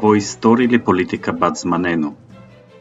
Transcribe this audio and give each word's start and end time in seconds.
מבוא 0.00 0.14
היסטורי 0.14 0.66
לפוליטיקה 0.66 1.32
בת 1.32 1.56
זמננו. 1.56 2.14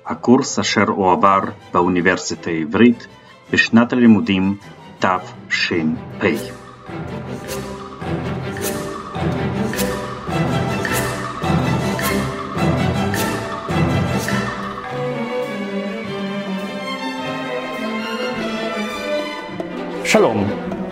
הקורס 0.06 0.60
אשר 0.60 0.84
הועבר 0.88 1.40
באוניברסיטה 1.74 2.50
העברית 2.50 3.08
בשנת 3.52 3.94
הלימודים 3.94 4.58
תש"פ. 5.00 6.26
שלום, 20.04 20.48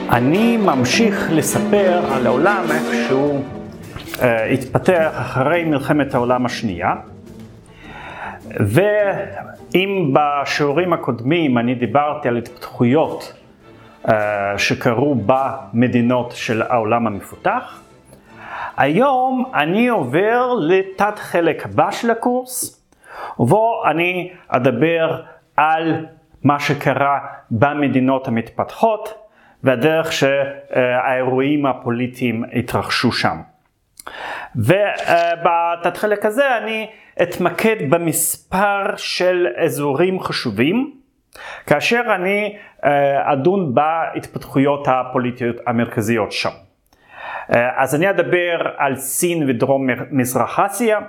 אני 0.09 0.57
ממשיך 0.57 1.29
לספר 1.31 2.13
על 2.13 2.27
העולם 2.27 2.65
uh, 2.67 3.11
התפתח 4.53 5.11
אחרי 5.13 5.63
מלחמת 5.63 6.13
העולם 6.13 6.45
השנייה. 6.45 6.95
ואם 8.49 10.13
בשיעורים 10.13 10.93
הקודמים 10.93 11.57
אני 11.57 11.75
דיברתי 11.75 12.27
על 12.27 12.37
התפתחויות 12.37 13.33
uh, 14.05 14.09
שקרו 14.57 15.15
במדינות 15.25 16.31
של 16.31 16.61
העולם 16.61 17.07
המפותח, 17.07 17.81
היום 18.77 19.51
אני 19.53 19.87
עובר 19.87 20.53
לתת 20.59 21.19
חלק 21.19 21.65
הבא 21.65 21.91
של 21.91 22.11
הקורס, 22.11 22.85
ובו 23.39 23.83
אני 23.85 24.31
אדבר 24.47 25.21
על 25.57 26.05
מה 26.43 26.59
שקרה 26.59 27.19
במדינות 27.51 28.27
המתפתחות 28.27 29.13
והדרך 29.63 30.13
שהאירועים 30.13 31.65
הפוליטיים 31.65 32.43
התרחשו 32.53 33.11
שם. 33.11 33.37
ובתת 34.55 35.97
חלק 35.97 36.25
הזה 36.25 36.57
אני 36.57 36.89
אתמקד 37.21 37.89
במספר 37.89 38.95
של 38.97 39.47
אזורים 39.65 40.19
חשובים, 40.19 40.93
כאשר 41.65 42.01
אני 42.15 42.57
אדון 43.23 43.73
בהתפתחויות 43.73 44.87
הפוליטיות 44.87 45.55
המרכזיות 45.67 46.31
שם. 46.31 46.49
אז 47.49 47.95
אני 47.95 48.09
אדבר 48.09 48.57
על 48.77 48.95
סין 48.95 49.49
ודרום 49.49 49.87
מזרח 50.11 50.59
אסיה, 50.59 50.99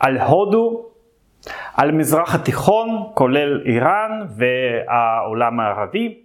על 0.00 0.18
הודו, 0.18 0.86
על 1.76 1.92
מזרח 1.92 2.34
התיכון, 2.34 3.10
כולל 3.14 3.62
איראן 3.66 4.26
והעולם 4.36 5.60
הערבי, 5.60 6.18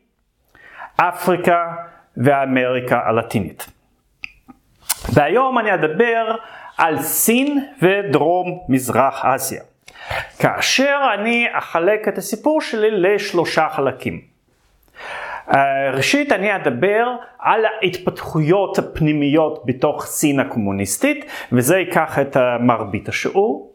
אפריקה 0.97 1.73
ואמריקה 2.17 3.00
הלטינית. 3.06 3.70
והיום 5.13 5.59
אני 5.59 5.73
אדבר 5.73 6.35
על 6.77 7.01
סין 7.01 7.65
ודרום 7.81 8.59
מזרח 8.69 9.25
אסיה. 9.25 9.61
כאשר 10.39 10.99
אני 11.13 11.47
אחלק 11.51 12.07
את 12.07 12.17
הסיפור 12.17 12.61
שלי 12.61 12.91
לשלושה 12.91 13.67
חלקים. 13.69 14.21
ראשית 15.94 16.31
אני 16.31 16.55
אדבר 16.55 17.16
על 17.39 17.66
ההתפתחויות 17.66 18.79
הפנימיות 18.79 19.63
בתוך 19.66 20.05
סין 20.05 20.39
הקומוניסטית 20.39 21.25
וזה 21.51 21.77
ייקח 21.77 22.19
את 22.19 22.38
מרבית 22.59 23.09
השיעור. 23.09 23.71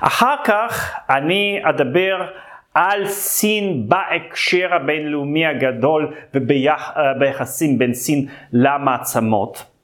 אחר 0.00 0.34
כך 0.44 0.94
אני 1.10 1.60
אדבר 1.62 2.26
על 2.74 3.06
סין 3.06 3.88
בהקשר 3.88 4.74
הבינלאומי 4.74 5.46
הגדול 5.46 6.14
וביחסים 6.34 7.78
בין 7.78 7.94
סין 7.94 8.26
למעצמות. 8.52 9.77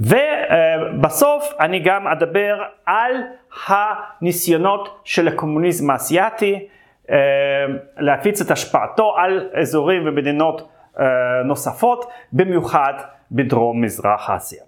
ובסוף 0.00 1.52
אני 1.60 1.78
גם 1.78 2.06
אדבר 2.06 2.62
על 2.86 3.12
הניסיונות 3.66 5.00
של 5.04 5.28
הקומוניזם 5.28 5.90
האסייתי 5.90 6.68
להפיץ 7.98 8.40
את 8.40 8.50
השפעתו 8.50 9.16
על 9.16 9.48
אזורים 9.60 10.02
ומדינות 10.06 10.68
נוספות, 11.44 12.10
במיוחד 12.32 12.92
בדרום 13.32 13.80
מזרח 13.80 14.30
אסיה. 14.30 14.62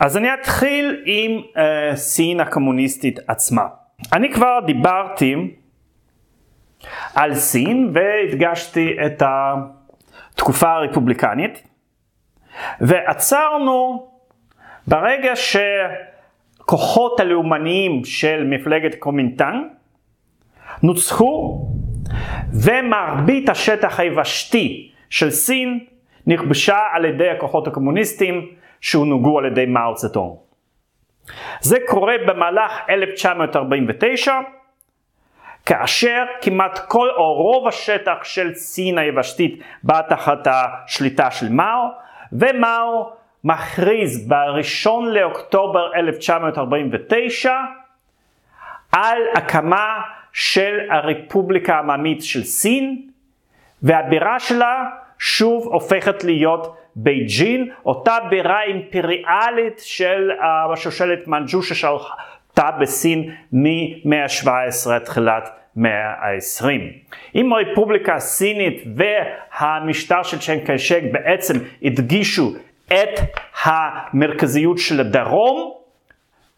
אז 0.00 0.16
אני 0.16 0.34
אתחיל 0.34 1.02
עם 1.04 1.40
uh, 1.40 1.96
סין 1.96 2.40
הקומוניסטית 2.40 3.18
עצמה. 3.28 3.66
אני 4.12 4.32
כבר 4.32 4.58
דיברתי 4.66 5.54
על 7.14 7.34
סין 7.34 7.92
והדגשתי 7.94 8.96
את 9.06 9.22
התקופה 9.26 10.72
הרפובליקנית 10.72 11.68
ועצרנו 12.80 14.08
ברגע 14.86 15.32
שכוחות 15.36 17.20
הלאומניים 17.20 18.04
של 18.04 18.44
מפלגת 18.50 18.94
קומינטן 18.94 19.62
נוצחו 20.82 21.66
ומרבית 22.64 23.48
השטח 23.48 24.00
היבשתי 24.00 24.92
של 25.10 25.30
סין 25.30 25.84
נכבשה 26.26 26.78
על 26.92 27.04
ידי 27.04 27.30
הכוחות 27.30 27.66
הקומוניסטים 27.66 28.48
שהונהגו 28.80 29.38
על 29.38 29.44
ידי 29.44 29.66
מאו 29.66 29.94
צטון. 29.94 30.36
זה 31.60 31.76
קורה 31.86 32.14
במהלך 32.26 32.72
1949, 32.90 34.32
כאשר 35.66 36.24
כמעט 36.40 36.78
כל 36.88 37.08
או 37.16 37.34
רוב 37.34 37.68
השטח 37.68 38.24
של 38.24 38.54
סין 38.54 38.98
היבשתית 38.98 39.62
בא 39.82 40.00
תחת 40.08 40.46
השליטה 40.46 41.30
של 41.30 41.48
מאו, 41.48 41.88
ומאו 42.32 43.12
מכריז 43.44 44.28
ב-1 44.28 44.90
לאוקטובר 45.12 45.94
1949 45.94 47.52
על 48.92 49.18
הקמה 49.34 50.00
של 50.32 50.78
הרפובליקה 50.90 51.74
העממית 51.74 52.22
של 52.22 52.44
סין, 52.44 53.08
והבירה 53.82 54.40
שלה 54.40 54.84
שוב 55.18 55.66
הופכת 55.66 56.24
להיות 56.24 56.76
בייג'ין, 56.96 57.70
אותה 57.86 58.18
בירה 58.30 58.62
אימפריאלית 58.62 59.78
של 59.78 60.30
השושלת 60.72 61.28
מנג'ו 61.28 61.62
ששלטה 61.62 62.70
בסין 62.80 63.34
ממאה 63.52 64.24
ה-17 64.24 64.90
עד 64.90 65.04
תחילת 65.04 65.61
מאה 65.76 66.08
ה-20. 66.08 66.66
אם 67.34 67.52
הרפובליקה 67.52 68.14
הסינית 68.14 68.84
והמשטר 68.96 70.22
של 70.22 70.38
צ'ן 70.38 70.58
קיישק 70.66 71.02
בעצם 71.12 71.54
הדגישו 71.82 72.54
את 72.86 73.20
המרכזיות 73.64 74.78
של 74.78 75.00
הדרום, 75.00 75.72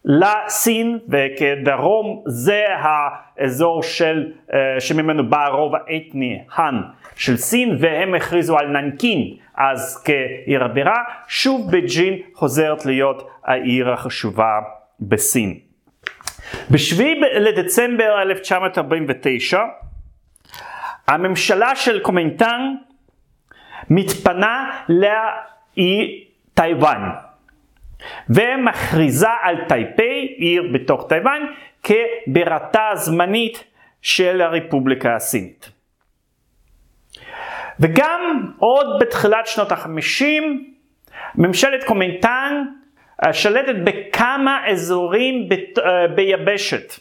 לסין 0.04 0.98
וכדרום 1.08 2.22
זה 2.26 2.64
האזור 2.78 3.82
של, 3.82 4.32
שממנו 4.78 5.30
בא 5.30 5.44
הרוב 5.44 5.72
האתני 5.74 6.42
האן 6.54 6.82
של 7.16 7.36
סין 7.36 7.76
והם 7.80 8.14
הכריזו 8.14 8.58
על 8.58 8.66
ננקין 8.66 9.36
אז 9.56 10.04
כעיר 10.04 10.64
הבירה, 10.64 11.02
שוב 11.28 11.70
בייג'ין 11.70 12.18
חוזרת 12.34 12.86
להיות 12.86 13.30
העיר 13.44 13.90
החשובה 13.90 14.60
בסין. 15.00 15.58
בשביעי 16.70 17.20
לדצמבר 17.20 18.22
1949 18.22 19.60
הממשלה 21.08 21.76
של 21.76 22.00
קוומינטנג 22.00 22.74
מתפנה 23.90 24.80
לאי 24.88 26.24
טייוואן 26.54 27.10
ומכריזה 28.28 29.28
על 29.42 29.56
טאיפיי, 29.68 30.34
עיר 30.38 30.62
בתוך 30.74 31.06
טייוואן, 31.08 31.42
כבירתה 31.82 32.88
הזמנית 32.88 33.64
של 34.02 34.40
הרפובליקה 34.40 35.16
הסינית. 35.16 35.70
וגם 37.80 38.50
עוד 38.58 38.86
בתחילת 39.00 39.46
שנות 39.46 39.72
החמישים, 39.72 40.74
ממשלת 41.34 41.84
קומינטן 41.84 42.62
אה, 42.62 42.83
שלטת 43.32 43.74
בכמה 43.84 44.60
אזורים 44.68 45.48
אה, 45.84 46.08
ביבשת, 46.08 47.00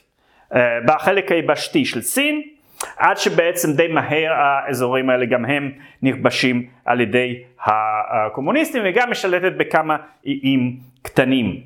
אה, 0.56 0.60
בחלק 0.86 1.32
היבשתי 1.32 1.86
של 1.86 2.02
סין, 2.02 2.42
עד 2.98 3.18
שבעצם 3.18 3.74
די 3.74 3.88
מהר 3.88 4.34
האזורים 4.34 5.10
האלה 5.10 5.26
גם 5.26 5.46
הם 5.46 5.72
נכבשים 6.02 6.70
על 6.86 7.02
ידי 7.02 7.44
הקומוניסטים 7.66 8.84
וגם 8.86 9.12
משלטת 9.12 9.54
בכמה 9.58 9.98
איים 10.26 10.78
קטנים. 11.02 11.60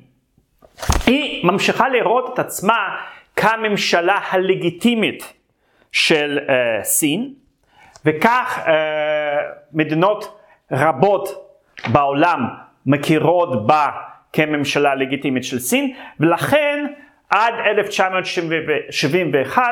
היא 1.06 1.46
ממשיכה 1.46 1.88
לראות 1.88 2.34
את 2.34 2.38
עצמה 2.38 2.96
כממשלה 3.36 4.18
הלגיטימית 4.30 5.32
של 5.92 6.38
uh, 6.46 6.84
סין, 6.84 7.34
וכך 8.04 8.58
uh, 8.64 8.68
מדינות 9.72 10.40
רבות 10.72 11.28
בעולם 11.92 12.46
מכירות 12.86 13.66
בה 13.66 13.90
כממשלה 14.32 14.94
לגיטימית 14.94 15.44
של 15.44 15.58
סין, 15.58 15.92
ולכן 16.20 16.86
עד 17.30 17.54
1971 17.66 19.62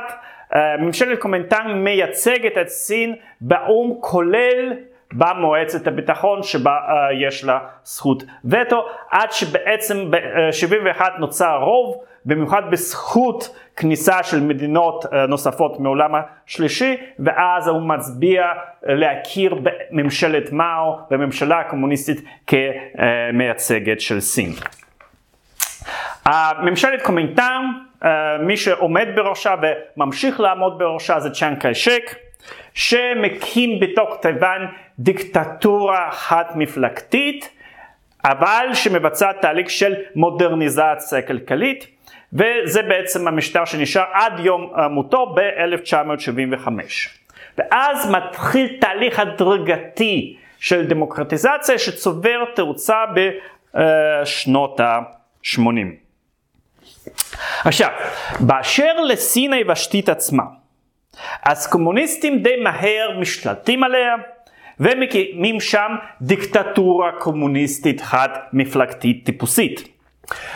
uh, 0.53 0.57
ממשלת 0.81 1.19
קומנטן 1.19 1.73
מייצגת 1.73 2.59
את 2.61 2.69
סין 2.69 3.15
באו"ם 3.41 3.99
כולל 4.01 4.73
במועצת 5.17 5.87
הביטחון 5.87 6.43
שבה 6.43 6.79
uh, 6.79 6.93
יש 7.27 7.45
לה 7.45 7.59
זכות 7.85 8.23
וטו, 8.45 8.87
עד 9.11 9.33
שבעצם 9.33 10.11
ב-71 10.11 11.03
נוצר 11.19 11.57
רוב, 11.57 11.97
במיוחד 12.25 12.63
בזכות 12.71 13.57
כניסה 13.77 14.23
של 14.23 14.41
מדינות 14.41 15.05
uh, 15.05 15.09
נוספות 15.29 15.81
מעולם 15.81 16.11
השלישי, 16.15 16.97
ואז 17.19 17.69
הוא 17.69 17.83
מצביע 17.83 18.45
להכיר 18.83 19.55
בממשלת 19.55 20.53
מאו, 20.53 20.99
בממשלה 21.11 21.61
הקומוניסטית 21.61 22.21
כמייצגת 22.47 24.01
של 24.01 24.21
סין. 24.21 24.53
ממשלת 26.63 27.03
קומינטן, 27.03 27.63
מי 28.41 28.57
שעומד 28.57 29.09
בראשה 29.17 29.55
וממשיך 29.97 30.41
לעמוד 30.41 30.79
בראשה 30.79 31.21
זה 31.21 31.31
צ'אן 31.31 31.55
קיישק, 31.61 32.15
שמקים 32.75 33.81
בתוך 33.81 34.17
תיוואן 34.23 34.67
דיקטטורה 34.99 36.09
חד 36.13 36.45
מפלגתית, 36.55 37.51
אבל 38.25 38.69
שמבצעת 38.75 39.37
תהליך 39.41 39.71
של 39.71 39.95
מודרניזציה 40.15 41.23
כלכלית, 41.23 41.87
וזה 42.33 42.83
בעצם 42.83 43.29
המשטר 43.29 43.65
שנשאר 43.65 44.05
עד 44.13 44.33
יום 44.39 44.73
מותו 44.91 45.35
ב-1975. 45.37 46.69
ואז 47.59 48.11
מתחיל 48.11 48.77
תהליך 48.81 49.19
הדרגתי 49.19 50.37
של 50.59 50.87
דמוקרטיזציה 50.87 51.79
שצובר 51.79 52.45
תאוצה 52.55 53.05
בשנות 53.75 54.81
ה-80. 54.81 55.69
עכשיו, 57.65 57.91
באשר 58.41 59.01
לסין 59.01 59.53
היבשתית 59.53 60.09
עצמה, 60.09 60.43
אז 61.43 61.67
קומוניסטים 61.67 62.39
די 62.39 62.57
מהר 62.57 63.19
משתלטים 63.19 63.85
עליה 63.85 64.15
ומקימים 64.81 65.61
שם 65.61 65.93
דיקטטורה 66.21 67.13
קומוניסטית 67.13 68.01
חד 68.01 68.29
מפלגתית 68.53 69.27
טיפוסית. 69.27 69.89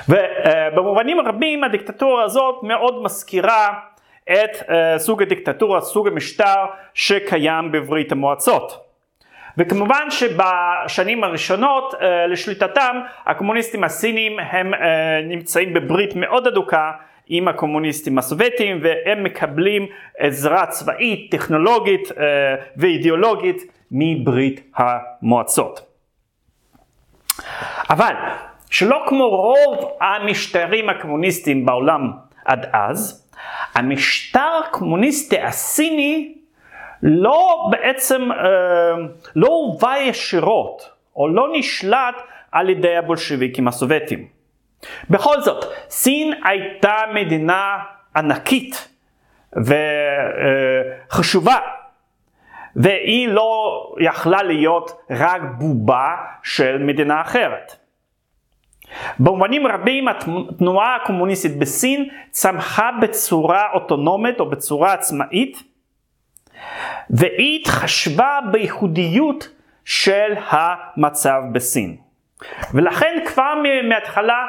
ובמובנים 0.09 1.21
רבים 1.21 1.65
הדיקטטורה 1.65 2.25
הזאת 2.25 2.63
מאוד 2.63 3.03
מזכירה 3.03 3.75
את 4.33 4.71
סוג 4.97 5.23
הדיקטטורה, 5.23 5.81
סוג 5.81 6.09
המשטר 6.09 6.65
שקיים 6.95 7.73
בברית 7.73 8.13
המועצות. 8.13 8.87
וכמובן 9.59 10.07
שבשנים 10.11 11.25
הראשונות 11.25 11.95
לשליטתם 12.29 13.01
הקומוניסטים 13.27 13.85
הסינים 13.85 14.39
הם 14.39 14.73
נמצאים 15.25 15.75
בברית 15.75 16.17
מאוד 16.17 16.47
אדוקה 16.47 16.91
עם 17.33 17.49
הקומוניסטים 17.49 18.19
הסובייטים 18.19 18.79
והם 18.83 19.25
מקבלים 19.25 19.87
עזרה 20.19 20.67
צבאית, 20.67 21.31
טכנולוגית 21.31 22.09
ואידיאולוגית 22.77 23.63
מברית 23.91 24.73
המועצות. 24.77 25.81
אבל 27.91 28.15
שלא 28.71 29.05
כמו 29.09 29.29
רוב 29.29 29.99
המשטרים 30.01 30.89
הקומוניסטיים 30.89 31.67
בעולם 31.67 32.11
עד 32.45 32.67
אז, 32.73 33.29
המשטר 33.75 34.61
הקומוניסטי 34.69 35.39
הסיני 35.39 36.35
לא 37.03 37.69
בעצם, 37.71 38.33
אה, 38.33 38.39
לא 39.37 39.47
הובא 39.49 39.97
ישירות 39.97 40.91
או 41.17 41.29
לא 41.29 41.49
נשלט 41.53 42.15
על 42.53 42.71
ידי 42.71 42.97
הבולשביקים 42.97 43.69
הסובייטים. 43.69 44.40
בכל 45.11 45.41
זאת, 45.41 45.65
סין 45.89 46.33
הייתה 46.45 46.95
מדינה 47.15 47.79
ענקית 48.17 48.89
וחשובה, 51.09 51.59
והיא 52.77 53.29
לא 53.29 53.83
יכלה 54.01 54.43
להיות 54.43 54.91
רק 55.11 55.43
בובה 55.59 56.17
של 56.43 56.79
מדינה 56.79 57.21
אחרת. 57.21 57.77
במובנים 59.19 59.67
רבים 59.67 60.09
התנועה 60.09 60.97
הקומוניסטית 60.97 61.59
בסין 61.59 62.09
צמחה 62.31 62.91
בצורה 63.03 63.73
אוטונומית 63.73 64.41
או 64.41 64.51
בצורה 64.51 64.93
עצמאית, 64.93 65.63
והיא 67.11 67.61
התחשבה 67.61 68.39
בייחודיות 68.53 69.49
של 69.85 70.35
המצב 70.51 71.43
בסין. 71.53 71.97
ולכן 72.75 73.19
כבר 73.27 73.55
מההתחלה 73.89 74.47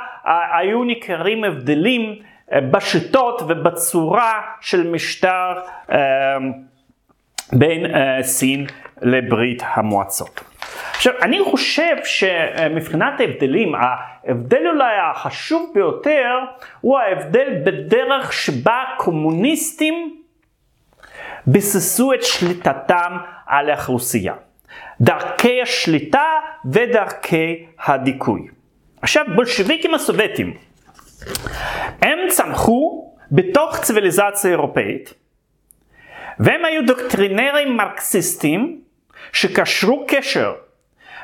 היו 0.54 0.84
ניכרים 0.84 1.44
הבדלים 1.44 2.16
בשיטות 2.72 3.42
ובצורה 3.48 4.42
של 4.62 4.92
משטר 4.92 5.54
בין 7.54 7.86
סין 8.22 8.66
לברית 9.02 9.64
המועצות. 9.66 10.42
עכשיו, 10.92 11.14
אני 11.22 11.40
חושב 11.44 11.96
שמבחינת 12.04 13.20
ההבדלים, 13.20 13.76
ההבדל 13.76 14.68
אולי 14.68 14.94
החשוב 15.12 15.72
ביותר 15.74 16.40
הוא 16.82 17.00
ההבדל 17.00 17.48
בדרך 17.66 18.34
שבה 18.34 18.84
קומוניסטים 18.98 20.22
ביססו 21.46 22.14
את 22.14 22.24
שליטתם 22.24 23.18
על 23.46 23.70
האוכלוסייה. 23.70 24.34
דרכי 25.02 25.62
השליטה 25.62 26.26
ודרכי 26.66 27.66
הדיכוי. 27.86 28.48
עכשיו, 29.02 29.26
בולשביקים 29.36 29.94
הסובייטים, 29.94 30.58
הם 32.02 32.20
צמחו 32.30 33.12
בתוך 33.32 33.80
ציוויליזציה 33.82 34.52
אירופאית, 34.52 35.14
והם 36.40 36.66
היו 36.66 36.86
דוקטרינרים 36.86 37.78
מרקסיסטים 37.78 38.82
שקשרו 39.34 40.06
קשר 40.08 40.54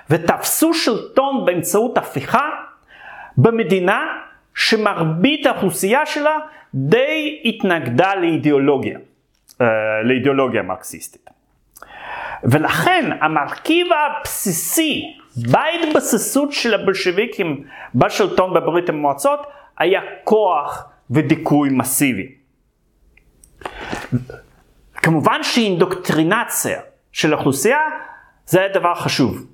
ותפסו 0.09 0.73
שלטון 0.73 1.45
באמצעות 1.45 1.97
הפיכה 1.97 2.49
במדינה 3.37 4.05
שמרבית 4.55 5.45
האוכלוסייה 5.45 6.05
שלה 6.05 6.37
די 6.73 7.41
התנגדה 7.45 8.15
לאידיאולוגיה, 8.15 8.99
אה, 9.61 9.67
לאידיאולוגיה 10.03 10.61
מרקסיסטית. 10.61 11.36
ולכן 12.43 13.09
המרכיב 13.21 13.87
הבסיסי 13.93 15.03
בהתבססות 15.51 16.51
של 16.51 16.73
הבולשביקים 16.73 17.63
בשלטון 17.95 18.53
בברית 18.53 18.89
המועצות 18.89 19.39
היה 19.77 20.01
כוח 20.23 20.89
ודיכוי 21.11 21.69
מסיבי. 21.69 22.27
כמובן 24.95 25.43
שאינדוקטרינציה 25.43 26.79
של 27.11 27.33
האוכלוסייה 27.33 27.79
זה 28.45 28.59
היה 28.59 28.69
דבר 28.73 28.95
חשוב 28.95 29.47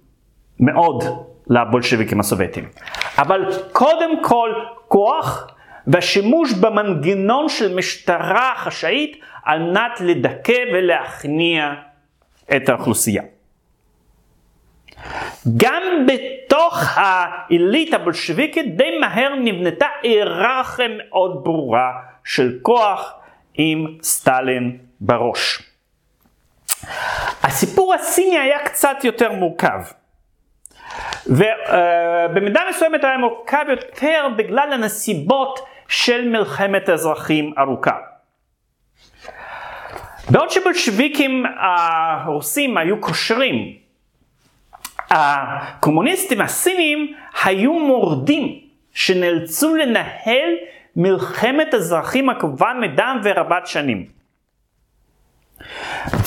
מאוד 0.60 1.04
לבולשביקים 1.48 2.20
הסובייטים. 2.20 2.70
אבל 3.18 3.46
קודם 3.72 4.24
כל 4.24 4.50
כוח 4.88 5.48
והשימוש 5.88 6.54
במנגנון 6.54 7.50
של 7.50 7.75
משטרה 7.75 8.54
חשאית 8.58 9.18
על 9.44 9.60
מנת 9.60 10.02
לדכא 10.02 10.63
ולהכניע 10.74 11.74
את 12.55 12.69
האוכלוסייה. 12.69 13.24
גם 15.57 15.83
בתוך 16.07 16.83
העילית 16.95 17.93
הבולשביקית 17.93 18.77
די 18.77 19.00
מהר 19.00 19.36
נבנתה 19.36 19.88
היררכיה 20.01 20.88
מאוד 20.98 21.43
ברורה 21.43 21.91
של 22.24 22.60
כוח 22.62 23.13
עם 23.53 23.98
סטלין 24.01 24.77
בראש. 25.00 25.62
הסיפור 27.43 27.93
הסיני 27.93 28.38
היה 28.39 28.60
קצת 28.65 28.98
יותר 29.03 29.31
מורכב. 29.31 29.79
ובמידה 31.27 32.62
מסוימת 32.69 33.03
היה 33.03 33.17
מורכב 33.17 33.65
יותר 33.69 34.27
בגלל 34.38 34.74
הנסיבות 34.74 35.60
של 35.88 36.27
מלחמת 36.27 36.89
האזרחים 36.89 37.53
ארוכה. 37.57 38.12
בעוד 40.34 40.50
שבולשביקים 40.50 41.44
הרוסים 41.60 42.78
היו 42.78 43.02
קושרים, 43.02 43.74
הקומוניסטים 45.10 46.42
הסינים 46.42 47.16
היו 47.44 47.74
מורדים 47.74 48.60
שנאלצו 48.94 49.75
לנהל 49.75 50.50
מלחמת 50.96 51.74
אזרחים 51.74 52.30
עקובה 52.30 52.74
מדם 52.82 53.22
ורבת 53.24 53.68
שנים. 53.68 54.06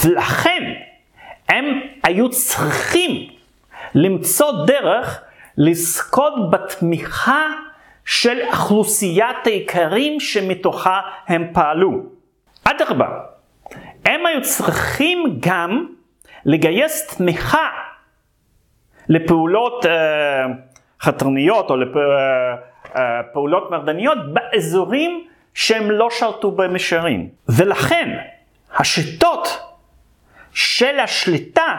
ולכן 0.04 0.72
הם 1.48 1.80
היו 2.02 2.30
צריכים 2.30 3.30
למצוא 3.94 4.66
דרך 4.66 5.22
לזכות 5.56 6.50
בתמיכה 6.50 7.46
של 8.04 8.38
אוכלוסיית 8.46 9.46
האיכרים 9.46 10.20
שמתוכה 10.20 11.00
הם 11.26 11.46
פעלו. 11.52 12.02
אדרבה, 12.64 13.35
הם 14.06 14.26
היו 14.26 14.42
צריכים 14.42 15.38
גם 15.40 15.86
לגייס 16.44 17.16
תמיכה 17.16 17.68
לפעולות 19.08 19.84
uh, 19.84 19.88
חתרניות 21.02 21.70
או 21.70 21.76
לפעולות 21.76 23.62
uh, 23.62 23.66
uh, 23.66 23.70
מרדניות 23.70 24.18
באזורים 24.32 25.26
שהם 25.54 25.90
לא 25.90 26.10
שלטו 26.10 26.50
במישרין. 26.50 27.28
ולכן 27.48 28.18
השיטות 28.76 29.48
של 30.52 30.98
השליטה 30.98 31.76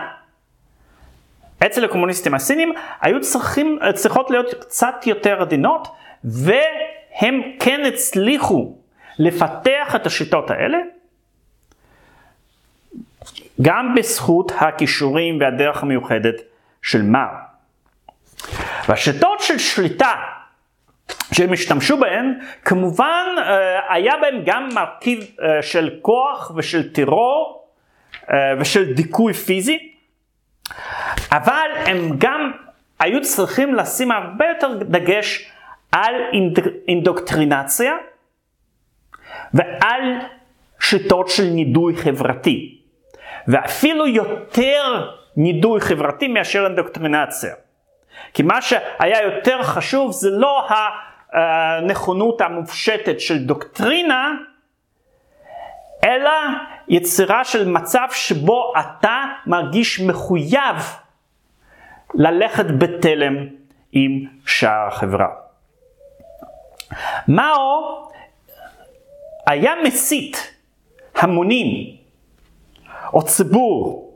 אצל 1.65 1.86
הקומוניסטים 1.86 2.34
הסינים 2.34 2.74
היו 3.01 3.22
צריכים, 3.22 3.79
צריכות 3.93 4.31
להיות 4.31 4.53
קצת 4.53 4.96
יותר 5.05 5.41
עדינות, 5.41 5.88
והם 6.24 7.41
כן 7.60 7.81
הצליחו 7.88 8.77
לפתח 9.19 9.96
את 9.96 10.05
השיטות 10.05 10.51
האלה, 10.51 10.77
גם 13.61 13.95
בזכות 13.95 14.51
הכישורים 14.55 15.39
והדרך 15.39 15.83
המיוחדת 15.83 16.35
של 16.81 17.01
מאו. 17.01 17.47
והשיטות 18.87 19.39
של 19.39 19.57
שליטה 19.57 20.13
שהם 21.33 21.53
השתמשו 21.53 21.97
בהן, 21.97 22.39
כמובן 22.65 23.25
אה, 23.37 23.93
היה 23.93 24.13
בהם 24.21 24.41
גם 24.45 24.69
מרכיב 24.75 25.19
אה, 25.19 25.61
של 25.61 25.89
כוח 26.01 26.51
ושל 26.55 26.93
טרור 26.93 27.67
אה, 28.31 28.35
ושל 28.59 28.93
דיכוי 28.93 29.33
פיזי, 29.33 29.91
אבל 31.31 31.69
הם 31.85 32.09
גם 32.17 32.51
היו 32.99 33.21
צריכים 33.21 33.75
לשים 33.75 34.11
הרבה 34.11 34.45
יותר 34.45 34.73
דגש 34.77 35.51
על 35.91 36.13
אינדוקטרינציה 36.87 37.93
ועל 39.53 40.01
שיטות 40.79 41.29
של 41.29 41.43
נידוי 41.43 41.95
חברתי, 41.95 42.76
ואפילו 43.47 44.07
יותר 44.07 45.11
נידוי 45.37 45.81
חברתי 45.81 46.27
מאשר 46.27 46.65
אינדוקטרינציה. 46.65 47.53
כי 48.33 48.43
מה 48.43 48.61
שהיה 48.61 49.21
יותר 49.21 49.63
חשוב 49.63 50.11
זה 50.11 50.29
לא 50.29 50.67
הנכונות 51.33 52.41
המופשטת 52.41 53.19
של 53.19 53.45
דוקטרינה, 53.45 54.31
אלא 56.03 56.31
יצירה 56.87 57.43
של 57.43 57.69
מצב 57.69 58.07
שבו 58.11 58.73
אתה 58.79 59.23
מרגיש 59.45 59.99
מחויב 59.99 60.75
ללכת 62.13 62.65
בתלם 62.77 63.47
עם 63.91 64.25
שאר 64.45 64.87
החברה. 64.87 65.27
מאו 67.27 68.07
היה 69.47 69.73
מסית 69.83 70.53
המונים 71.15 71.97
או 73.13 73.23
ציבור 73.23 74.07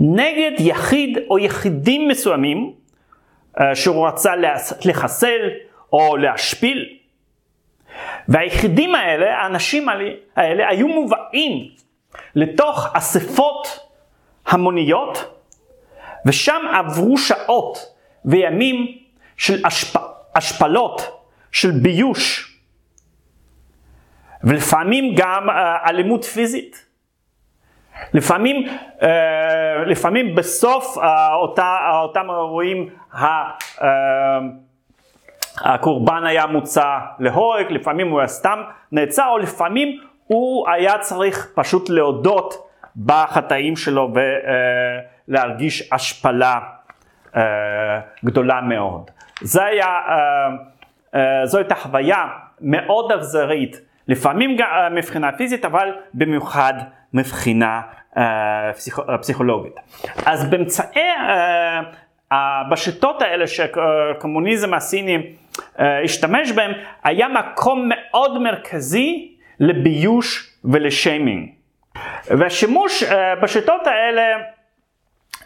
נגד 0.00 0.52
יחיד 0.58 1.18
או 1.30 1.38
יחידים 1.38 2.08
מסוימים 2.08 2.72
אה, 3.60 3.74
שהוא 3.74 4.06
רצה 4.06 4.32
לחסל 4.84 5.50
או 5.92 6.16
להשפיל. 6.16 6.98
והיחידים 8.28 8.94
האלה, 8.94 9.38
האנשים 9.38 9.88
האלה, 10.36 10.68
היו 10.68 10.88
מובאים 10.88 11.68
לתוך 12.34 12.86
אספות 12.94 13.78
המוניות, 14.46 15.40
ושם 16.26 16.62
עברו 16.74 17.18
שעות 17.18 17.78
וימים 18.24 18.98
של 19.36 19.66
השפ... 19.66 19.96
השפלות, 20.34 21.20
של 21.52 21.70
ביוש, 21.70 22.54
ולפעמים 24.44 25.14
גם 25.16 25.50
uh, 25.50 25.52
אלימות 25.88 26.24
פיזית. 26.24 26.86
לפעמים, 28.14 28.66
uh, 29.00 29.04
לפעמים 29.86 30.34
בסוף 30.34 30.98
uh, 30.98 31.00
אותה, 31.34 31.78
אותם 32.02 32.30
אירועים 32.30 32.88
uh, 33.12 33.16
הקורבן 35.60 36.26
היה 36.26 36.46
מוצא 36.46 36.98
להורג, 37.18 37.66
לפעמים 37.70 38.08
הוא 38.08 38.18
היה 38.18 38.28
סתם 38.28 38.62
נעצר, 38.92 39.28
או 39.28 39.38
לפעמים 39.38 40.00
הוא 40.26 40.68
היה 40.70 40.98
צריך 40.98 41.52
פשוט 41.54 41.90
להודות 41.90 42.68
בחטאים 42.96 43.76
שלו 43.76 44.12
ולהרגיש 45.28 45.92
השפלה 45.92 46.58
גדולה 48.24 48.60
מאוד. 48.60 49.10
זה 49.40 49.64
היה, 49.64 50.00
זו 51.44 51.58
הייתה 51.58 51.74
חוויה 51.74 52.26
מאוד 52.60 53.12
אכזרית, 53.12 53.80
לפעמים 54.08 54.56
גם 54.56 54.94
מבחינה 54.94 55.32
פיזית, 55.32 55.64
אבל 55.64 55.88
במיוחד 56.14 56.74
מבחינה 57.14 57.80
פסיכולוגית. 59.20 59.74
אז 60.26 60.50
באמצעי, 60.50 61.00
בשיטות 62.70 63.22
האלה 63.22 63.46
שהקומוניזם 63.46 64.74
הסיני 64.74 65.18
אה, 65.80 66.02
השתמש 66.02 66.52
בהם, 66.52 66.72
היה 67.04 67.28
מקום 67.28 67.88
מאוד 67.88 68.38
מרכזי 68.38 69.36
לביוש 69.60 70.54
ולשיימינג. 70.64 71.48
והשימוש 72.26 73.02
אה, 73.02 73.36
בשיטות 73.36 73.86
האלה, 73.86 74.22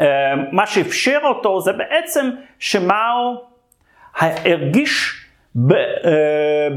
אה, 0.01 0.35
מה 0.53 0.67
שאפשר 0.67 1.19
אותו 1.23 1.61
זה 1.61 1.73
בעצם 1.73 2.31
שמאו 2.59 3.45
הרגיש 4.21 5.25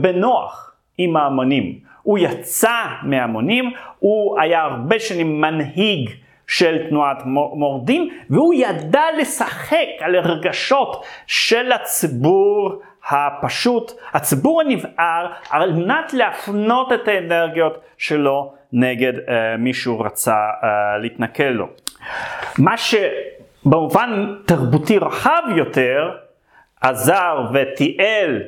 בנוח 0.01 0.75
עם 0.97 1.17
ההמונים. 1.17 1.79
הוא 2.03 2.17
יצא 2.17 2.85
מהמונים, 3.03 3.71
הוא 3.99 4.39
היה 4.39 4.61
הרבה 4.61 4.99
שנים 4.99 5.41
מנהיג 5.41 6.09
של 6.47 6.77
תנועת 6.89 7.17
מורדים, 7.25 8.09
והוא 8.29 8.53
ידע 8.53 9.03
לשחק 9.19 9.87
על 9.99 10.15
הרגשות 10.15 11.05
של 11.27 11.71
הציבור 11.71 12.81
הפשוט, 13.09 13.91
הציבור 14.13 14.61
הנבער, 14.61 15.27
על 15.49 15.73
מנת 15.73 16.13
להפנות 16.13 16.93
את 16.93 17.07
האנרגיות 17.07 17.81
שלו 17.97 18.53
נגד 18.73 19.13
uh, 19.17 19.31
מי 19.57 19.73
שהוא 19.73 20.05
רצה 20.05 20.35
uh, 20.61 20.65
להתנכל 21.01 21.43
לו. 21.43 21.67
מה 22.57 22.75
שבמובן 22.77 24.35
תרבותי 24.45 24.97
רחב 24.97 25.41
יותר 25.55 26.11
עזר 26.81 27.45
ותיעל 27.53 28.41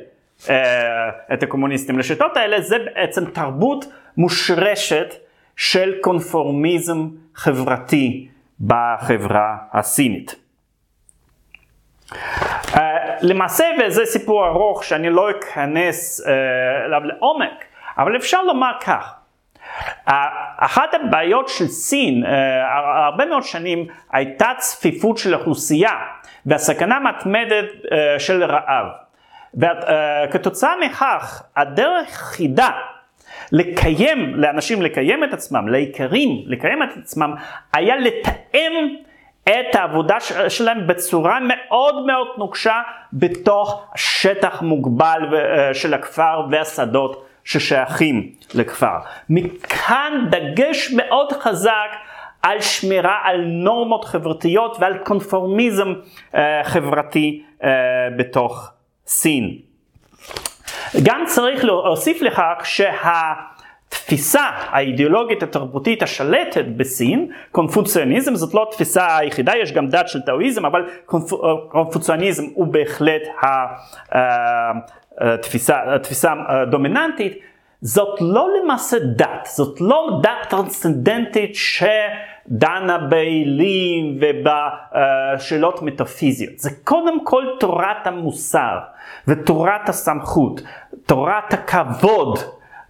את 1.32 1.42
הקומוניסטים 1.42 1.98
לשיטות 1.98 2.36
האלה, 2.36 2.60
זה 2.60 2.76
בעצם 2.78 3.24
תרבות 3.24 3.84
מושרשת 4.16 5.14
של 5.56 5.94
קונפורמיזם 6.00 7.08
חברתי 7.34 8.28
בחברה 8.60 9.56
הסינית. 9.72 10.34
Uh, 12.12 12.78
למעשה, 13.22 13.64
וזה 13.80 14.06
סיפור 14.06 14.46
ארוך 14.46 14.84
שאני 14.84 15.10
לא 15.10 15.30
אכנס 15.30 16.20
uh, 16.20 16.28
אליו 16.86 17.00
לעומק, 17.04 17.64
אבל 17.98 18.16
אפשר 18.16 18.42
לומר 18.42 18.72
כך, 18.80 19.14
אחת 20.56 20.94
הבעיות 20.94 21.48
של 21.48 21.66
סין, 21.66 22.24
הרבה 22.94 23.26
מאוד 23.26 23.42
שנים, 23.42 23.86
הייתה 24.12 24.48
צפיפות 24.58 25.18
של 25.18 25.34
אוכלוסייה 25.34 25.92
והסכנה 26.46 26.98
מתמדת 27.00 27.66
של 28.18 28.44
רעב. 28.44 28.86
וכתוצאה 29.56 30.72
uh, 30.74 30.86
מכך, 30.86 31.42
הדרך 31.56 32.08
היחידה 32.08 32.70
לקיים, 33.52 34.34
לאנשים 34.34 34.82
לקיים 34.82 35.24
את 35.24 35.32
עצמם, 35.32 35.68
לאיכרים 35.68 36.42
לקיים 36.46 36.82
את 36.82 36.96
עצמם, 36.96 37.34
היה 37.72 37.96
לתאם 37.96 38.72
את 39.44 39.74
העבודה 39.74 40.16
שלהם 40.48 40.86
בצורה 40.86 41.38
מאוד 41.40 42.06
מאוד 42.06 42.28
נוקשה 42.38 42.80
בתוך 43.12 43.84
שטח 43.96 44.62
מוגבל 44.62 45.20
אה, 45.32 45.74
של 45.74 45.94
הכפר 45.94 46.46
והשדות 46.50 47.26
ששייכים 47.44 48.32
לכפר. 48.54 48.96
מכאן 49.30 50.26
דגש 50.30 50.92
מאוד 50.96 51.32
חזק 51.32 51.90
על 52.42 52.60
שמירה 52.60 53.18
על 53.24 53.40
נורמות 53.44 54.04
חברתיות 54.04 54.76
ועל 54.80 54.98
קונפורמיזם 54.98 55.94
אה, 56.34 56.60
חברתי 56.64 57.42
אה, 57.64 57.70
בתוך 58.16 58.70
סין. 59.06 59.58
גם 61.02 61.24
צריך 61.26 61.64
להוסיף 61.64 62.22
לכך 62.22 62.62
שה... 62.64 63.32
התפיסה 63.94 64.42
האידיאולוגית 64.70 65.42
התרבותית 65.42 66.02
השלטת 66.02 66.64
בסין, 66.76 67.30
קונפוציוניזם 67.52 68.34
זאת 68.34 68.54
לא 68.54 68.66
התפיסה 68.68 69.16
היחידה, 69.16 69.52
יש 69.62 69.72
גם 69.72 69.86
דת 69.86 70.08
של 70.08 70.20
טאואיזם, 70.20 70.66
אבל 70.66 70.88
קונפוציוניזם 71.68 72.44
הוא 72.54 72.66
בהחלט 72.66 73.22
התפיסה, 75.20 75.94
התפיסה 75.94 76.32
הדומיננטית, 76.48 77.38
זאת 77.80 78.20
לא 78.20 78.48
למעשה 78.62 78.96
דת, 78.98 79.48
זאת 79.54 79.80
לא 79.80 80.20
דת 80.22 80.50
טרנסצנדנטית 80.50 81.54
שדנה 82.48 82.98
באלים 82.98 84.18
ובשאלות 84.20 85.82
מטאפיזיות, 85.82 86.58
זה 86.58 86.70
קודם 86.84 87.24
כל 87.24 87.44
תורת 87.60 88.06
המוסר 88.06 88.78
ותורת 89.28 89.88
הסמכות, 89.88 90.60
תורת 91.06 91.54
הכבוד. 91.54 92.38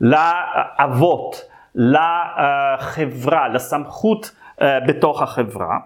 לאבות, 0.00 1.50
לחברה, 1.74 3.48
לסמכות 3.48 4.30
אה, 4.62 4.80
בתוך 4.80 5.22
החברה. 5.22 5.78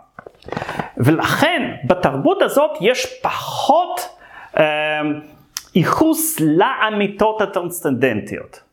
ולכן 0.97 1.75
בתרבות 1.85 2.43
הזאת 2.43 2.71
יש 2.81 3.21
פחות 3.23 4.19
אה, 4.59 5.01
ייחוס 5.75 6.41
לאמיתות 6.41 7.41
הטרנסצנדנטיות. 7.41 8.68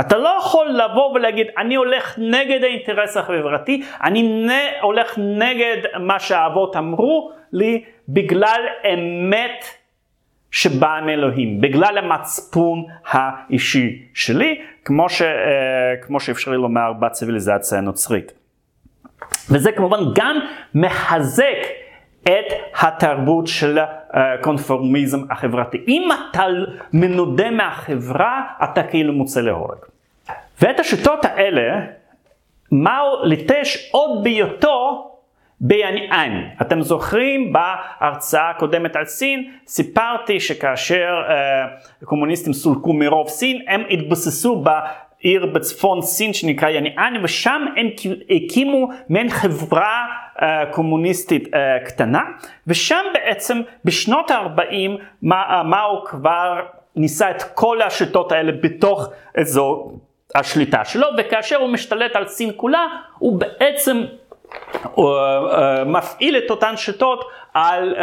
אתה 0.00 0.18
לא 0.18 0.36
יכול 0.38 0.68
לבוא 0.68 1.12
ולהגיד, 1.12 1.46
אני 1.58 1.74
הולך 1.74 2.14
נגד 2.18 2.64
האינטרס 2.64 3.16
החברתי, 3.16 3.82
אני 4.02 4.22
נ... 4.22 4.50
הולך 4.80 5.18
נגד 5.18 5.76
מה 6.00 6.18
שהאבות 6.18 6.76
אמרו, 6.76 7.32
לי 7.52 7.84
בגלל 8.08 8.60
אמת 8.94 9.64
שבאה 10.50 11.00
מאלוהים, 11.00 11.60
בגלל 11.60 11.98
המצפון 11.98 12.84
האישי 13.06 14.02
שלי, 14.14 14.60
כמו, 14.84 15.08
ש, 15.08 15.22
כמו 16.02 16.20
שאפשר 16.20 16.50
לומר 16.50 16.92
בציוויליזציה 16.92 17.78
הנוצרית. 17.78 18.32
וזה 19.50 19.72
כמובן 19.72 19.98
גם 20.14 20.38
מחזק 20.74 21.66
את 22.22 22.52
התרבות 22.80 23.46
של 23.46 23.78
הקונפורמיזם 24.12 25.18
החברתי. 25.30 25.84
אם 25.88 26.08
אתה 26.30 26.44
מנודה 26.92 27.50
מהחברה, 27.50 28.42
אתה 28.64 28.82
כאילו 28.82 29.12
מוצא 29.12 29.40
להורג. 29.40 29.78
ואת 30.62 30.80
השיטות 30.80 31.24
האלה, 31.24 31.80
מאו 32.72 33.24
ליטש 33.24 33.90
עוד 33.92 34.24
בהיותו 34.24 35.06
ביאניאן. 35.60 36.44
אתם 36.62 36.82
זוכרים 36.82 37.52
בהרצאה 37.52 38.50
הקודמת 38.50 38.96
על 38.96 39.04
סין, 39.04 39.50
סיפרתי 39.66 40.40
שכאשר 40.40 41.22
uh, 41.28 42.02
הקומוניסטים 42.02 42.52
סולקו 42.52 42.92
מרוב 42.92 43.28
סין, 43.28 43.62
הם 43.68 43.82
התבססו 43.90 44.64
עיר 45.20 45.46
בצפון 45.46 46.02
סין 46.02 46.32
שנקרא 46.32 46.68
יניאן 46.68 47.14
ושם 47.22 47.66
הם 47.76 47.86
הקימו 48.30 48.88
מעין 49.08 49.28
חברה 49.28 50.06
uh, 50.36 50.42
קומוניסטית 50.70 51.46
uh, 51.46 51.50
קטנה. 51.86 52.22
ושם 52.66 53.04
בעצם 53.14 53.60
בשנות 53.84 54.30
ה-40 54.30 54.90
מאו 55.64 56.04
כבר 56.04 56.60
ניסה 56.96 57.30
את 57.30 57.42
כל 57.42 57.82
השיטות 57.82 58.32
האלה 58.32 58.52
בתוך 58.52 59.08
אזור 59.38 60.00
השליטה 60.34 60.84
שלו 60.84 61.06
וכאשר 61.18 61.56
הוא 61.56 61.68
משתלט 61.68 62.16
על 62.16 62.26
סין 62.26 62.50
כולה 62.56 62.86
הוא 63.18 63.40
בעצם 63.40 64.04
הוא, 64.94 65.08
uh, 65.08 65.12
uh, 65.52 65.56
מפעיל 65.84 66.38
את 66.38 66.50
אותן 66.50 66.76
שיטות 66.76 67.24
על 67.54 67.96
uh, 67.96 68.00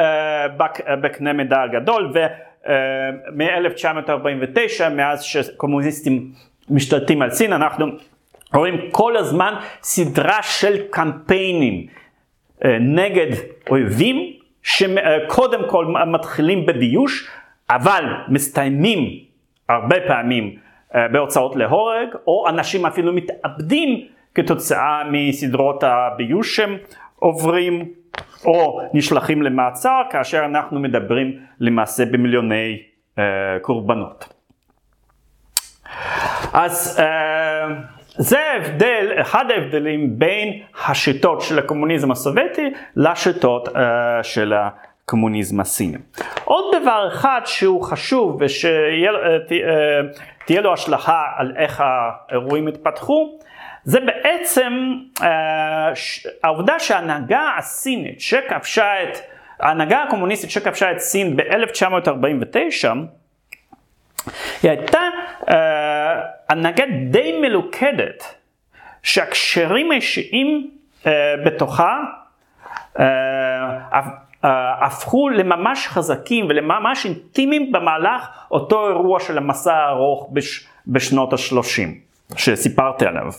בק, 0.57 0.79
בקנה 1.01 1.33
מידה 1.33 1.63
גדול. 1.73 2.13
ומ-1949 2.13 4.89
מאז 4.89 5.23
שקומוניסטים 5.23 6.31
משתלטים 6.69 7.21
על 7.21 7.29
סין, 7.29 7.53
אנחנו 7.53 7.85
רואים 8.53 8.75
כל 8.91 9.17
הזמן 9.17 9.53
סדרה 9.81 10.43
של 10.43 10.77
קמפיינים 10.89 11.87
אה, 12.65 12.77
נגד 12.79 13.27
אויבים, 13.69 14.33
שקודם 14.63 15.69
כל 15.69 15.85
מתחילים 16.07 16.65
בביוש, 16.65 17.29
אבל 17.69 18.03
מסתיימים 18.29 19.19
הרבה 19.69 19.95
פעמים 20.07 20.55
אה, 20.95 21.07
בהוצאות 21.07 21.55
להורג, 21.55 22.07
או 22.27 22.49
אנשים 22.49 22.85
אפילו 22.85 23.13
מתאבדים 23.13 24.07
כתוצאה 24.35 25.03
מסדרות 25.11 25.83
הביוש 25.83 26.55
שהם 26.55 26.77
עוברים, 27.15 27.85
או 28.45 28.81
נשלחים 28.93 29.41
למעצר, 29.41 30.01
כאשר 30.09 30.45
אנחנו 30.45 30.79
מדברים 30.79 31.39
למעשה 31.59 32.05
במיליוני 32.05 32.77
קורבנות. 33.61 34.36
אז 36.57 36.99
uh, 36.99 37.01
זה 38.17 38.39
ההבדל, 38.39 39.11
אחד 39.21 39.45
ההבדלים 39.51 40.19
בין 40.19 40.61
השיטות 40.87 41.41
של 41.41 41.59
הקומוניזם 41.59 42.11
הסובייטי 42.11 42.73
לשיטות 42.95 43.67
uh, 43.67 43.71
של 44.23 44.53
הקומוניזם 44.53 45.59
הסיני. 45.59 45.97
עוד 46.45 46.75
דבר 46.81 47.07
אחד 47.13 47.41
שהוא 47.45 47.83
חשוב 47.83 48.37
ושתהיה 48.39 49.11
uh, 50.49 50.61
לו 50.61 50.73
השלכה 50.73 51.23
על 51.35 51.53
איך 51.57 51.83
האירועים 51.85 52.67
התפתחו, 52.67 53.39
זה 53.83 53.99
בעצם 53.99 54.73
העובדה 56.43 56.79
שההנהגה 56.79 57.51
הסינית 57.57 58.21
שכבשה 58.21 59.03
את, 59.03 59.17
ההנהגה 59.59 60.03
הקומוניסטית 60.03 60.51
שכבשה 60.51 60.91
את 60.91 60.99
סין 60.99 61.35
ב-1949, 61.35 62.87
היא 64.63 64.71
הייתה 64.71 64.99
uh, 65.41 65.53
הנהגה 66.49 66.83
די 67.09 67.39
מלוכדת, 67.41 68.35
שהקשרים 69.03 69.91
האישיים 69.91 70.71
uh, 71.03 71.07
בתוכה 71.45 71.99
uh, 72.95 72.99
uh, 72.99 74.47
הפכו 74.81 75.29
לממש 75.29 75.87
חזקים 75.87 76.45
ולממש 76.49 77.05
אינטימיים 77.05 77.71
במהלך 77.71 78.27
אותו 78.51 78.87
אירוע 78.87 79.19
של 79.19 79.37
המסע 79.37 79.73
הארוך 79.73 80.29
בש, 80.31 80.67
בשנות 80.87 81.33
השלושים 81.33 81.99
שסיפרתי 82.35 83.05
עליו. 83.05 83.31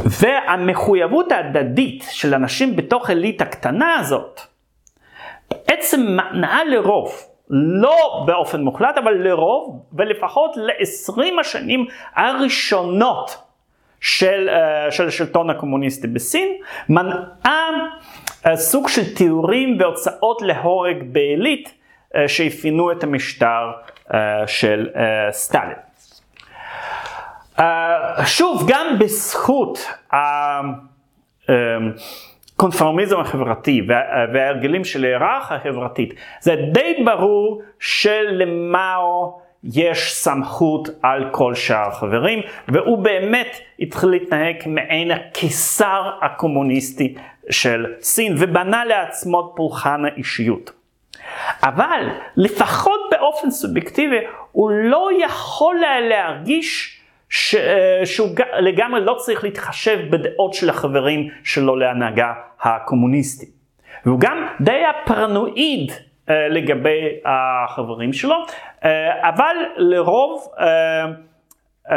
והמחויבות 0.00 1.32
ההדדית 1.32 2.04
של 2.10 2.34
אנשים 2.34 2.76
בתוך 2.76 3.10
אליטה 3.10 3.44
קטנה 3.44 3.94
הזאת 3.94 4.40
בעצם 5.50 6.00
מנעה 6.00 6.64
לרוב 6.64 7.33
לא 7.50 8.24
באופן 8.26 8.60
מוחלט, 8.60 8.98
אבל 8.98 9.12
לרוב, 9.14 9.82
ולפחות 9.92 10.56
ל-20 10.56 11.40
השנים 11.40 11.86
הראשונות 12.14 13.44
של, 14.00 14.50
uh, 14.50 14.90
של 14.90 15.08
השלטון 15.08 15.50
הקומוניסטי 15.50 16.06
בסין, 16.06 16.48
מנעה 16.88 17.68
uh, 18.44 18.56
סוג 18.56 18.88
של 18.88 19.14
תיאורים 19.14 19.76
והוצאות 19.80 20.42
להורג 20.42 20.96
בעילית 21.12 21.68
uh, 21.68 22.16
שאפיינו 22.26 22.92
את 22.92 23.04
המשטר 23.04 23.72
של 24.46 24.88
סטלין. 25.30 25.76
שוב, 28.24 28.64
גם 28.68 28.98
בזכות 28.98 29.78
הקונפורמיזם 32.54 33.20
החברתי 33.20 33.82
וההרגלים 34.32 34.84
של 34.84 35.04
ההיררכיה 35.04 35.56
החברתית, 35.56 36.14
זה 36.40 36.56
די 36.72 37.04
ברור 37.04 37.62
שלמאו 37.78 39.38
יש 39.64 40.14
סמכות 40.14 40.88
על 41.02 41.28
כל 41.30 41.54
שאר 41.54 41.88
החברים, 41.88 42.40
והוא 42.68 42.98
באמת 42.98 43.58
התחיל 43.80 44.08
להתנהג 44.08 44.56
מעין 44.66 45.10
הקיסר 45.10 46.10
הקומוניסטי 46.22 47.14
של 47.50 47.86
סין, 48.00 48.34
ובנה 48.38 48.84
לעצמו 48.84 49.52
פולחן 49.56 50.04
האישיות. 50.04 50.70
אבל 51.62 52.08
לפחות 52.36 53.00
באופן 53.10 53.50
סובייקטיבי, 53.50 54.18
הוא 54.52 54.70
לא 54.70 55.08
יכול 55.24 55.76
היה 55.84 56.00
להרגיש 56.00 57.00
ש, 57.28 57.54
אה, 57.54 58.06
שהוא 58.06 58.28
לגמרי 58.58 59.00
לא 59.00 59.14
צריך 59.14 59.44
להתחשב 59.44 59.98
בדעות 60.10 60.54
של 60.54 60.70
החברים 60.70 61.28
שלו 61.44 61.76
להנהגה 61.76 62.32
הקומוניסטית. 62.60 63.48
והוא 64.06 64.20
גם 64.20 64.46
די 64.60 64.72
היה 64.72 64.90
פרנואיד 65.06 65.90
uh, 65.90 66.32
לגבי 66.50 67.20
החברים 67.24 68.12
שלו, 68.12 68.36
uh, 68.46 68.86
אבל 69.22 69.56
לרוב 69.76 70.48
uh, 70.54 70.60
uh, 71.88 71.92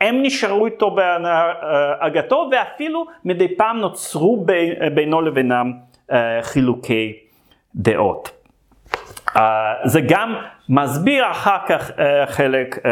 הם 0.00 0.22
נשארו 0.22 0.66
איתו 0.66 0.90
בהנהגתו 0.90 2.48
ואפילו 2.52 3.06
מדי 3.24 3.56
פעם 3.56 3.78
נוצרו 3.78 4.46
בינו 4.94 5.20
לבינם 5.20 5.72
uh, 6.10 6.14
חילוקי 6.42 7.12
דעות. 7.74 8.30
Uh, 9.28 9.40
זה 9.84 10.00
גם 10.08 10.36
מסביר 10.68 11.30
אחר 11.30 11.58
כך 11.68 11.90
uh, 11.90 11.92
חלק 12.26 12.76
uh, 12.76 12.88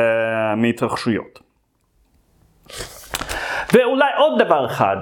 מהתרחשויות. 0.57 1.44
ואולי 3.73 4.11
עוד 4.17 4.43
דבר 4.43 4.67
אחד, 4.67 4.97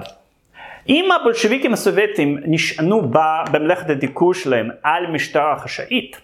אם 0.89 1.09
הבולשביקים 1.11 1.73
הסובייטים 1.73 2.37
נשענו 2.45 3.01
במלאכת 3.51 3.89
הדיכוי 3.89 4.35
שלהם 4.35 4.69
על 4.83 5.07
משטרה 5.07 5.59
חשאית, 5.59 6.21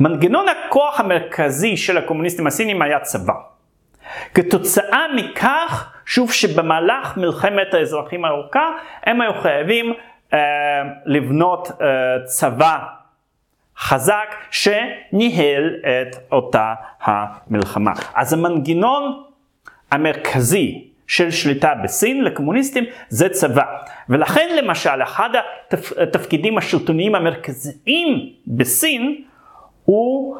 מנגנון 0.00 0.46
הכוח 0.48 1.00
המרכזי 1.00 1.76
של 1.76 1.98
הקומוניסטים 1.98 2.46
הסינים 2.46 2.82
היה 2.82 3.00
צבא. 3.00 3.32
כתוצאה 4.34 5.04
מכך, 5.16 5.92
שוב 6.06 6.32
שבמהלך 6.32 7.16
מלחמת 7.16 7.74
האזרחים 7.74 8.24
הארוכה, 8.24 8.70
הם 9.04 9.20
היו 9.20 9.32
חייבים 9.42 9.92
אה, 10.32 10.38
לבנות 11.06 11.68
אה, 11.80 11.86
צבא 12.24 12.78
חזק 13.78 14.34
שניהל 14.50 15.74
את 15.84 16.16
אותה 16.32 16.74
המלחמה. 17.02 17.92
אז 18.14 18.32
המנגנון 18.32 19.22
המרכזי 19.90 20.88
של 21.06 21.30
שליטה 21.30 21.74
בסין 21.84 22.24
לקומוניסטים 22.24 22.84
זה 23.08 23.28
צבא. 23.28 23.64
ולכן 24.08 24.56
למשל 24.56 25.02
אחד 25.02 25.30
התפקידים 26.02 26.58
השלטוניים 26.58 27.14
המרכזיים 27.14 28.32
בסין 28.46 29.24
הוא 29.84 30.36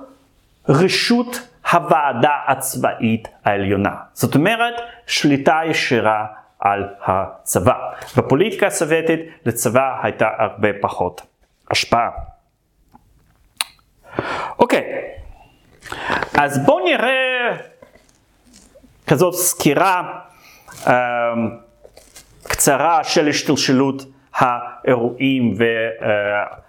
רשות 0.69 1.49
הוועדה 1.73 2.37
הצבאית 2.47 3.29
העליונה. 3.45 3.95
זאת 4.13 4.35
אומרת 4.35 4.75
שליטה 5.07 5.61
ישירה 5.67 6.27
על 6.59 6.89
הצבא. 7.05 7.75
בפוליטיקה 8.17 8.67
הסובייטית 8.67 9.21
לצבא 9.47 10.01
הייתה 10.03 10.29
הרבה 10.39 10.69
פחות 10.81 11.23
השפעה. 11.71 12.11
אוקיי, 14.59 14.85
אז 16.35 16.67
בואו 16.67 16.85
נראה 16.85 17.57
כזאת 19.09 19.35
סקירה 19.35 20.03
אמ, 20.87 20.93
קצרה 22.43 23.05
של 23.05 23.29
השתלשלות 23.29 24.03
האירועים 24.35 25.55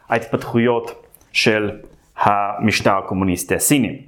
וההתפתחויות 0.10 1.06
של 1.32 1.72
המשטר 2.18 2.98
הקומוניסטי 2.98 3.56
הסיני. 3.56 4.02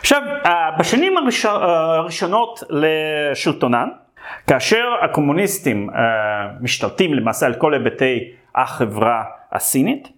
עכשיו, 0.00 0.22
בשנים 0.78 1.14
הראשונות 1.44 2.62
לשלטונן, 2.70 3.88
כאשר 4.46 4.84
הקומוניסטים 5.04 5.90
משתלטים 6.60 7.14
למעשה 7.14 7.46
על 7.46 7.54
כל 7.54 7.74
היבטי 7.74 8.32
החברה 8.54 9.24
הסינית, 9.52 10.08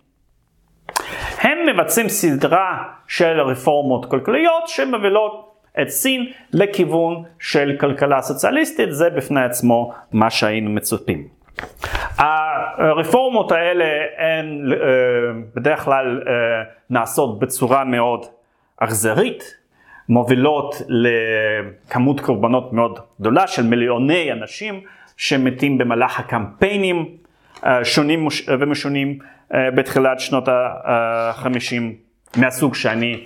הם 1.38 1.58
מבצעים 1.66 2.08
סדרה 2.08 2.82
של 3.08 3.40
רפורמות 3.40 4.10
כלכליות 4.10 4.68
שמובילות 4.68 5.47
את 5.82 5.88
סין 5.88 6.26
לכיוון 6.52 7.22
של 7.38 7.76
כלכלה 7.80 8.22
סוציאליסטית, 8.22 8.88
זה 8.92 9.10
בפני 9.10 9.44
עצמו 9.44 9.92
מה 10.12 10.30
שהיינו 10.30 10.70
מצופים. 10.70 11.38
הרפורמות 12.78 13.52
האלה 13.52 13.84
הן 14.18 14.72
אה, 14.72 14.78
בדרך 15.56 15.80
כלל 15.80 16.22
אה, 16.26 16.32
נעשות 16.90 17.38
בצורה 17.38 17.84
מאוד 17.84 18.26
אכזרית, 18.76 19.54
מובילות 20.08 20.74
לכמות 20.88 22.20
קורבנות 22.20 22.72
מאוד 22.72 22.98
גדולה 23.20 23.46
של 23.46 23.62
מיליוני 23.66 24.32
אנשים 24.32 24.80
שמתים 25.16 25.78
במהלך 25.78 26.20
הקמפיינים 26.20 27.06
אה, 27.66 27.84
שונים 27.84 28.28
ומשונים 28.60 29.18
בתחילת 29.50 30.20
שנות 30.20 30.48
ה-50 30.48 31.82
מהסוג 32.36 32.74
שאני 32.74 33.24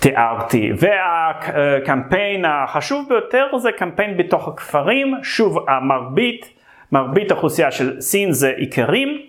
תיארתי. 0.00 0.72
והקמפיין 0.78 2.44
החשוב 2.44 3.08
ביותר 3.08 3.58
זה 3.58 3.72
קמפיין 3.72 4.16
בתוך 4.16 4.48
הכפרים, 4.48 5.14
שוב 5.22 5.68
המרבית, 5.68 6.54
מרבית 6.92 7.30
האוכלוסייה 7.30 7.70
של 7.70 8.00
סין 8.00 8.32
זה 8.32 8.52
איכרים, 8.58 9.22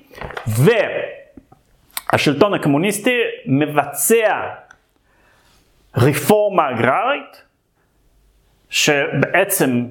והשלטון 2.14 2.54
הקומוניסטי 2.54 3.18
מבצע 3.46 4.42
רפורמה 5.98 6.70
אגררית, 6.70 7.44
שבעצם 8.70 9.86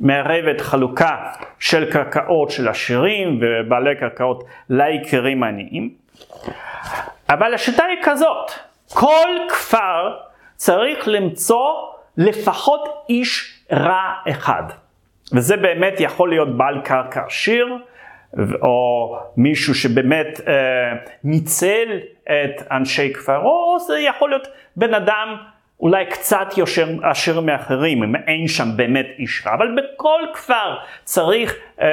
מערבת 0.00 0.60
חלוקה 0.60 1.16
של 1.58 1.92
קרקעות 1.92 2.50
של 2.50 2.68
עשירים 2.68 3.40
ובעלי 3.40 3.96
קרקעות 3.96 4.44
לאיכרים 4.70 5.42
העניים. 5.42 5.90
אבל 7.28 7.54
השיטה 7.54 7.84
היא 7.84 7.98
כזאת, 8.02 8.50
כל 8.94 9.28
כפר 9.48 10.16
צריך 10.56 11.08
למצוא 11.08 11.72
לפחות 12.16 13.04
איש 13.08 13.62
רע 13.72 14.12
אחד. 14.30 14.62
וזה 15.32 15.56
באמת 15.56 16.00
יכול 16.00 16.28
להיות 16.28 16.56
בעל 16.56 16.80
קרקע 16.84 17.22
עשיר, 17.26 17.78
או 18.62 19.18
מישהו 19.36 19.74
שבאמת 19.74 20.40
אה, 20.46 20.52
ניצל 21.24 21.98
את 22.24 22.62
אנשי 22.70 23.12
כפרו, 23.14 23.74
או 23.74 23.78
זה 23.78 23.98
יכול 23.98 24.30
להיות 24.30 24.48
בן 24.76 24.94
אדם 24.94 25.36
אולי 25.80 26.06
קצת 26.06 26.46
יושר 26.56 26.88
עשיר 27.02 27.40
מאחרים, 27.40 28.02
אם 28.02 28.16
אין 28.16 28.48
שם 28.48 28.68
באמת 28.76 29.06
איש 29.18 29.46
רע, 29.46 29.54
אבל 29.54 29.68
בכל 29.76 30.20
כפר 30.34 30.76
צריך 31.04 31.56
אה, 31.80 31.88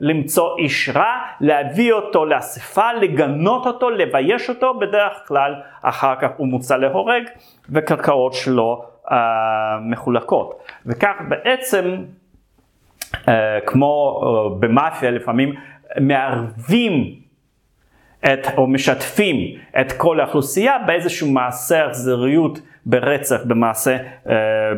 למצוא 0.00 0.58
איש 0.58 0.88
רע, 0.88 1.18
להביא 1.40 1.92
אותו 1.92 2.24
לאספה, 2.24 2.92
לגנות 2.92 3.66
אותו, 3.66 3.90
לבייש 3.90 4.48
אותו, 4.48 4.78
בדרך 4.78 5.22
כלל 5.26 5.54
אחר 5.82 6.14
כך 6.20 6.30
הוא 6.36 6.48
מוצא 6.48 6.76
להורג 6.76 7.22
וקרקעות 7.70 8.34
שלו 8.34 8.84
אה, 9.10 9.78
מחולקות. 9.80 10.62
וכך 10.86 11.14
בעצם, 11.28 11.96
אה, 13.28 13.58
כמו 13.66 14.20
אה, 14.22 14.58
במאפיה 14.58 15.10
לפעמים, 15.10 15.54
מערבים 16.00 17.25
את, 18.32 18.46
או 18.56 18.66
משתפים 18.66 19.36
את 19.80 19.92
כל 19.92 20.20
האוכלוסייה 20.20 20.78
באיזשהו 20.86 21.30
מעשה 21.30 21.86
אכזריות 21.86 22.58
ברצח, 22.86 23.40
במעשה 23.44 23.96
אה, 24.28 24.34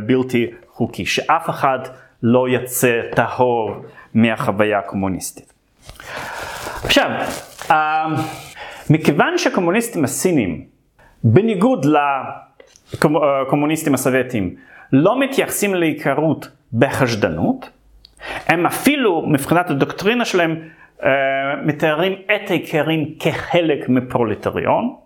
בלתי 0.06 0.46
חוקי, 0.70 1.06
שאף 1.06 1.50
אחד 1.50 1.78
לא 2.22 2.48
יצא 2.48 3.00
טהור 3.14 3.74
מהחוויה 4.14 4.78
הקומוניסטית. 4.78 5.52
עכשיו, 6.84 7.10
אה, 7.70 8.06
מכיוון 8.90 9.38
שהקומוניסטים 9.38 10.04
הסינים, 10.04 10.64
בניגוד 11.24 11.86
לקומוניסטים 13.04 13.94
הסובייטים, 13.94 14.54
לא 14.92 15.20
מתייחסים 15.20 15.74
לעיקרות 15.74 16.48
בחשדנות, 16.72 17.70
הם 18.46 18.66
אפילו, 18.66 19.26
מבחינת 19.26 19.70
הדוקטרינה 19.70 20.24
שלהם, 20.24 20.50
אה, 20.52 20.58
מתארים 21.64 22.12
את 22.12 22.50
העיקרים 22.50 23.14
כחלק 23.20 23.88
מפרולטריון, 23.88 24.96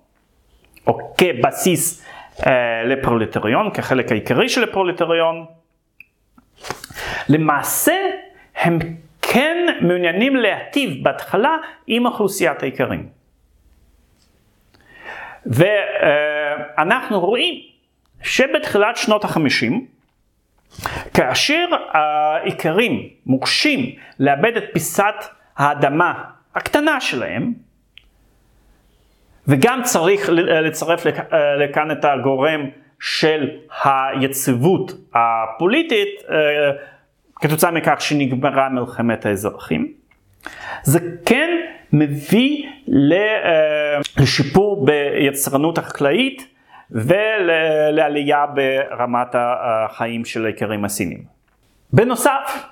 או 0.86 1.14
כבסיס 1.18 2.06
אה, 2.46 2.82
לפרולטריון, 2.84 3.70
כחלק 3.74 4.12
העיקרי 4.12 4.48
של 4.48 4.64
הפרולטריון. 4.64 5.46
למעשה 7.28 7.94
הם 8.56 8.78
כן 9.22 9.66
מעוניינים 9.80 10.36
להטיב 10.36 11.04
בהתחלה 11.04 11.56
עם 11.86 12.06
אוכלוסיית 12.06 12.62
האיכרים. 12.62 13.08
ואנחנו 15.46 17.20
רואים 17.20 17.54
שבתחילת 18.22 18.96
שנות 18.96 19.24
החמישים, 19.24 19.86
כאשר 21.14 21.66
האיכרים 21.92 23.08
מוקשים 23.26 23.94
לאבד 24.18 24.56
את 24.56 24.64
פיסת 24.72 25.14
האדמה 25.56 26.24
הקטנה 26.54 27.00
שלהם, 27.00 27.52
וגם 29.48 29.80
צריך 29.82 30.28
לצרף 30.32 31.06
לכאן 31.58 31.90
את 31.90 32.04
הגורם 32.04 32.60
של 33.00 33.48
היציבות 33.84 34.92
הפוליטית 35.14 36.08
אה, 36.30 36.36
כתוצאה 37.34 37.70
מכך 37.70 37.96
שנגמרה 38.00 38.68
מלחמת 38.68 39.26
האזרחים. 39.26 39.92
זה 40.82 40.98
כן 41.26 41.50
מביא 41.92 42.66
אה, 42.88 44.00
לשיפור 44.18 44.86
ביצרנות 44.86 45.78
החקלאית 45.78 46.48
ולעלייה 46.90 48.46
ברמת 48.46 49.34
החיים 49.34 50.24
של 50.24 50.44
האיכרים 50.44 50.84
הסינים. 50.84 51.24
בנוסף, 51.92 52.66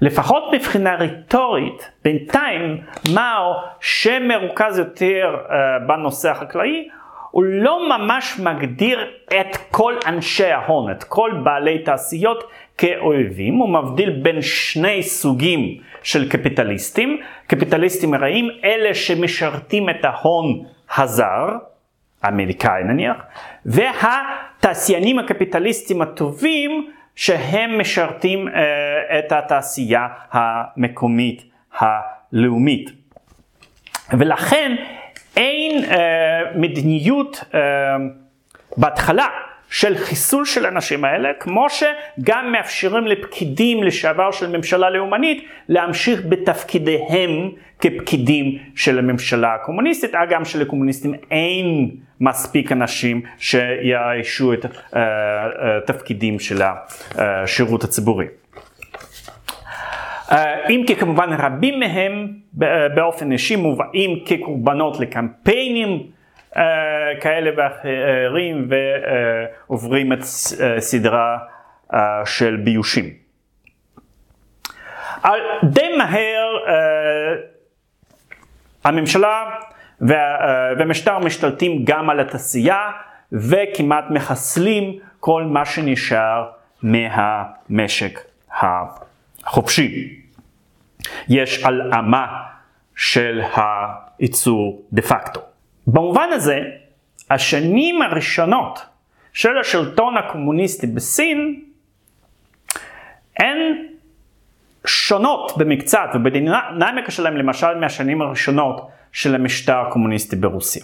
לפחות 0.00 0.44
מבחינה 0.52 0.94
רטורית, 0.94 1.90
בינתיים 2.04 2.80
מאו 3.14 3.54
שמרוכז 3.80 4.78
יותר 4.78 5.36
uh, 5.46 5.52
בנושא 5.88 6.30
החקלאי, 6.30 6.88
הוא 7.30 7.44
לא 7.44 7.88
ממש 7.88 8.40
מגדיר 8.40 9.10
את 9.40 9.56
כל 9.70 9.94
אנשי 10.06 10.46
ההון, 10.46 10.90
את 10.90 11.04
כל 11.04 11.30
בעלי 11.44 11.78
תעשיות 11.78 12.44
כאויבים, 12.78 13.54
הוא 13.54 13.68
מבדיל 13.68 14.10
בין 14.10 14.42
שני 14.42 15.02
סוגים 15.02 15.60
של 16.02 16.28
קפיטליסטים, 16.28 17.20
קפיטליסטים 17.46 18.14
רעים, 18.14 18.48
אלה 18.64 18.94
שמשרתים 18.94 19.90
את 19.90 20.04
ההון 20.04 20.64
הזר, 20.96 21.48
האמריקאי 22.22 22.84
נניח, 22.84 23.16
והתעשיינים 23.66 25.18
הקפיטליסטים 25.18 26.02
הטובים 26.02 26.90
שהם 27.18 27.80
משרתים 27.80 28.48
uh, 28.48 28.52
את 29.18 29.32
התעשייה 29.32 30.06
המקומית 30.30 31.42
הלאומית. 31.78 32.90
ולכן 34.18 34.76
אין 35.36 35.84
uh, 35.84 35.94
מדיניות 36.54 37.44
uh, 37.52 37.56
בהתחלה 38.76 39.26
של 39.70 39.96
חיסול 39.98 40.44
של 40.44 40.64
האנשים 40.66 41.04
האלה, 41.04 41.28
כמו 41.40 41.66
שגם 41.70 42.52
מאפשרים 42.52 43.06
לפקידים 43.06 43.82
לשעבר 43.82 44.30
של 44.30 44.56
ממשלה 44.56 44.90
לאומנית 44.90 45.44
להמשיך 45.68 46.20
בתפקידיהם 46.28 47.50
כפקידים 47.80 48.58
של 48.74 48.98
הממשלה 48.98 49.54
הקומוניסטית, 49.54 50.14
אגם 50.14 50.44
שלקומוניסטים 50.44 51.14
אין 51.30 51.90
מספיק 52.20 52.72
אנשים 52.72 53.22
שיאיישו 53.38 54.52
את 54.52 54.66
התפקידים 54.92 56.34
אה, 56.34 56.38
אה, 56.38 56.44
של 56.44 56.62
השירות 57.14 57.84
הציבורי. 57.84 58.26
אה, 60.32 60.68
אם 60.68 60.84
כי 60.86 60.96
כמובן 60.96 61.32
רבים 61.38 61.80
מהם 61.80 62.28
באופן 62.94 63.32
אישי 63.32 63.56
מובאים 63.56 64.24
כקורבנות 64.26 65.00
לקמפיינים 65.00 66.02
כאלה 67.20 67.50
ואחרים 67.56 68.68
ועוברים 69.68 70.12
את 70.12 70.22
סדרה 70.78 71.38
של 72.24 72.56
ביושים. 72.56 73.10
די 75.64 75.96
מהר 75.98 76.56
הממשלה 78.84 79.44
ומשטר 80.78 81.18
משתלטים 81.18 81.84
גם 81.84 82.10
על 82.10 82.20
התעשייה 82.20 82.90
וכמעט 83.32 84.04
מחסלים 84.10 84.98
כל 85.20 85.44
מה 85.44 85.64
שנשאר 85.64 86.48
מהמשק 86.82 88.20
החופשי. 89.44 90.18
יש 91.28 91.64
הלאמה 91.64 92.26
של 92.96 93.40
הייצור 93.54 94.82
דה 94.92 95.02
פקטו. 95.02 95.40
במובן 95.86 96.28
הזה, 96.32 96.60
השנים 97.30 98.02
הראשונות 98.02 98.86
של 99.32 99.58
השלטון 99.58 100.16
הקומוניסטי 100.16 100.86
בסין 100.86 101.62
הן 103.38 103.58
שונות 104.86 105.58
במקצת 105.58 106.08
ובדינמיקה 106.14 107.10
שלהם 107.10 107.36
למשל 107.36 107.74
מהשנים 107.74 108.22
הראשונות 108.22 108.90
של 109.12 109.34
המשטר 109.34 109.76
הקומוניסטי 109.76 110.36
ברוסיה. 110.36 110.82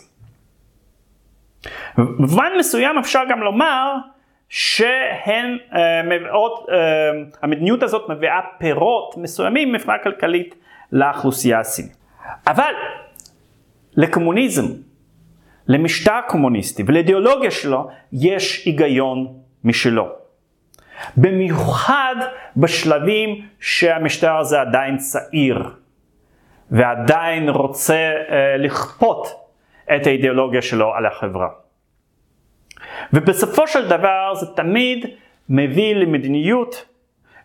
במובן 1.99 2.53
מסוים 2.59 2.99
אפשר 2.99 3.23
גם 3.31 3.41
לומר 3.41 3.95
שהן 4.49 5.57
uh, 5.71 5.75
מביאות, 6.05 6.67
uh, 6.69 6.73
המדיניות 7.43 7.83
הזאת 7.83 8.09
מביאה 8.09 8.41
פירות 8.59 9.17
מסוימים 9.17 9.73
מבחינה 9.73 9.99
כלכלית 10.03 10.55
לאוכלוסייה 10.93 11.61
הסינית. 11.61 11.97
אבל 12.47 12.73
לקומוניזם, 13.97 14.65
למשטר 15.69 16.21
קומוניסטי 16.29 16.83
ולאידיאולוגיה 16.87 17.51
שלו 17.51 17.89
יש 18.13 18.67
היגיון 18.67 19.39
משלו. 19.65 20.09
במיוחד 21.17 22.15
בשלבים 22.57 23.47
שהמשטר 23.61 24.37
הזה 24.37 24.61
עדיין 24.61 24.97
צעיר 24.97 25.71
ועדיין 26.75 27.49
רוצה 27.49 28.13
uh, 28.15 28.33
לכפות 28.59 29.29
את 29.97 30.07
האידיאולוגיה 30.07 30.63
שלו 30.63 30.95
על 30.95 31.07
החברה. 31.07 31.49
ובסופו 33.13 33.67
של 33.67 33.89
דבר 33.89 34.35
זה 34.35 34.47
תמיד 34.57 35.07
מביא 35.49 35.95
למדיניות 35.95 36.87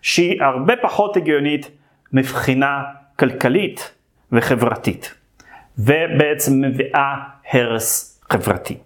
שהיא 0.02 0.44
הרבה 0.44 0.74
פחות 0.82 1.18
הגיונית 1.18 1.72
מבחינה 2.13 2.84
כלכלית 3.20 3.94
וחברתית, 4.32 5.13
ובעצם 5.78 6.62
מביאה 6.62 7.15
הרס 7.52 8.22
חברתי. 8.30 8.78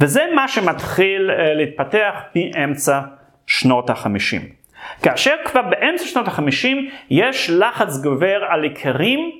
וזה 0.00 0.22
מה 0.34 0.48
שמתחיל 0.48 1.30
אה, 1.30 1.54
להתפתח 1.54 2.14
מאמצע 2.36 3.00
שנות 3.46 3.90
החמישים. 3.90 4.61
כאשר 5.02 5.34
כבר 5.44 5.62
באמצע 5.62 6.04
שנות 6.04 6.28
החמישים 6.28 6.88
יש 7.10 7.50
לחץ 7.50 8.02
גובר 8.02 8.44
על 8.48 8.64
איכרים 8.64 9.30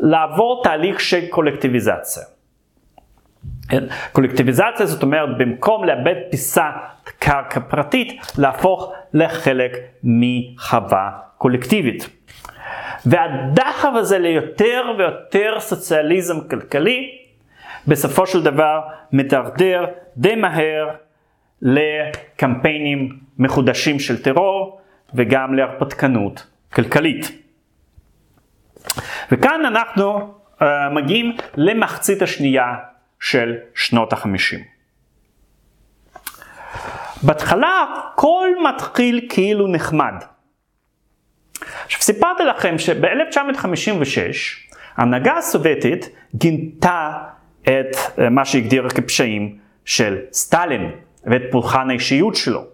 לעבור 0.00 0.62
תהליך 0.64 1.00
של 1.00 1.26
קולקטיביזציה. 1.30 2.22
כן? 3.68 3.84
קולקטיביזציה 4.12 4.86
זאת 4.86 5.02
אומרת 5.02 5.28
במקום 5.38 5.84
לאבד 5.84 6.14
פיסת 6.30 6.62
קרקע 7.18 7.60
פרטית 7.60 8.12
להפוך 8.38 8.92
לחלק 9.14 9.72
מחווה 10.04 11.10
קולקטיבית. 11.38 12.08
והדחף 13.06 13.90
הזה 13.94 14.18
ליותר 14.18 14.82
ויותר 14.98 15.56
סוציאליזם 15.60 16.48
כלכלי 16.48 17.18
בסופו 17.86 18.26
של 18.26 18.42
דבר 18.42 18.80
מדרדר 19.12 19.84
די 20.16 20.34
מהר 20.34 20.88
לקמפיינים 21.62 23.18
מחודשים 23.38 24.00
של 24.00 24.22
טרור 24.22 24.80
וגם 25.14 25.54
להרפתקנות 25.54 26.46
כלכלית. 26.72 27.42
וכאן 29.32 29.60
אנחנו 29.66 30.34
uh, 30.58 30.64
מגיעים 30.92 31.36
למחצית 31.56 32.22
השנייה 32.22 32.74
של 33.20 33.54
שנות 33.74 34.12
החמישים. 34.12 34.60
בהתחלה 37.22 37.84
הכל 38.12 38.48
מתחיל 38.68 39.26
כאילו 39.28 39.66
נחמד. 39.66 40.14
עכשיו 41.84 42.00
סיפרתי 42.00 42.44
לכם 42.44 42.78
שב-1956 42.78 44.16
ההנהגה 44.96 45.36
הסובייטית 45.36 46.08
גינתה 46.34 47.10
את 47.62 47.96
אה, 48.18 48.30
מה 48.30 48.44
שהגדירה 48.44 48.90
כפשעים 48.90 49.58
של 49.84 50.18
סטלין 50.32 50.90
ואת 51.24 51.42
פולחן 51.50 51.90
האישיות 51.90 52.34
שלו. 52.34 52.64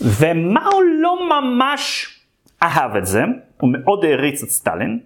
ומה 0.00 0.66
הוא 0.66 0.82
לא 0.82 1.28
ממש 1.28 2.14
אהב 2.62 2.96
את 2.96 3.06
זה, 3.06 3.22
הוא 3.60 3.70
מאוד 3.72 4.04
העריץ 4.04 4.42
את 4.42 4.48
סטלין, 4.48 5.00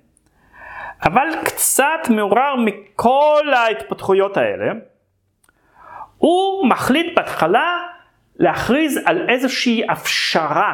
אבל 1.05 1.29
קצת 1.45 2.09
מעורר 2.11 2.57
מכל 2.57 3.53
ההתפתחויות 3.57 4.37
האלה, 4.37 4.73
הוא 6.19 6.67
מחליט 6.67 7.17
בהתחלה 7.17 7.79
להכריז 8.37 9.01
על 9.05 9.29
איזושהי 9.29 9.83
הפשרה 9.89 10.73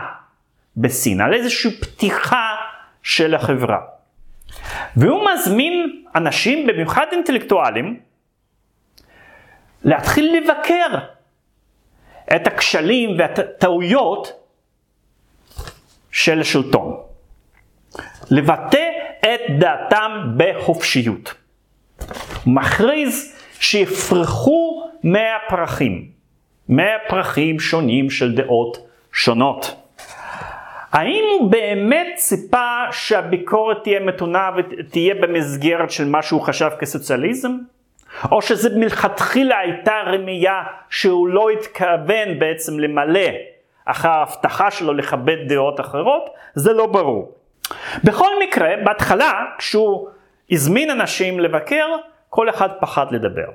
בסין, 0.77 1.21
על 1.21 1.35
איזושהי 1.35 1.71
פתיחה 1.71 2.57
של 3.03 3.35
החברה. 3.35 3.79
והוא 4.97 5.29
מזמין 5.33 6.03
אנשים, 6.15 6.67
במיוחד 6.67 7.07
אינטלקטואלים, 7.13 8.01
להתחיל 9.85 10.37
לבקר 10.37 10.99
את 12.37 12.47
הכשלים 12.47 13.19
והטעויות 13.19 14.33
של 16.11 16.41
השלטון. 16.41 16.97
לבטא 18.31 18.89
את 19.21 19.41
דעתם 19.59 20.11
בחופשיות. 20.37 21.35
מכריז 22.47 23.37
שיפרחו 23.61 24.89
מאה 25.05 25.37
פרחים, 25.49 26.09
מאה 26.69 26.97
פרחים 27.09 27.61
שונים 27.61 28.11
של 28.11 28.35
דעות 28.35 28.79
שונות. 29.13 29.75
האם 30.93 31.25
הוא 31.39 31.51
באמת 31.51 32.07
ציפה 32.17 32.93
שהביקורת 32.93 33.77
תהיה 33.83 34.01
מתונה 34.01 34.51
ותהיה 34.57 35.15
במסגרת 35.15 35.91
של 35.91 36.09
מה 36.09 36.23
שהוא 36.23 36.41
חשב 36.41 36.71
כסוציאליזם? 36.79 37.53
או 38.33 38.43
שזה 38.43 38.79
מלכתחילה 38.79 39.59
הייתה 39.59 39.95
רמייה 40.07 40.63
שהוא 40.91 41.29
לא 41.29 41.51
התכוון 41.51 42.39
בעצם 42.39 42.79
למלא 42.79 43.31
אחר 43.85 44.09
ההבטחה 44.09 44.71
שלו 44.71 44.95
לכבד 44.95 45.37
דעות 45.49 45.81
אחרות? 45.81 46.31
זה 46.55 46.73
לא 46.73 46.87
ברור. 46.87 47.33
בכל 48.05 48.31
מקרה, 48.43 48.71
בהתחלה, 48.85 49.45
כשהוא 49.59 50.09
הזמין 50.51 50.91
אנשים 50.91 51.41
לבקר, 51.41 51.87
כל 52.31 52.49
אחד 52.49 52.69
פחד 52.81 53.07
לדבר. 53.11 53.47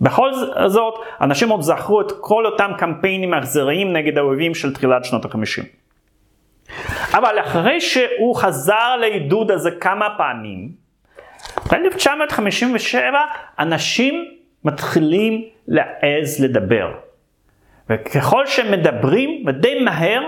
בכל 0.00 0.32
זאת, 0.66 0.94
אנשים 1.20 1.48
עוד 1.48 1.60
זכרו 1.60 2.00
את 2.00 2.12
כל 2.20 2.46
אותם 2.46 2.70
קמפיינים 2.78 3.34
אכזריים 3.34 3.92
נגד 3.92 4.18
האויבים 4.18 4.54
של 4.54 4.74
תחילת 4.74 5.04
שנות 5.04 5.24
החמישים. 5.24 5.64
אבל 7.12 7.40
אחרי 7.40 7.80
שהוא 7.80 8.36
חזר 8.36 8.96
לעידוד 9.00 9.50
הזה 9.50 9.70
כמה 9.70 10.08
פעמים, 10.16 10.83
ב-1957 11.72 13.14
אנשים 13.58 14.24
מתחילים 14.64 15.44
להעז 15.68 16.40
לדבר. 16.44 16.92
וככל 17.90 18.46
שהם 18.46 18.72
מדברים, 18.72 19.44
ודי 19.46 19.80
מהר, 19.80 20.22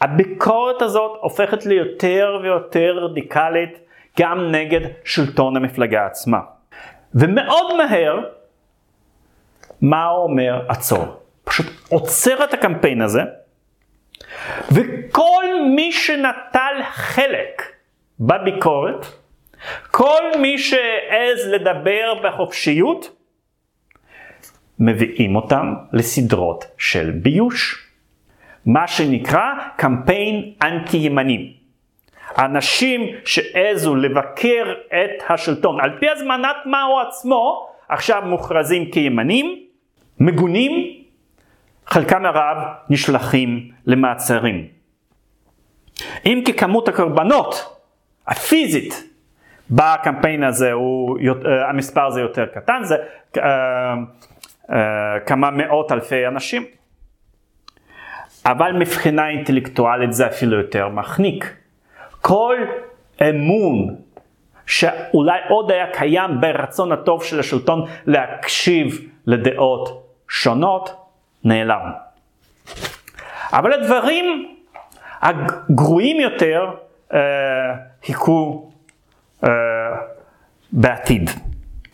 הביקורת 0.00 0.82
הזאת 0.82 1.18
הופכת 1.20 1.66
ליותר 1.66 2.38
ויותר 2.42 2.98
רדיקלית 2.98 3.78
גם 4.20 4.50
נגד 4.50 4.80
שלטון 5.04 5.56
המפלגה 5.56 6.06
עצמה. 6.06 6.38
ומאוד 7.14 7.76
מהר, 7.76 8.20
מה 9.80 10.04
הוא 10.04 10.22
אומר? 10.22 10.62
עצור. 10.68 11.20
פשוט 11.44 11.66
עוצר 11.88 12.44
את 12.44 12.54
הקמפיין 12.54 13.02
הזה, 13.02 13.22
וכל 14.72 15.44
מי 15.74 15.92
שנטל 15.92 16.82
חלק 16.90 17.62
בביקורת, 18.20 19.06
כל 19.90 20.22
מי 20.40 20.58
שהעז 20.58 21.46
לדבר 21.46 22.14
בחופשיות, 22.24 23.16
מביאים 24.78 25.36
אותם 25.36 25.74
לסדרות 25.92 26.64
של 26.78 27.10
ביוש. 27.10 27.86
מה 28.66 28.88
שנקרא 28.88 29.52
קמפיין 29.76 30.52
אנטי 30.62 30.96
ימני. 30.96 31.52
אנשים 32.38 33.00
שהעזו 33.24 33.94
לבקר 33.94 34.74
את 34.86 35.30
השלטון 35.30 35.80
על 35.80 35.90
פי 36.00 36.08
הזמנת 36.10 36.56
מאו 36.66 37.00
עצמו, 37.00 37.68
עכשיו 37.88 38.22
מוכרזים 38.26 38.90
כימנים, 38.90 39.62
מגונים, 40.20 40.72
חלקם 41.86 42.26
הרב 42.26 42.56
נשלחים 42.90 43.70
למעצרים. 43.86 44.68
אם 46.26 46.42
כי 46.44 46.52
כמות 46.52 46.88
הקורבנות 46.88 47.76
הפיזית 48.26 49.15
בקמפיין 49.70 50.44
הזה 50.44 50.72
הוא, 50.72 51.18
אה, 51.18 51.68
המספר 51.68 52.06
הזה 52.06 52.20
יותר 52.20 52.46
קטן, 52.46 52.80
זה 52.82 52.96
uh, 53.36 53.40
uh, 54.66 54.72
כמה 55.26 55.50
מאות 55.50 55.92
אלפי 55.92 56.26
אנשים. 56.26 56.64
אבל 58.46 58.72
מבחינה 58.72 59.28
אינטלקטואלית 59.28 60.12
זה 60.12 60.26
אפילו 60.26 60.58
יותר 60.58 60.88
מחניק. 60.88 61.54
כל 62.20 62.56
אמון 63.20 63.96
שאולי 64.66 65.38
עוד 65.48 65.70
היה 65.70 65.86
קיים 65.92 66.40
ברצון 66.40 66.92
הטוב 66.92 67.24
של 67.24 67.40
השלטון 67.40 67.84
להקשיב 68.06 69.00
לדעות 69.26 70.12
שונות, 70.28 70.96
נעלם. 71.44 71.92
אבל 73.52 73.72
הדברים 73.72 74.56
הגרועים 75.22 76.20
יותר 76.20 76.70
חיכו 79.46 80.16
בעתיד. 80.72 81.30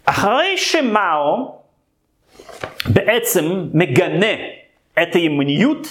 אחרי 0.04 0.58
שמאו 0.58 1.58
בעצם 2.86 3.44
מגנה 3.74 4.34
את 5.02 5.14
הימניות, 5.14 5.86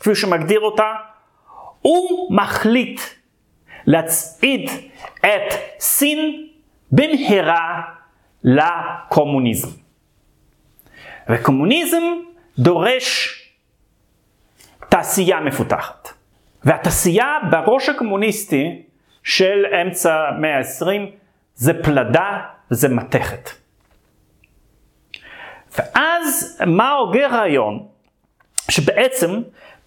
כפי 0.00 0.14
שמגדיר 0.14 0.60
אותה, 0.60 0.92
הוא 1.80 2.36
מחליט 2.36 3.00
להצעיד 3.86 4.70
את 5.20 5.54
סין 5.80 6.46
במהרה 6.92 7.82
לקומוניזם. 8.44 9.68
וקומוניזם 11.28 12.02
דורש 12.58 13.38
תעשייה 14.88 15.40
מפותחת. 15.40 16.08
והתעשייה 16.64 17.38
בראש 17.50 17.88
הקומוניסטי 17.88 18.82
של 19.22 19.66
אמצע 19.82 20.28
המאה 20.28 20.58
ה-20 20.58 20.86
זה 21.54 21.82
פלדה 21.82 22.38
וזה 22.70 22.88
מתכת. 22.88 23.50
ואז 25.78 26.58
מה 26.66 26.90
הוגה 26.90 27.26
רעיון? 27.26 27.86
שבעצם 28.70 29.42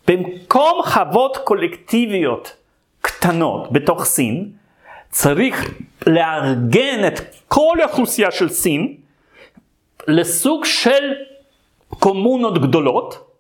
במקום 0.08 0.82
חוות 0.84 1.38
קולקטיביות 1.38 2.56
קטנות 3.02 3.72
בתוך 3.72 4.06
סין, 4.06 4.52
צריך 5.10 5.74
לארגן 6.08 7.08
את 7.08 7.20
כל 7.48 7.78
האוכלוסייה 7.82 8.32
של 8.32 8.50
סין 8.50 8.96
לסוג 10.08 10.66
של 10.66 11.14
קומונות 11.90 12.62
גדולות, 12.62 13.32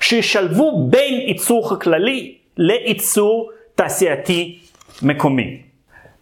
שישלבו 0.00 0.86
בין 0.90 1.14
ייצור 1.14 1.70
חקלאי 1.70 2.38
לייצור 2.56 3.50
תעשייתי 3.74 4.61
מקומי. 5.02 5.62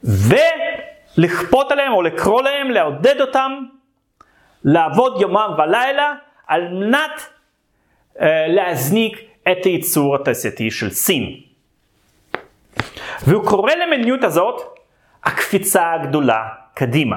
ולכפות 0.04 1.72
עליהם 1.72 1.92
או 1.92 2.02
לקרוא 2.02 2.42
להם, 2.42 2.70
לעודד 2.70 3.20
אותם, 3.20 3.52
לעבוד 4.64 5.20
יומם 5.20 5.50
ולילה 5.58 6.14
על 6.46 6.68
מנת 6.68 7.10
uh, 8.16 8.20
להזניק 8.48 9.20
את 9.52 9.64
הייצור 9.64 10.16
התעשייתי 10.16 10.70
של 10.70 10.90
סין. 10.90 11.40
והוא 13.26 13.46
קורא 13.46 13.72
למדיניות 13.74 14.24
הזאת 14.24 14.60
הקפיצה 15.24 15.92
הגדולה 15.92 16.48
קדימה. 16.74 17.16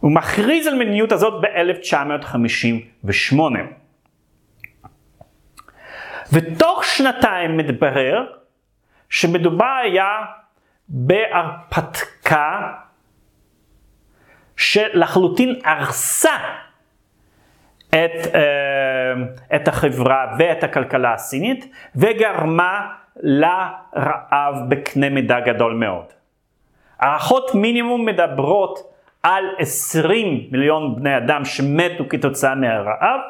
הוא 0.00 0.12
מכריז 0.12 0.66
על 0.66 0.74
מדיניות 0.74 1.12
הזאת 1.12 1.42
ב-1958. 1.42 3.36
ותוך 6.32 6.84
שנתיים 6.84 7.56
מתברר 7.56 8.26
שמדובר 9.10 9.74
היה 9.82 10.24
בהרפתקה 10.88 12.72
שלחלוטין 14.56 15.60
הרסה 15.64 16.36
את, 17.88 18.34
אה, 18.34 19.56
את 19.56 19.68
החברה 19.68 20.34
ואת 20.38 20.64
הכלכלה 20.64 21.14
הסינית 21.14 21.72
וגרמה 21.96 22.92
לרעב 23.16 24.54
בקנה 24.68 25.08
מידה 25.10 25.40
גדול 25.40 25.74
מאוד. 25.74 26.04
הערכות 27.00 27.54
מינימום 27.54 28.06
מדברות 28.06 28.92
על 29.22 29.44
20 29.58 30.48
מיליון 30.50 30.96
בני 30.96 31.16
אדם 31.16 31.44
שמתו 31.44 32.04
כתוצאה 32.08 32.54
מהרעב. 32.54 33.20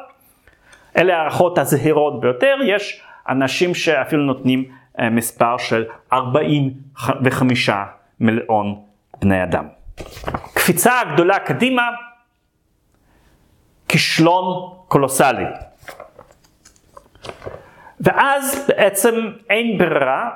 אלה 0.97 1.17
הערכות 1.17 1.57
הזהירות 1.57 2.21
ביותר, 2.21 2.57
יש 2.65 3.01
אנשים 3.29 3.75
שאפילו 3.75 4.23
נותנים 4.23 4.65
מספר 5.11 5.57
של 5.57 5.85
45 6.13 7.69
מיליון 8.19 8.81
בני 9.21 9.43
אדם. 9.43 9.67
קפיצה 10.53 10.93
גדולה 11.13 11.39
קדימה, 11.39 11.89
כישלון 13.87 14.73
קולוסלי. 14.87 15.45
ואז 17.99 18.65
בעצם 18.67 19.15
אין 19.49 19.77
ברירה, 19.77 20.29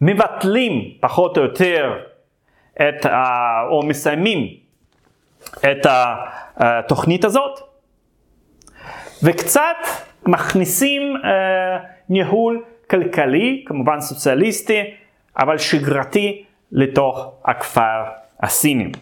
מבטלים 0.00 0.72
פחות 1.00 1.38
או 1.38 1.42
יותר 1.42 1.98
את 2.74 3.06
ה... 3.06 3.22
או 3.70 3.82
מסיימים 3.82 4.56
את 5.58 5.86
התוכנית 6.56 7.24
הזאת, 7.24 7.60
וקצת 9.22 9.76
מכניסים 10.26 11.16
uh, 11.16 11.26
ניהול 12.08 12.64
כלכלי, 12.90 13.64
כמובן 13.66 14.00
סוציאליסטי, 14.00 14.82
אבל 15.38 15.58
שגרתי 15.58 16.44
לתוך 16.72 17.32
הכפר 17.44 18.04
הסיני. 18.40 18.92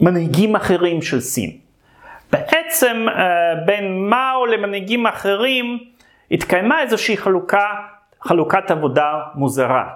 מנהיגים 0.00 0.56
אחרים 0.56 1.02
של 1.02 1.20
סין. 1.20 1.50
בעצם 2.32 3.06
uh, 3.08 3.20
בין 3.66 4.10
מאו 4.10 4.46
למנהיגים 4.46 5.06
אחרים 5.06 5.78
התקיימה 6.30 6.80
איזושהי 6.80 7.16
חלוקה, 7.16 7.66
חלוקת 8.20 8.70
עבודה 8.70 9.20
מוזרה. 9.34 9.88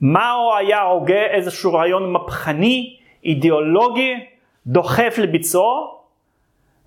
מאו 0.00 0.56
היה 0.56 0.80
הוגה 0.80 1.22
איזשהו 1.30 1.72
רעיון 1.74 2.12
מהפכני, 2.12 2.96
אידיאולוגי, 3.24 4.14
דוחף 4.66 5.14
לביצועו, 5.18 5.98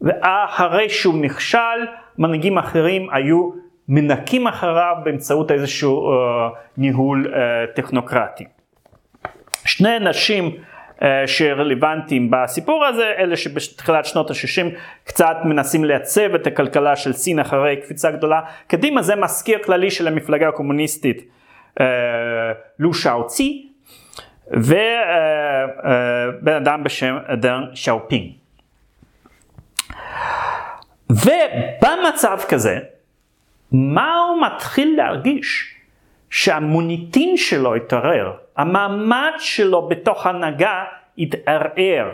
ואחרי 0.02 0.90
שהוא 0.90 1.22
נכשל, 1.22 1.86
מנהיגים 2.18 2.58
אחרים 2.58 3.10
היו 3.12 3.52
מנקים 3.92 4.48
אחריו 4.48 4.96
באמצעות 5.04 5.52
איזשהו 5.52 6.12
uh, 6.12 6.14
ניהול 6.78 7.34
uh, 7.34 7.76
טכנוקרטי. 7.76 8.46
שני 9.66 9.98
אנשים 9.98 10.52
אה, 11.04 11.28
שרלוונטיים 11.28 12.32
בסיפור 12.32 12.86
הזה, 12.86 13.14
אלה 13.18 13.38
שבתחילת 13.38 14.06
שנות 14.06 14.32
ה-60 14.32 14.66
קצת 15.04 15.36
מנסים 15.46 15.86
לייצב 15.86 16.36
את 16.36 16.48
הכלכלה 16.48 16.96
של 16.96 17.14
סין 17.14 17.40
אחרי 17.40 17.76
קפיצה 17.82 18.12
גדולה 18.12 18.42
קדימה, 18.68 19.02
זה 19.02 19.16
מזכיר 19.16 19.60
כללי 19.64 19.92
של 19.92 20.08
המפלגה 20.08 20.48
הקומוניסטית 20.48 21.32
אה, 21.80 21.86
ליו 22.80 22.94
שאוצ'י, 22.94 23.68
ובן 24.48 24.82
אה, 26.48 26.58
אדם 26.58 26.84
בשם 26.84 27.18
דנג 27.38 27.62
שיאופינג. 27.74 28.32
ובמצב 31.10 32.40
כזה, 32.50 32.80
מה 33.72 34.18
הוא 34.18 34.42
מתחיל 34.42 34.98
להרגיש? 34.98 35.76
שהמוניטין 36.30 37.38
שלו 37.38 37.76
התערער, 37.76 38.34
המעמד 38.58 39.32
שלו 39.38 39.88
בתוך 39.88 40.28
הנהגה 40.28 40.84
התערער. 41.18 42.12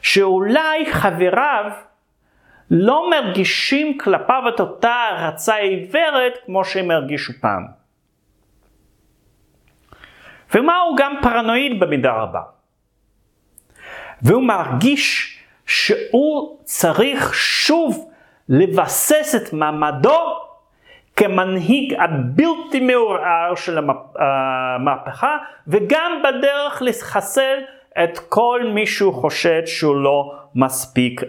שאולי 0.00 0.92
חבריו 0.92 1.70
לא 2.70 3.10
מרגישים 3.10 3.98
כלפיו 3.98 4.42
את 4.54 4.60
אותה 4.60 4.90
הערצה 4.90 5.54
עיוורת 5.54 6.32
כמו 6.46 6.64
שהם 6.64 6.90
הרגישו 6.90 7.32
פעם. 7.40 7.66
ומה 10.54 10.78
הוא 10.78 10.96
גם 10.96 11.14
פרנואיד 11.22 11.80
במידה 11.80 12.12
רבה. 12.12 12.42
והוא 14.22 14.42
מרגיש 14.42 15.38
שהוא 15.66 16.58
צריך 16.64 17.34
שוב 17.34 18.10
לבסס 18.48 19.34
את 19.36 19.52
מעמדו 19.52 20.18
כמנהיג 21.16 21.94
הבלתי 21.98 22.80
מעורער 22.80 23.54
של 23.54 23.78
המהפכה, 24.18 25.36
וגם 25.66 26.22
בדרך 26.24 26.82
לחסל 26.82 27.58
את 28.04 28.18
כל 28.18 28.60
מי 28.74 28.86
שהוא 28.86 29.14
חושד 29.14 29.66
שהוא 29.66 29.96
לא 29.96 30.34
מספיק 30.54 31.22
uh, 31.22 31.26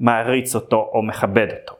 מעריץ 0.00 0.54
אותו 0.54 0.90
או 0.92 1.02
מכבד 1.02 1.46
אותו. 1.60 1.74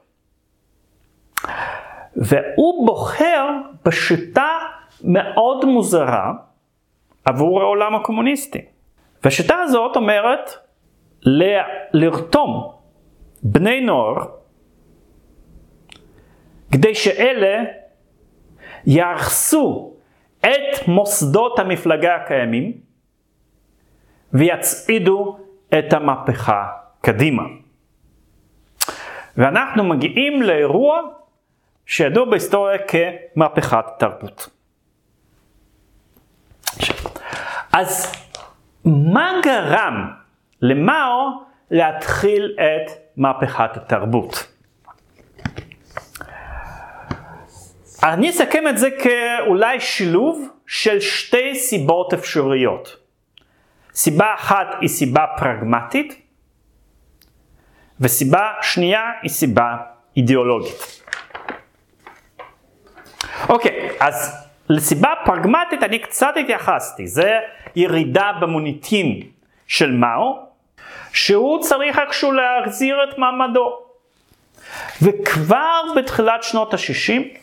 והוא 2.17 2.87
בוחר 2.87 3.49
בשיטה 3.85 4.49
מאוד 5.05 5.65
מוזרה 5.65 6.33
עבור 7.25 7.61
העולם 7.61 7.95
הקומוניסטי. 7.95 8.65
והשיטה 9.25 9.57
הזאת 9.59 9.97
אומרת 9.97 10.51
לרתום 11.93 12.73
בני 13.43 13.81
נוער 13.81 14.42
כדי 16.73 16.95
שאלה 16.95 17.63
יהרסו 18.87 19.95
את 20.41 20.89
מוסדות 20.89 21.59
המפלגה 21.59 22.17
הקיימים 22.17 22.73
ויצעידו 24.33 25.39
את 25.79 25.93
המהפכה 25.93 26.67
קדימה. 27.01 27.43
ואנחנו 29.37 29.85
מגיעים 29.85 30.43
לאירוע 30.43 31.01
שידוע 31.87 32.25
בהיסטוריה 32.25 32.79
כמהפכת 32.79 33.85
תרבות. 33.99 34.49
אז 37.73 38.13
מה 38.85 39.33
גרם 39.45 40.11
למאו 40.63 41.43
להתחיל 41.71 42.57
את 42.61 42.91
מהפכת 43.17 43.77
התרבות? 43.77 44.52
אני 48.03 48.31
אסכם 48.31 48.69
את 48.69 48.79
זה 48.79 48.89
כאולי 48.91 49.81
שילוב 49.81 50.49
של 50.67 51.01
שתי 51.01 51.55
סיבות 51.55 52.15
אפשריות. 52.15 52.97
סיבה 53.95 54.35
אחת 54.35 54.67
היא 54.81 54.89
סיבה 54.89 55.27
פרגמטית, 55.39 56.23
וסיבה 58.01 58.53
שנייה 58.63 59.11
היא 59.23 59.31
סיבה 59.31 59.77
אידיאולוגית. 60.17 61.03
אוקיי, 63.49 63.91
אז 64.01 64.47
לסיבה 64.69 65.11
פרגמטית 65.25 65.83
אני 65.83 65.99
קצת 65.99 66.35
התייחסתי, 66.41 67.07
זה 67.07 67.39
ירידה 67.77 68.33
במוניטין 68.41 69.21
של 69.67 69.91
מאו, 69.91 70.47
שהוא 71.13 71.63
צריך 71.63 71.99
איכשהו 71.99 72.33
להחזיר 72.33 72.97
את 73.05 73.19
מעמדו. 73.19 73.79
וכבר 75.03 75.83
בתחילת 75.97 76.43
שנות 76.43 76.75
ה-60 76.75 77.42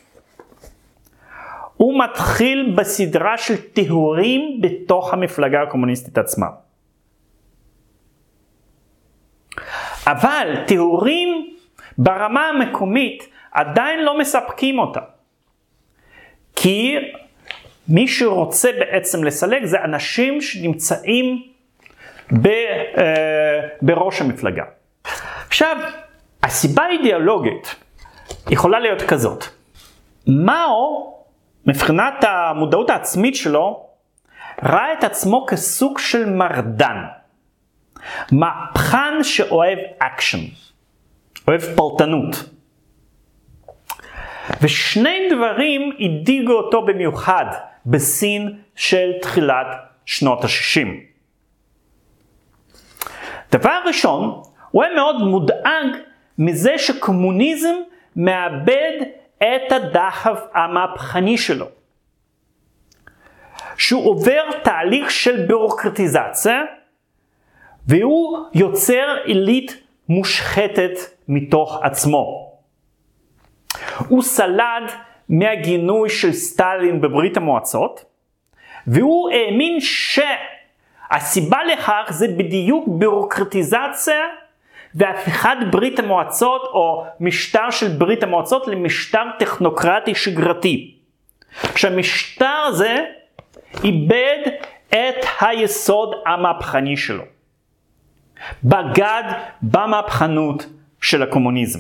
הוא 1.80 2.04
מתחיל 2.04 2.74
בסדרה 2.78 3.38
של 3.38 3.62
טיהורים 3.62 4.62
בתוך 4.62 5.14
המפלגה 5.14 5.62
הקומוניסטית 5.62 6.18
עצמה. 6.18 6.48
אבל 10.08 10.56
טיהורים 10.68 11.54
ברמה 11.98 12.48
המקומית 12.48 13.28
עדיין 13.52 14.04
לא 14.04 14.20
מספקים 14.20 14.80
אותה. 14.80 15.00
כי 16.56 16.96
מי 17.88 18.08
שרוצה 18.08 18.72
בעצם 18.80 19.24
לסלק 19.24 19.66
זה 19.66 19.84
אנשים 19.84 20.42
שנמצאים 20.42 21.44
ב, 22.42 22.48
אה, 22.48 23.68
בראש 23.82 24.22
המפלגה. 24.22 24.64
עכשיו, 25.48 25.78
הסיבה 26.44 26.84
האידיאולוגית 26.84 27.76
יכולה 28.50 28.80
להיות 28.80 29.02
כזאת. 29.02 29.44
מאו, 30.28 31.19
מבחינת 31.66 32.24
המודעות 32.24 32.90
העצמית 32.90 33.36
שלו, 33.36 33.86
ראה 34.64 34.94
את 34.94 35.04
עצמו 35.04 35.46
כסוג 35.50 36.00
של 36.00 36.26
מרדן. 36.26 36.98
מהפכן 38.32 39.24
שאוהב 39.24 39.80
אקשן, 40.00 40.46
אוהב 41.48 41.62
פעלתנות. 41.62 42.50
ושני 44.62 45.30
דברים 45.30 45.92
הדאיגו 46.00 46.54
אותו 46.54 46.86
במיוחד 46.86 47.46
בסין 47.86 48.58
של 48.76 49.12
תחילת 49.22 49.68
שנות 50.06 50.44
ה-60. 50.44 50.88
דבר 53.52 53.80
ראשון, 53.86 54.42
הוא 54.72 54.84
היה 54.84 54.96
מאוד 54.96 55.16
מודאג 55.22 55.88
מזה 56.38 56.78
שקומוניזם 56.78 57.76
מאבד 58.16 58.94
את 59.44 59.72
הדחף 59.72 60.40
המהפכני 60.54 61.38
שלו. 61.38 61.66
שהוא 63.78 64.10
עובר 64.10 64.44
תהליך 64.64 65.12
של 65.12 65.46
ביורוקרטיזציה 65.46 66.62
והוא 67.88 68.38
יוצר 68.54 69.18
עילית 69.24 69.84
מושחתת 70.10 70.92
מתוך 71.28 71.80
עצמו. 71.84 72.52
הוא 74.08 74.22
סלד 74.22 74.92
מהגינוי 75.30 76.10
של 76.10 76.34
סטלין 76.34 77.02
בברית 77.02 77.38
המועצות, 77.38 78.06
והוא 78.88 79.30
האמין 79.30 79.78
שהסיבה 79.80 81.58
לכך 81.64 82.08
זה 82.10 82.28
בדיוק 82.28 82.88
ביורוקרטיזציה 82.88 84.22
והפיכת 84.96 85.58
ברית 85.72 86.00
המועצות 86.00 86.62
או 86.74 87.06
משטר 87.20 87.72
של 87.72 87.88
ברית 87.88 88.24
המועצות 88.24 88.68
למשטר 88.68 89.24
טכנוקרטי 89.40 90.16
שגרתי. 90.16 90.96
כשהמשטר 91.74 92.66
הזה 92.68 92.98
איבד 93.84 94.38
את 94.90 95.26
היסוד 95.42 96.16
המהפכני 96.26 96.98
שלו. 96.98 97.24
בגד 98.64 99.24
במהפכנות 99.62 100.66
של 101.02 101.24
הקומוניזם. 101.24 101.80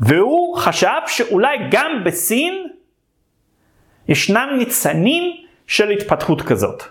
והוא 0.00 0.56
חשב 0.56 1.00
שאולי 1.06 1.56
גם 1.70 2.04
בסין 2.04 2.68
ישנם 4.08 4.48
ניצנים 4.58 5.36
של 5.66 5.90
התפתחות 5.90 6.42
כזאת. 6.42 6.82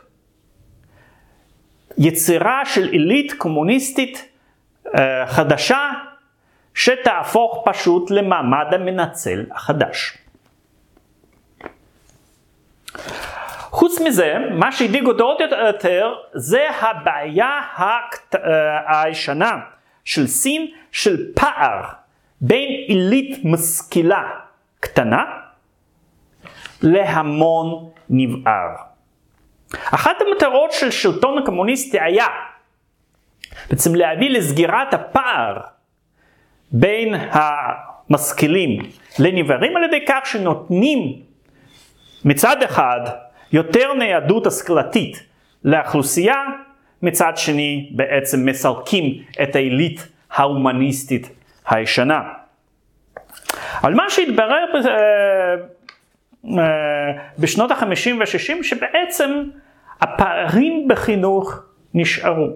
יצירה 1.98 2.66
של 2.66 2.88
עילית 2.88 3.34
קומוניסטית 3.34 4.30
אה, 4.96 5.28
חדשה 5.28 5.92
שתהפוך 6.74 7.64
פשוט 7.66 8.12
למעמד 8.12 8.66
המנצל 8.74 9.46
החדש. 9.52 10.18
חוץ 13.60 14.02
מזה, 14.02 14.36
מה 14.52 14.72
שהדאיג 14.72 15.06
אותו 15.06 15.24
עוד 15.24 15.42
יותר 15.42 16.14
זה 16.34 16.68
הבעיה 16.82 17.60
הקט... 17.76 18.36
אה, 18.36 19.02
הישנה 19.04 19.60
של 20.06 20.28
סין 20.28 20.68
של 20.92 21.34
פער 21.36 21.82
בין 22.42 22.70
עילית 22.88 23.46
משכילה 23.46 24.30
קטנה 24.80 25.24
להמון 26.82 27.90
נבער. 28.10 28.91
אחת 29.76 30.16
המטרות 30.22 30.72
של 30.72 30.92
שלטון 30.92 31.38
הקומוניסטי 31.38 32.00
היה 32.00 32.28
בעצם 33.70 33.96
להביא 33.96 34.30
לסגירת 34.30 34.94
הפער 34.94 35.58
בין 36.72 37.14
המשכילים 37.32 38.82
לנבערים 39.20 39.78
על 39.78 39.84
ידי 39.84 40.06
כך 40.08 40.26
שנותנים 40.26 41.22
מצד 42.26 42.64
אחד 42.64 43.00
יותר 43.52 43.94
ניידות 43.94 44.48
השכלתית 44.48 45.24
לאוכלוסייה, 45.64 46.44
מצד 47.02 47.34
שני 47.36 47.90
בעצם 47.92 48.46
מסלקים 48.46 49.24
את 49.44 49.56
העילית 49.56 50.08
ההומניסטית 50.32 51.30
הישנה. 51.68 52.22
אבל 53.84 53.94
מה 53.94 54.10
שהתברר 54.10 54.66
אה, 54.76 54.92
אה, 56.60 57.12
בשנות 57.40 57.72
החמישים 57.72 58.20
והשישים 58.20 58.64
שבעצם 58.64 59.44
הפערים 60.02 60.88
בחינוך 60.88 61.64
נשארו. 61.94 62.48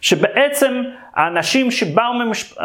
שבעצם 0.00 0.82
האנשים 1.14 1.70
שבאו 1.70 2.12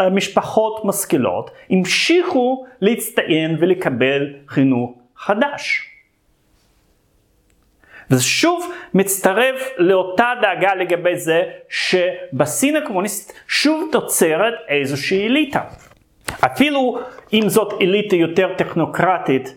ממשפחות 0.09 0.85
משכילות 0.85 1.51
המשיכו 1.69 2.65
להצטיין 2.81 3.57
ולקבל 3.59 4.33
חינוך 4.47 4.91
חדש. 5.17 5.89
וזה 8.11 8.23
שוב 8.23 8.73
מצטרף 8.93 9.69
לאותה 9.77 10.31
דאגה 10.41 10.75
לגבי 10.75 11.17
זה 11.17 11.43
שבסין 11.69 12.75
הקומוניסטית 12.75 13.39
שוב 13.47 13.89
תוצרת 13.91 14.53
איזושהי 14.67 15.27
אליטה. 15.27 15.61
אפילו 16.45 16.99
אם 17.33 17.49
זאת 17.49 17.73
אליטה 17.81 18.15
יותר 18.15 18.53
טכנוקרטית 18.57 19.55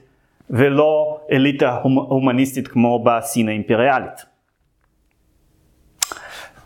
ולא 0.50 1.20
אליטה 1.32 1.78
הומניסטית 1.82 2.68
כמו 2.68 3.04
בסין 3.04 3.48
האימפריאלית. 3.48 4.24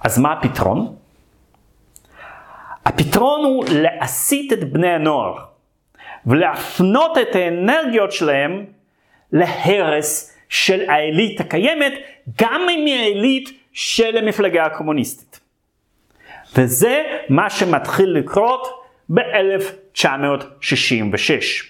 אז 0.05 0.19
מה 0.19 0.33
הפתרון? 0.33 0.97
הפתרון 2.87 3.45
הוא 3.45 3.65
להסיט 3.69 4.53
את 4.53 4.73
בני 4.73 4.91
הנוער 4.91 5.35
ולהפנות 6.27 7.19
את 7.19 7.35
האנרגיות 7.35 8.13
שלהם 8.13 8.65
להרס 9.33 10.37
של 10.49 10.91
העילית 10.91 11.41
הקיימת, 11.41 11.93
גם 12.43 12.61
אם 12.61 12.87
היא 12.87 13.01
העילית 13.01 13.51
של 13.73 14.17
המפלגה 14.17 14.67
הקומוניסטית. 14.67 15.41
וזה 16.57 17.03
מה 17.29 17.51
שמתחיל 17.51 18.09
לקרות 18.09 18.85
ב-1966. 19.09 21.70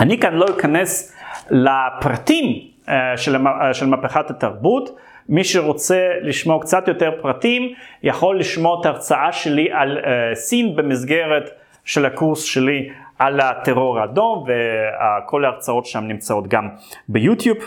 אני 0.00 0.20
כאן 0.20 0.34
לא 0.34 0.46
אכנס 0.56 1.16
לפרטים 1.50 2.68
uh, 2.86 2.90
של, 3.16 3.36
uh, 3.36 3.72
של 3.72 3.86
מהפכת 3.86 4.30
התרבות, 4.30 4.98
מי 5.28 5.44
שרוצה 5.44 6.08
לשמוע 6.22 6.60
קצת 6.60 6.88
יותר 6.88 7.10
פרטים 7.22 7.74
יכול 8.02 8.38
לשמוע 8.38 8.80
את 8.80 8.86
ההרצאה 8.86 9.32
שלי 9.32 9.72
על 9.72 9.98
uh, 9.98 10.34
סין 10.34 10.76
במסגרת 10.76 11.50
של 11.84 12.06
הקורס 12.06 12.42
שלי 12.42 12.88
על 13.18 13.40
הטרור 13.40 13.98
האדום 13.98 14.46
וכל 14.46 15.44
ההרצאות 15.44 15.86
שם 15.86 16.04
נמצאות 16.04 16.48
גם 16.48 16.68
ביוטיוב. 17.08 17.58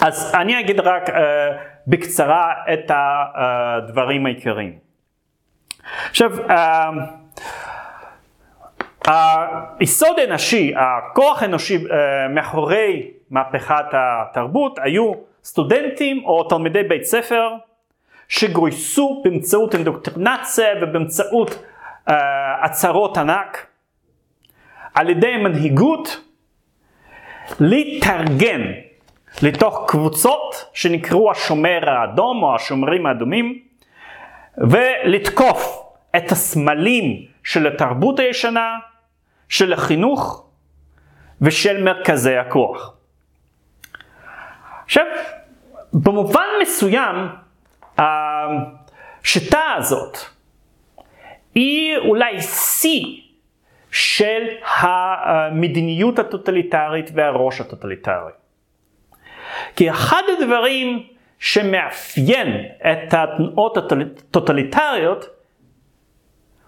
אז 0.00 0.34
אני 0.34 0.60
אגיד 0.60 0.80
רק 0.80 1.10
בקצרה 1.86 2.52
את 2.72 2.90
הדברים 3.34 4.26
העיקריים. 4.26 4.72
עכשיו, 6.10 6.30
היסוד 9.06 10.18
האנושי, 10.18 10.72
הכוח 10.76 11.42
האנושי 11.42 11.76
uh, 11.76 11.90
מאחורי 12.30 13.10
מהפכת 13.30 13.84
התרבות 13.92 14.78
היו 14.82 15.12
סטודנטים 15.44 16.24
או 16.24 16.44
תלמידי 16.44 16.82
בית 16.82 17.04
ספר 17.04 17.50
שגויסו 18.28 19.22
באמצעות 19.24 19.74
אינדוקטרינציה 19.74 20.66
ובאמצעות 20.82 21.64
עצרות 22.60 23.18
ענק, 23.18 23.66
על 24.94 25.10
ידי 25.10 25.36
מנהיגות, 25.36 26.20
להתארגן 27.60 28.62
לתוך 29.42 29.84
קבוצות 29.88 30.70
שנקראו 30.74 31.30
השומר 31.30 31.90
האדום 31.90 32.42
או 32.42 32.54
השומרים 32.54 33.06
האדומים, 33.06 33.58
ולתקוף 34.58 35.82
את 36.16 36.32
הסמלים 36.32 37.26
של 37.44 37.66
התרבות 37.66 38.20
הישנה, 38.20 38.78
של 39.54 39.72
החינוך 39.72 40.46
ושל 41.40 41.82
מרכזי 41.82 42.36
הכוח. 42.36 42.96
עכשיו, 44.84 45.04
במובן 45.92 46.46
מסוים, 46.62 47.16
השיטה 47.98 49.62
הזאת 49.76 50.18
היא 51.54 51.96
אולי 51.96 52.40
שיא 52.40 53.20
של 53.90 54.42
המדיניות 54.80 56.18
הטוטליטרית 56.18 57.10
והראש 57.14 57.60
הטוטליטרי. 57.60 58.32
כי 59.76 59.90
אחד 59.90 60.22
הדברים 60.38 61.06
שמאפיין 61.38 62.48
את 62.80 63.14
התנועות 63.14 63.76
הטוטליטריות 63.76 65.24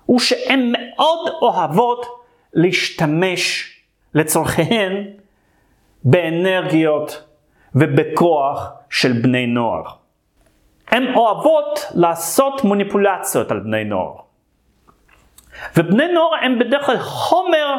הוא 0.07 0.19
שהן 0.21 0.73
מאוד 0.73 1.29
אוהבות 1.43 2.26
להשתמש 2.55 3.73
לצורכיהן 4.15 5.05
באנרגיות 6.05 7.25
ובכוח 7.75 8.73
של 8.91 9.13
בני 9.13 9.47
נוער. 9.47 9.83
הן 10.89 11.15
אוהבות 11.15 11.81
לעשות 11.95 12.65
מניפולציות 12.65 13.51
על 13.51 13.61
בני 13.61 13.85
נוער. 13.85 14.15
ובני 15.77 16.13
נוער 16.13 16.35
הם 16.43 16.59
בדרך 16.59 16.87
כלל 16.87 16.99
חומר 16.99 17.77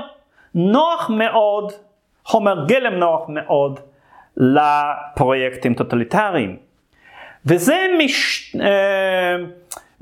נוח 0.55 1.09
מאוד, 1.09 1.72
חומר 2.24 2.65
גלם 2.65 2.93
נוח 2.93 3.22
מאוד 3.28 3.80
לפרויקטים 4.38 5.74
טוטליטריים. 5.74 6.57
וזה 7.45 7.86
מש, 7.97 8.55
אה, 8.61 9.36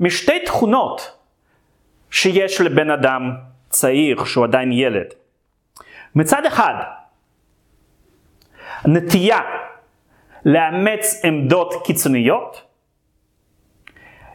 משתי 0.00 0.40
תכונות 0.44 1.18
שיש 2.10 2.60
לבן 2.60 2.90
אדם 2.90 3.32
צעיר 3.80 4.24
שהוא 4.24 4.44
עדיין 4.44 4.72
ילד. 4.72 5.06
מצד 6.14 6.46
אחד, 6.46 6.74
נטייה 8.84 9.40
לאמץ 10.44 11.24
עמדות 11.24 11.74
קיצוניות, 11.84 12.62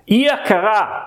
אי 0.07 0.29
הכרה 0.29 1.03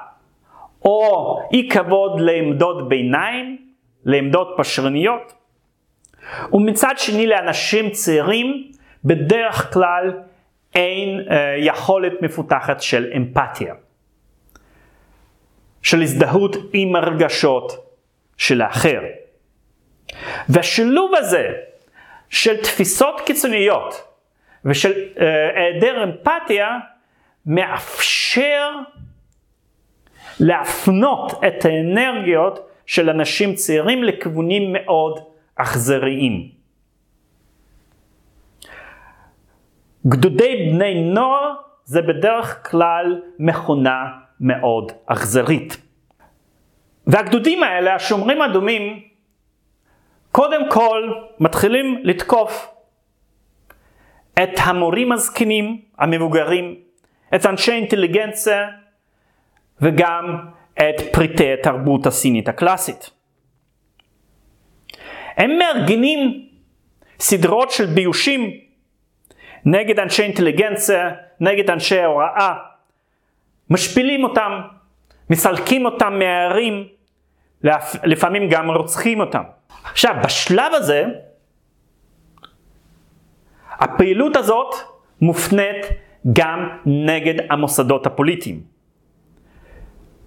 או 0.85 1.39
אי 1.53 1.69
כבוד 1.71 2.21
לעמדות 2.21 2.89
ביניים, 2.89 3.59
לעמדות 4.05 4.55
פשרניות, 4.57 5.33
ומצד 6.53 6.95
שני 6.97 7.27
לאנשים 7.27 7.91
צעירים 7.91 8.73
בדרך 9.05 9.73
כלל 9.73 10.13
אין 10.75 11.21
אה, 11.31 11.55
יכולת 11.59 12.13
מפותחת 12.23 12.83
של 12.83 13.11
אמפתיה, 13.17 13.75
של 15.83 16.03
הזדהות 16.03 16.57
עם 16.73 16.97
הרגשות 16.97 17.84
של 18.37 18.63
האחר. 18.63 19.01
והשילוב 20.49 21.15
הזה 21.15 21.49
של 22.29 22.57
תפיסות 22.63 23.21
קיצוניות 23.27 24.03
ושל 24.65 24.93
אה, 25.21 26.03
אמפתיה 26.05 26.79
מאפשר 27.47 28.71
להפנות 30.41 31.45
את 31.47 31.65
האנרגיות 31.65 32.69
של 32.87 33.11
אנשים 33.11 33.55
צעירים 33.55 34.05
לכיוונים 34.05 34.73
מאוד 34.73 35.21
אכזריים. 35.57 36.49
גדודי 40.07 40.71
בני 40.73 41.03
נוער 41.05 41.53
זה 41.85 42.03
בדרך 42.03 42.71
כלל 42.71 43.21
מכונה 43.39 44.05
מאוד 44.41 44.93
אכזרית. 45.07 45.84
והגדודים 47.07 47.63
האלה, 47.63 47.95
השומרים 47.95 48.43
אדומים, 48.43 49.03
קודם 50.33 50.71
כל 50.71 51.13
מתחילים 51.41 51.99
לתקוף 52.03 52.75
את 54.43 54.51
המורים 54.59 55.13
הזקנים, 55.13 55.81
המבוגרים, 55.99 56.75
את 57.35 57.47
אנשי 57.47 57.73
אינטליגנציה 57.73 58.69
וגם 59.81 60.37
את 60.75 61.01
פריטי 61.13 61.53
התרבות 61.53 62.07
הסינית 62.07 62.49
הקלאסית. 62.49 63.11
הם 65.37 65.59
מארגנים 65.59 66.49
סדרות 67.21 67.71
של 67.71 67.87
ביושים 67.87 68.51
נגד 69.65 69.99
אנשי 69.99 70.23
אינטליגנציה, 70.23 71.11
נגד 71.41 71.71
אנשי 71.71 72.01
ההוראה, 72.01 72.55
משפילים 73.71 74.25
אותם, 74.25 74.61
מסלקים 75.31 75.85
אותם 75.85 76.19
מהערים, 76.19 76.89
לפעמים 78.05 78.49
גם 78.49 78.71
רוצחים 78.71 79.21
אותם. 79.21 79.43
עכשיו, 79.85 80.15
בשלב 80.25 80.75
הזה, 80.75 81.05
הפעילות 83.71 84.37
הזאת 84.37 84.75
מופנית 85.21 85.87
גם 86.33 86.69
נגד 86.87 87.35
המוסדות 87.51 88.07
הפוליטיים. 88.07 88.61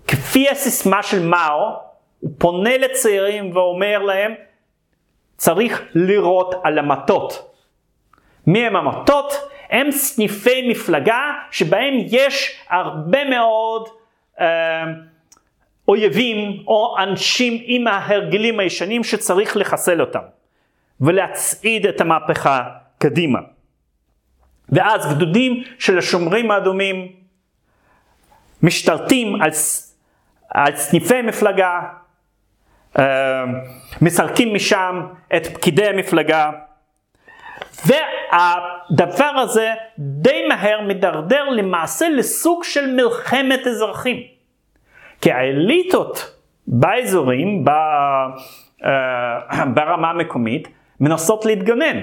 כפי 0.07 0.49
הסיסמה 0.49 1.03
של 1.03 1.25
מאו, 1.25 1.79
הוא 2.19 2.31
פונה 2.37 2.77
לצעירים 2.77 3.55
ואומר 3.55 3.99
להם, 3.99 4.33
צריך 5.37 5.81
לירות 5.95 6.55
על 6.63 6.79
המטות. 6.79 7.53
מי 8.47 8.65
הם 8.65 8.75
המטות? 8.75 9.33
הם 9.69 9.91
סניפי 9.91 10.69
מפלגה 10.69 11.31
שבהם 11.51 11.93
יש 12.07 12.61
הרבה 12.69 13.29
מאוד 13.29 13.89
אה, 14.39 14.83
אויבים 15.87 16.63
או 16.67 16.95
אנשים 16.99 17.61
עם 17.65 17.87
ההרגלים 17.87 18.59
הישנים 18.59 19.03
שצריך 19.03 19.57
לחסל 19.57 20.01
אותם 20.01 20.23
ולהצעיד 21.01 21.85
את 21.85 22.01
המהפכה 22.01 22.63
קדימה. 22.97 23.39
ואז 24.69 25.15
גדודים 25.15 25.63
של 25.79 25.97
השומרים 25.97 26.51
האדומים 26.51 27.07
משתלטים 28.63 29.41
על, 29.41 29.49
על 30.49 30.75
סניפי 30.75 31.21
מפלגה, 31.21 31.81
אה, 32.99 33.43
מסלקים 34.01 34.53
משם 34.53 35.01
את 35.35 35.47
פקידי 35.47 35.87
המפלגה, 35.87 36.51
והדבר 37.85 39.31
הזה 39.43 39.73
די 39.99 40.47
מהר 40.47 40.81
מדרדר 40.81 41.49
למעשה 41.49 42.09
לסוג 42.09 42.63
של 42.63 42.95
מלחמת 42.95 43.67
אזרחים. 43.67 44.36
כי 45.21 45.31
האליטות 45.31 46.35
באזורים, 46.67 47.65
אה, 48.83 49.65
ברמה 49.75 50.09
המקומית, 50.09 50.67
מנסות 50.99 51.45
להתגונן. 51.45 51.97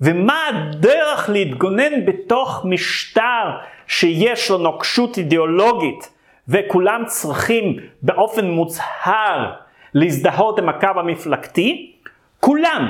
ומה 0.00 0.40
הדרך 0.48 1.28
להתגונן 1.28 2.06
בתוך 2.06 2.64
משטר 2.64 3.50
שיש 3.86 4.50
לו 4.50 4.58
נוקשות 4.58 5.18
אידיאולוגית 5.18 6.12
וכולם 6.48 7.02
צריכים 7.06 7.76
באופן 8.02 8.50
מוצהר 8.50 9.52
להזדהות 9.94 10.58
עם 10.58 10.68
הקו 10.68 10.88
המפלגתי? 10.96 11.92
כולם 12.40 12.88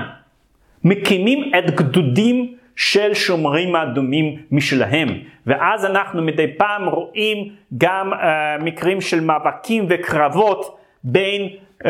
מקימים 0.85 1.53
את 1.59 1.71
גדודים 1.71 2.57
של 2.77 3.15
שומרים 3.15 3.77
האדומים 3.77 4.37
משלהם. 4.51 5.09
ואז 5.47 5.85
אנחנו 5.85 6.23
מדי 6.23 6.57
פעם 6.57 6.89
רואים 6.89 7.55
גם 7.79 8.13
uh, 8.13 8.17
מקרים 8.61 9.01
של 9.01 9.21
מאבקים 9.21 9.87
וקרבות 9.89 10.79
בין 11.05 11.49
uh, 11.83 11.87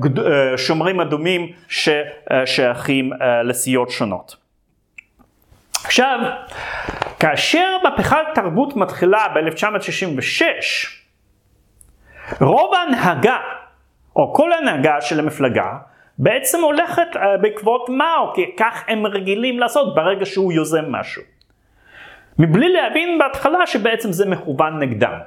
גד, 0.00 0.18
uh, 0.18 0.22
שומרים 0.56 1.00
אדומים 1.00 1.52
ששייכים 1.68 3.12
uh, 3.12 3.16
לסיעות 3.44 3.90
שונות. 3.90 4.36
עכשיו, 5.84 6.18
כאשר 7.20 7.76
מהפכת 7.82 8.26
תרבות 8.34 8.76
מתחילה 8.76 9.26
ב-1966, 9.34 10.42
רוב 12.40 12.74
ההנהגה, 12.74 13.38
או 14.16 14.34
כל 14.34 14.52
ההנהגה 14.52 15.00
של 15.00 15.18
המפלגה, 15.18 15.76
בעצם 16.18 16.60
הולכת 16.62 17.08
uh, 17.14 17.18
בעקבות 17.40 17.88
מאו, 17.88 18.34
כי 18.34 18.56
כך 18.56 18.84
הם 18.88 19.06
רגילים 19.06 19.58
לעשות 19.58 19.94
ברגע 19.94 20.26
שהוא 20.26 20.52
יוזם 20.52 20.84
משהו. 20.88 21.22
מבלי 22.38 22.68
להבין 22.68 23.18
בהתחלה 23.18 23.66
שבעצם 23.66 24.12
זה 24.12 24.26
מכוון 24.26 24.78
נגדם. 24.78 25.18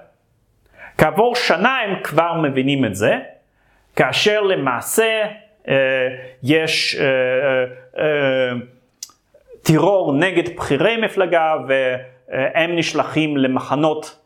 כעבור 0.97 1.35
שנה 1.35 1.79
הם 1.79 2.03
כבר 2.03 2.33
מבינים 2.33 2.85
את 2.85 2.95
זה, 2.95 3.19
כאשר 3.95 4.41
למעשה 4.41 5.23
uh, 5.65 5.69
יש 6.43 6.95
uh, 6.95 7.95
uh, 7.95 8.01
טרור 9.63 10.13
נגד 10.13 10.55
בכירי 10.55 10.97
מפלגה 10.97 11.55
והם 11.67 12.75
נשלחים 12.75 13.37
למחנות 13.37 14.20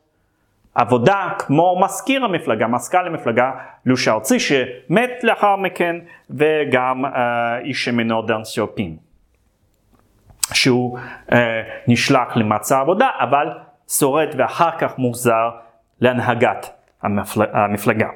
עבודה 0.76 1.30
כמו 1.39 1.80
מזכיר 1.82 2.26
המפלגה, 2.26 2.67
מזכ"ל 2.67 3.07
המפלגה, 3.07 3.51
לושה 3.86 4.11
ארצי, 4.11 4.39
שמת 4.39 5.09
לאחר 5.23 5.55
מכן, 5.55 5.95
וגם 6.30 7.05
אה, 7.05 7.59
איש 7.59 7.86
שמינו 7.86 8.21
דן 8.21 8.43
סיופין, 8.43 8.97
שהוא 10.53 10.99
אה, 11.32 11.61
נשלח 11.88 12.38
למצע 12.38 12.80
עבודה, 12.80 13.09
אבל 13.19 13.47
שורד 13.89 14.28
ואחר 14.38 14.78
כך 14.80 14.97
מוחזר 14.97 15.49
להנהגת 16.01 16.69
המפל... 17.01 17.41
המפלגה. 17.53 18.07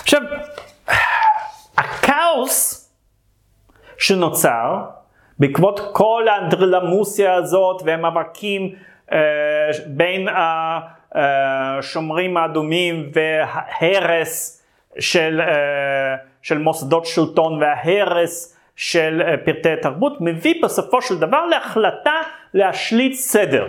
עכשיו, 0.00 0.22
הכאוס 1.78 2.88
שנוצר 3.98 4.84
בעקבות 5.38 5.80
כל 5.92 6.26
האנדרלמוסיה 6.28 7.34
הזאת 7.34 7.82
והמאבקים 7.84 8.74
בין 9.86 10.28
השומרים 11.14 12.36
האדומים 12.36 13.10
וההרס 13.14 14.62
של, 14.98 15.40
אה, 15.40 16.16
של 16.42 16.58
מוסדות 16.58 17.06
שלטון 17.06 17.62
וההרס 17.62 18.58
של 18.76 19.22
אה, 19.26 19.36
פרטי 19.36 19.76
תרבות 19.82 20.12
מביא 20.20 20.54
בסופו 20.62 21.02
של 21.02 21.18
דבר 21.18 21.46
להחלטה 21.46 22.14
להשליט 22.54 23.14
סדר. 23.14 23.68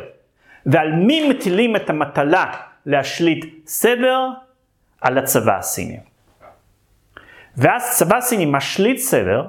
ועל 0.65 0.91
מי 0.91 1.29
מטילים 1.29 1.75
את 1.75 1.89
המטלה 1.89 2.45
להשליט 2.85 3.45
סדר? 3.67 4.19
על 5.01 5.17
הצבא 5.17 5.57
הסיני. 5.57 5.99
ואז 7.57 7.97
צבא 7.97 8.21
סיני 8.21 8.45
משליט 8.45 8.97
סדר, 8.97 9.47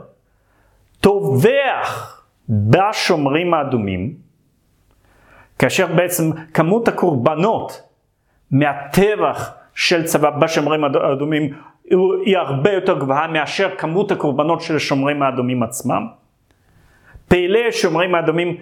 טובח 1.01 2.23
בשומרים 2.49 3.55
האדומים, 3.55 4.15
כאשר 5.59 5.87
בעצם 5.87 6.31
כמות 6.55 6.89
הקורבנות 6.89 7.83
מהטבח 8.51 9.55
של 9.75 10.05
צבא 10.05 10.31
בשומרים 10.31 10.85
האדומים 10.85 11.55
היא 12.25 12.39
הרבה 12.39 12.73
יותר 12.73 12.99
גבוהה 12.99 13.27
מאשר 13.27 13.77
כמות 13.79 14.11
הקורבנות 14.11 14.61
של 14.61 14.77
השומרים 14.77 15.23
האדומים 15.23 15.63
עצמם. 15.63 16.07
פעילי 17.29 17.69
השומרים 17.69 18.15
האדומים 18.15 18.57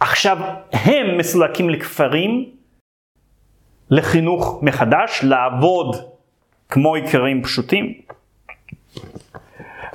עכשיו 0.00 0.38
הם 0.72 1.18
מסולקים 1.18 1.70
לכפרים, 1.70 2.50
לחינוך 3.90 4.62
מחדש, 4.62 5.20
לעבוד 5.22 5.96
כמו 6.68 6.96
איכרים 6.96 7.42
פשוטים. 7.42 7.94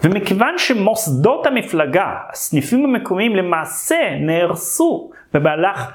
ומכיוון 0.03 0.57
שמוסדות 0.57 1.45
המפלגה, 1.45 2.15
הסניפים 2.29 2.85
המקומיים 2.85 3.35
למעשה 3.35 4.15
נהרסו 4.19 5.11
במהלך 5.33 5.91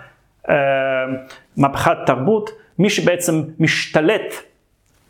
אה, 0.49 0.55
מהפכת 1.57 1.97
תרבות, 2.07 2.51
מי 2.79 2.91
שבעצם 2.91 3.43
משתלט 3.59 4.35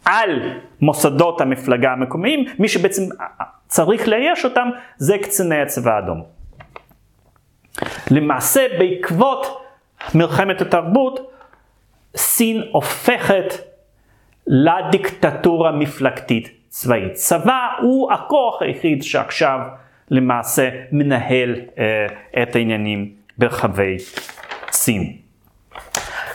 על 0.04 0.58
מוסדות 0.80 1.40
המפלגה 1.40 1.92
המקומיים, 1.92 2.44
מי 2.58 2.68
שבעצם 2.68 3.02
צריך 3.66 4.08
לאייש 4.08 4.44
אותם 4.44 4.68
זה 4.96 5.18
קציני 5.18 5.60
הצבא 5.60 5.94
האדום. 5.94 6.22
למעשה 8.10 8.66
בעקבות 8.78 9.64
מלחמת 10.14 10.60
התרבות, 10.60 11.30
סין 12.16 12.62
הופכת 12.72 13.54
לדיקטטורה 14.46 15.72
מפלגתית 15.72 16.48
צבאית. 16.68 17.12
צבא 17.12 17.68
הוא 17.80 18.12
הכוח 18.12 18.62
היחיד 18.62 19.02
שעכשיו 19.02 19.60
למעשה 20.10 20.70
מנהל 20.92 21.54
אה, 21.78 22.06
את 22.42 22.56
העניינים 22.56 23.12
ברחבי 23.38 23.96
סין. 24.70 25.16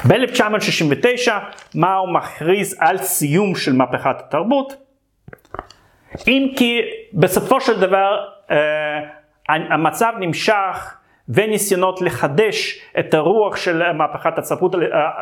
ב-1969 0.07 1.31
מאו 1.75 2.13
מכריז 2.13 2.77
על 2.79 2.97
סיום 2.97 3.55
של 3.55 3.73
מהפכת 3.73 4.15
התרבות, 4.19 4.73
אם 6.27 6.47
כי 6.57 6.81
בסופו 7.13 7.61
של 7.61 7.79
דבר 7.79 8.25
אה, 8.51 8.57
המצב 9.49 10.13
נמשך 10.19 10.95
וניסיונות 11.29 12.01
לחדש 12.01 12.81
את 12.99 13.13
הרוח 13.13 13.55
של 13.55 13.91
מהפכת 13.91 14.37
התרבות, 14.37 14.75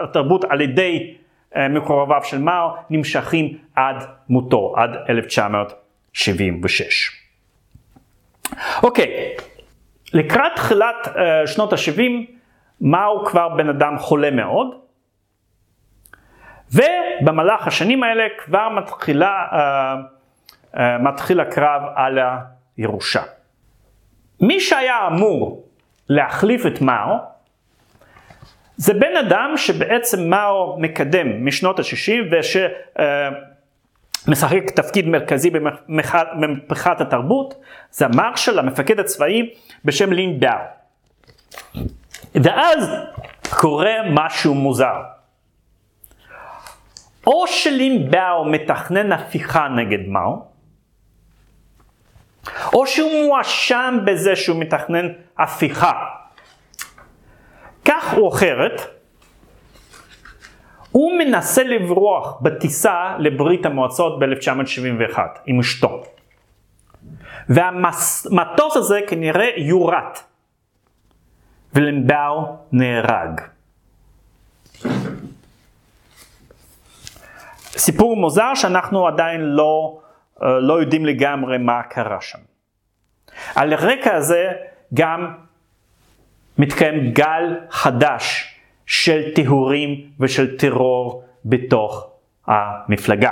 התרבות 0.03 0.45
על 0.49 0.61
ידי 0.61 1.15
אה, 1.55 1.67
מקורביו 1.67 2.23
של 2.23 2.37
מאו 2.37 2.69
נמשכים 2.89 3.57
עד 3.75 4.03
מותו, 4.29 4.73
עד 4.77 4.89
1976. 5.09 7.11
אוקיי, 8.83 9.35
לקראת 10.13 10.51
תחילת 10.55 10.95
uh, 11.05 11.47
שנות 11.47 11.73
ה-70, 11.73 12.01
מאו 12.81 13.25
כבר 13.25 13.49
בן 13.49 13.69
אדם 13.69 13.97
חולה 13.97 14.31
מאוד, 14.31 14.67
ובמהלך 16.73 17.67
השנים 17.67 18.03
האלה 18.03 18.23
כבר 18.37 18.69
מתחילה, 18.69 19.45
uh, 19.51 19.55
uh, 20.75 20.79
מתחיל 20.99 21.39
הקרב 21.39 21.81
על 21.95 22.19
הירושה. 22.77 23.21
מי 24.41 24.59
שהיה 24.59 25.07
אמור 25.07 25.67
להחליף 26.09 26.65
את 26.65 26.81
מאו, 26.81 27.17
זה 28.77 28.93
בן 28.93 29.17
אדם 29.17 29.53
שבעצם 29.55 30.29
מאו 30.29 30.77
מקדם 30.79 31.45
משנות 31.45 31.79
ה-60 31.79 32.13
ושמשחק 32.31 32.71
uh, 32.97 33.01
תפקיד 34.75 35.07
מרכזי 35.07 35.49
במהפכת 35.49 37.01
התרבות, 37.01 37.53
זה 37.91 38.05
המרשל, 38.05 38.59
המפקד 38.59 38.99
הצבאי 38.99 39.49
בשם 39.85 40.13
לין 40.13 40.39
דאו. 40.39 40.59
ואז 42.35 42.89
קורה 43.49 43.93
משהו 44.09 44.55
מוזר. 44.55 44.95
או 47.27 47.47
שלין 47.47 48.11
באו 48.11 48.45
מתכנן 48.45 49.11
הפיכה 49.11 49.67
נגד 49.67 50.07
מאו, 50.07 50.45
או 52.73 52.87
שהוא 52.87 53.11
מואשם 53.25 53.99
בזה 54.05 54.35
שהוא 54.35 54.59
מתכנן 54.59 55.07
הפיכה. 55.37 55.93
כך 57.85 58.13
או 58.17 58.29
אחרת, 58.29 58.96
הוא 60.91 61.17
מנסה 61.17 61.63
לברוח 61.63 62.41
בטיסה 62.41 63.15
לברית 63.19 63.65
המועצות 63.65 64.19
ב-1971 64.19 65.19
עם 65.45 65.59
אשתו. 65.59 66.03
והמטוס 67.49 68.77
הזה 68.77 68.99
כנראה 69.07 69.49
יורט, 69.57 70.19
ולנבאו 71.73 72.57
נהרג. 72.71 73.41
סיפור 77.77 78.15
מוזר 78.15 78.55
שאנחנו 78.55 79.07
עדיין 79.07 79.41
לא 79.41 79.99
אה, 80.43 80.59
לא 80.59 80.81
יודעים 80.81 81.05
לגמרי 81.05 81.57
מה 81.57 81.83
קרה 81.83 82.21
שם. 82.21 82.39
על 83.55 83.73
הרקע 83.73 84.15
הזה 84.15 84.51
גם 84.93 85.33
מתקיים 86.57 87.11
גל 87.11 87.59
חדש 87.69 88.56
של 88.87 89.33
טיהורים 89.35 90.09
ושל 90.19 90.57
טרור 90.57 91.23
בתוך 91.45 92.09
המפלגה. 92.47 93.31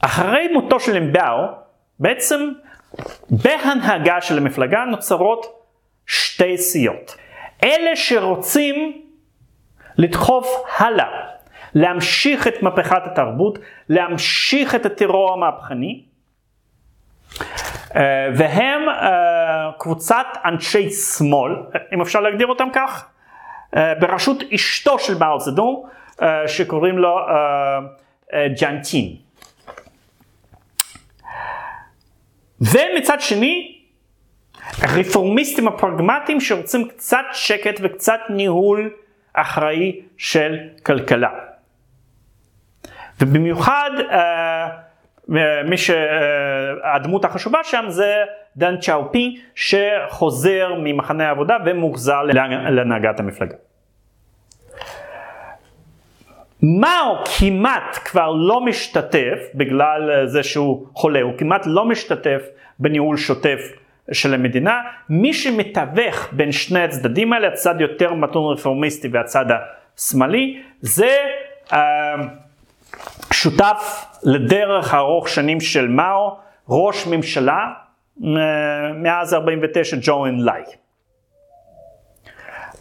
אחרי 0.00 0.48
מותו 0.52 0.80
של 0.80 0.96
אמבאו, 0.96 1.46
בעצם 1.98 2.48
בהנהגה 3.30 4.20
של 4.20 4.38
המפלגה 4.38 4.84
נוצרות 4.84 5.46
שתי 6.06 6.58
סיעות. 6.58 7.16
אלה 7.64 7.96
שרוצים 7.96 9.02
לדחוף 9.98 10.46
הלאה 10.78 11.28
להמשיך 11.74 12.46
את 12.46 12.62
מהפכת 12.62 13.02
התרבות, 13.06 13.58
להמשיך 13.88 14.74
את 14.74 14.86
הטרור 14.86 15.32
המהפכני, 15.32 16.04
אה, 17.96 18.28
והם 18.36 18.88
אה, 18.88 19.70
קבוצת 19.78 20.26
אנשי 20.44 20.90
שמאל, 20.90 21.52
אם 21.94 22.00
אפשר 22.00 22.20
להגדיר 22.20 22.46
אותם 22.46 22.68
כך, 22.72 23.11
בראשות 23.72 24.42
אשתו 24.54 24.98
של 24.98 25.18
מאו 25.18 25.40
זדון, 25.40 25.82
שקוראים 26.46 26.98
לו 26.98 27.18
ג'אנטין. 28.60 29.16
ומצד 32.60 33.20
שני, 33.20 33.78
רפורמיסטים 34.82 35.68
הפרגמטיים 35.68 36.40
שרוצים 36.40 36.88
קצת 36.88 37.24
שקט 37.32 37.80
וקצת 37.82 38.20
ניהול 38.28 38.90
אחראי 39.32 40.00
של 40.16 40.58
כלכלה. 40.82 41.30
ובמיוחד 43.20 43.90
אה, 44.10 44.68
מי 45.64 45.76
שהדמות 45.76 47.24
החשובה 47.24 47.58
שם 47.64 47.84
זה 47.88 48.14
דן 48.56 48.76
צ'אופי 48.80 49.40
שחוזר 49.54 50.74
ממחנה 50.78 51.28
העבודה 51.28 51.56
ומוחזר 51.66 52.22
להנהגת 52.22 53.20
המפלגה. 53.20 53.56
מאו 56.62 57.24
כמעט 57.38 57.98
כבר 58.04 58.30
לא 58.30 58.64
משתתף 58.64 59.38
בגלל 59.54 60.26
זה 60.26 60.42
שהוא 60.42 60.86
חולה, 60.94 61.22
הוא 61.22 61.32
כמעט 61.38 61.62
לא 61.66 61.84
משתתף 61.84 62.42
בניהול 62.78 63.16
שוטף 63.16 63.60
של 64.12 64.34
המדינה, 64.34 64.80
מי 65.08 65.34
שמתווך 65.34 66.28
בין 66.32 66.52
שני 66.52 66.82
הצדדים 66.82 67.32
האלה, 67.32 67.48
הצד 67.48 67.80
יותר 67.80 68.14
מתון 68.14 68.52
רפורמיסטי 68.52 69.08
והצד 69.12 69.44
השמאלי, 69.96 70.62
זה 70.80 71.16
uh, 71.68 71.74
שותף 73.32 74.04
לדרך 74.22 74.94
ארוך 74.94 75.28
שנים 75.28 75.60
של 75.60 75.88
מאו, 75.88 76.36
ראש 76.68 77.06
ממשלה 77.06 77.66
מאז 78.94 79.34
49, 79.34 79.96
ג'ו 80.00 80.26
אין 80.26 80.44
ליי. 80.44 80.62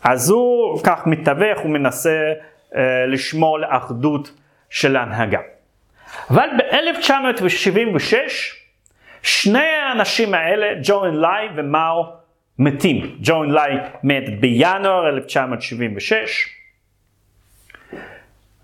אז 0.04 0.30
הוא 0.30 0.80
כך 0.84 1.08
מתווך, 1.08 1.60
הוא 1.60 1.70
מנסה 1.70 2.34
uh, 2.72 2.76
לשמור 3.08 3.56
על 3.56 3.64
אחדות 3.68 4.32
של 4.70 4.96
ההנהגה. 4.96 5.40
אבל 6.30 6.50
ב-1976, 6.58 8.14
שני 9.24 9.60
האנשים 9.60 10.34
האלה, 10.34 10.68
ג'ו 10.84 11.06
לי 11.06 11.48
ומאו, 11.56 12.06
מתים. 12.60 13.18
ג'ו 13.22 13.44
לי 13.44 13.78
מת 14.04 14.40
בינואר 14.40 15.10
1976, 15.10 16.50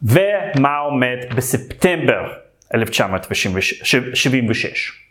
ומאו 0.03 0.91
מת 0.91 1.33
בספטמבר 1.35 2.33
1976. 2.73 5.06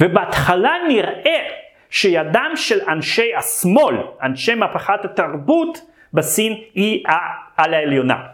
ובהתחלה 0.00 0.72
נראה 0.88 1.48
שידם 1.90 2.52
של 2.54 2.78
אנשי 2.88 3.34
השמאל, 3.34 3.96
אנשי 4.22 4.54
מהפכת 4.54 5.04
התרבות 5.04 5.78
בסין, 6.12 6.52
היא 6.74 7.04
על 7.56 7.74
העליונה. 7.74 8.26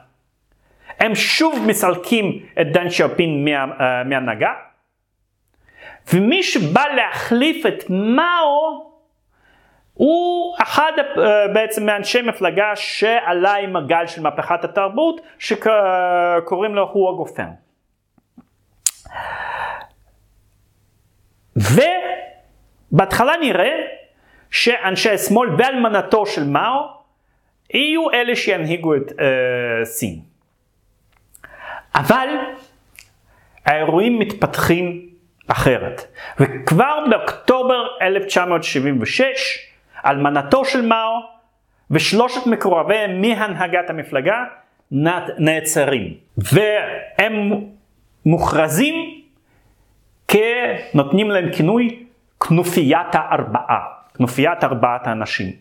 הם 1.01 1.15
שוב 1.15 1.65
מסלקים 1.67 2.47
את 2.61 2.73
דן 2.73 2.91
שרפין 2.91 3.45
מה, 3.45 3.65
uh, 3.65 4.09
מהנהגה, 4.09 4.53
ומי 6.15 6.43
שבא 6.43 6.85
להחליף 6.97 7.67
את 7.67 7.85
מאו 7.91 8.89
הוא 9.95 10.57
אחד 10.63 10.93
uh, 10.99 11.19
בעצם 11.55 11.87
מאנשי 11.87 12.23
מפלגה 12.23 12.77
שעלה 12.77 13.55
עם 13.55 13.77
הגל 13.77 14.07
של 14.07 14.23
מהפכת 14.23 14.65
התרבות 14.65 15.21
שקוראים 15.39 16.75
לו 16.75 16.91
הוא 16.93 17.11
הגופן. 17.11 17.49
ובהתחלה 22.93 23.33
נראה 23.41 23.75
שאנשי 24.51 25.11
השמאל 25.11 25.49
ואלמנתו 25.59 26.27
של 26.27 26.45
מאו 26.45 26.99
יהיו 27.75 28.11
אלה 28.11 28.37
שינהיגו 28.37 28.97
את 28.97 29.11
uh, 29.11 29.85
סין. 29.85 30.21
אבל 31.95 32.29
האירועים 33.67 34.19
מתפתחים 34.19 35.09
אחרת. 35.49 36.17
וכבר 36.41 37.05
באוקטובר 37.11 37.87
1976, 38.03 39.25
אלמנתו 40.07 40.65
של 40.65 40.87
מאו 40.87 41.21
ושלושת 41.91 42.47
מקורביהם 42.47 43.21
מהנהגת 43.21 43.91
המפלגה 43.91 44.45
נעצרים. 45.39 46.15
והם 46.39 47.65
מוכרזים 48.27 49.18
כנותנים 50.29 51.31
להם 51.31 51.53
כינוי 51.53 52.05
כנופיית 52.49 53.15
הארבעה, 53.15 53.81
כנופיית 54.15 54.65
ארבעת 54.65 55.07
האנשים. 55.07 55.53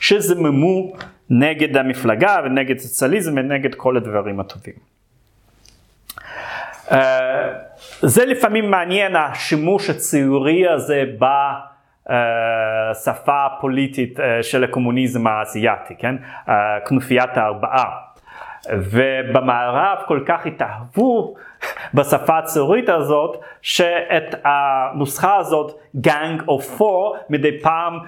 שזממו 0.00 0.92
נגד 1.30 1.76
המפלגה 1.76 2.40
ונגד 2.44 2.78
סוציאליזם 2.78 3.32
ונגד 3.36 3.74
כל 3.74 3.96
הדברים 3.96 4.40
הטובים. 4.40 4.74
אה, 6.92 7.52
זה 8.00 8.26
לפעמים 8.26 8.70
מעניין 8.70 9.16
השימוש 9.16 9.90
הציורי 9.90 10.68
הזה 10.68 11.04
בשפה 12.06 13.46
הפוליטית 13.46 14.20
אה, 14.20 14.42
של 14.42 14.64
הקומוניזם 14.64 15.26
האסייתי, 15.26 15.94
כן? 15.98 16.16
אה, 16.48 16.54
כנופיית 16.86 17.36
הארבעה. 17.36 17.90
ובמערב 18.72 19.98
כל 20.06 20.20
כך 20.26 20.46
התאהבו 20.46 21.34
בשפה 21.94 22.38
הציורית 22.38 22.88
הזאת, 22.88 23.36
שאת 23.62 24.34
הנוסחה 24.44 25.36
הזאת, 25.36 25.78
Gang 25.96 26.42
of 26.46 26.80
Four, 26.80 27.16
מדי 27.30 27.60
פעם 27.60 27.98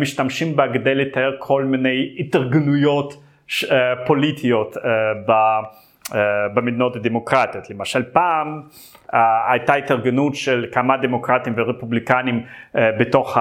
משתמשים 0.00 0.56
בה 0.56 0.72
כדי 0.72 0.94
לתאר 0.94 1.32
כל 1.38 1.64
מיני 1.64 2.14
התארגנויות 2.18 3.14
פוליטיות 4.06 4.76
ב... 5.28 5.32
אה, 6.14 6.48
במדינות 6.54 6.96
הדמוקרטיות. 6.96 7.70
למשל 7.70 8.02
פעם 8.02 8.62
אה, 9.14 9.52
הייתה 9.52 9.74
התארגנות 9.74 10.34
של 10.34 10.66
כמה 10.72 10.96
דמוקרטים 10.96 11.54
ורפובליקנים 11.56 12.42
אה, 12.76 12.90
בתוך 12.98 13.38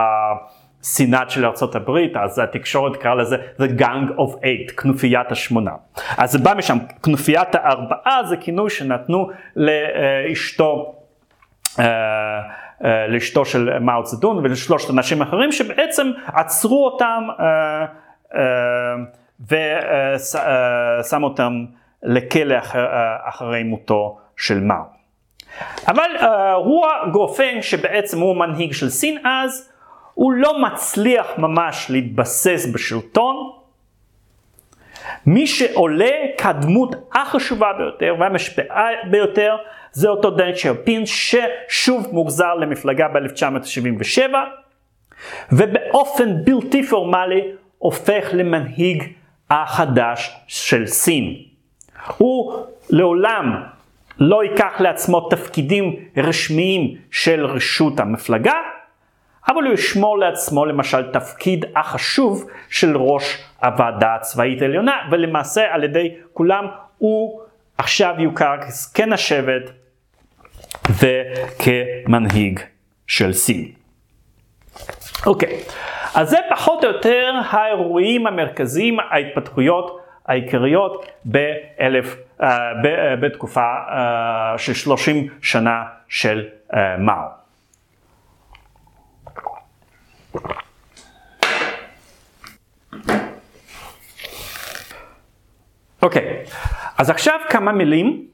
הסנאט 0.81 1.29
של 1.29 1.45
ארה"ב, 1.45 2.17
אז 2.17 2.39
התקשורת 2.39 2.97
קראה 2.97 3.15
לזה 3.15 3.37
The 3.59 3.79
Gang 3.79 4.09
of 4.17 4.35
Eight, 4.35 4.73
כנופיית 4.81 5.31
השמונה. 5.31 5.71
אז 6.17 6.31
זה 6.31 6.39
בא 6.39 6.53
משם, 6.53 6.77
כנופיית 7.03 7.55
הארבעה 7.55 8.23
זה 8.23 8.37
כינוי 8.37 8.69
שנתנו 8.69 9.29
לאשתו 9.55 10.95
לאשתו 13.07 13.45
של 13.45 13.79
מאו 13.79 14.03
צדון 14.03 14.37
ולשלושת 14.37 14.89
אנשים 14.89 15.21
אחרים 15.21 15.51
שבעצם 15.51 16.11
עצרו 16.27 16.85
אותם 16.85 17.27
ושמו 21.01 21.27
אותם 21.27 21.65
לכלא 22.03 22.57
אחר, 22.57 22.87
אחרי 23.23 23.63
מותו 23.63 24.17
של 24.37 24.59
מאו. 24.59 24.83
אבל 25.87 26.09
הוא 26.55 26.85
הגופן 26.87 27.61
שבעצם 27.61 28.19
הוא 28.19 28.35
מנהיג 28.35 28.73
של 28.73 28.89
סין 28.89 29.17
אז, 29.25 29.70
הוא 30.13 30.33
לא 30.33 30.61
מצליח 30.61 31.27
ממש 31.37 31.87
להתבסס 31.89 32.67
בשלטון. 32.73 33.51
מי 35.25 35.47
שעולה 35.47 36.11
כדמות 36.37 36.95
החשובה 37.13 37.73
ביותר 37.77 38.15
והמשפעה 38.19 38.87
ביותר 39.11 39.55
זה 39.91 40.09
אותו 40.09 40.31
דן 40.31 40.55
שרפין 40.55 41.03
ששוב 41.05 42.07
מוחזר 42.11 42.53
למפלגה 42.55 43.07
ב-1977 43.07 44.35
ובאופן 45.51 46.43
בלתי 46.43 46.83
פורמלי 46.83 47.41
הופך 47.77 48.29
למנהיג 48.33 49.03
החדש 49.49 50.37
של 50.47 50.87
סין. 50.87 51.35
הוא 52.17 52.55
לעולם 52.89 53.63
לא 54.19 54.43
ייקח 54.43 54.73
לעצמו 54.79 55.29
תפקידים 55.29 55.95
רשמיים 56.17 56.95
של 57.11 57.45
רשות 57.45 57.99
המפלגה, 57.99 58.53
אבל 59.53 59.63
הוא 59.63 59.73
ישמור 59.73 60.17
לעצמו 60.17 60.65
למשל 60.65 61.11
תפקיד 61.11 61.65
החשוב 61.75 62.47
של 62.69 62.97
ראש 62.97 63.37
הוועדה 63.63 64.15
הצבאית 64.15 64.61
העליונה, 64.61 64.95
ולמעשה 65.11 65.61
על 65.73 65.83
ידי 65.83 66.15
כולם 66.33 66.65
הוא 66.97 67.41
עכשיו 67.77 68.15
יוכר 68.19 68.55
כזקן 68.67 69.13
השבט 69.13 69.71
וכמנהיג 70.89 72.59
של 73.07 73.33
סין. 73.33 73.71
אוקיי, 75.25 75.59
אז 76.15 76.29
זה 76.29 76.37
פחות 76.49 76.83
או 76.83 76.89
יותר 76.89 77.33
האירועים 77.49 78.27
המרכזיים, 78.27 78.97
ההתפתחויות 78.99 80.01
העיקריות 80.25 81.05
באלף, 81.25 82.15
uh, 82.15 82.43
ב, 82.83 82.85
uh, 82.85 83.21
בתקופה 83.21 83.73
uh, 83.87 84.57
של 84.57 84.73
30 84.73 85.27
שנה 85.41 85.83
של 86.09 86.47
מאו. 86.99 87.40
אוקיי, 96.01 96.43
okay. 96.45 96.51
אז 96.97 97.09
עכשיו 97.09 97.39
כמה 97.49 97.71
מילים 97.71 98.25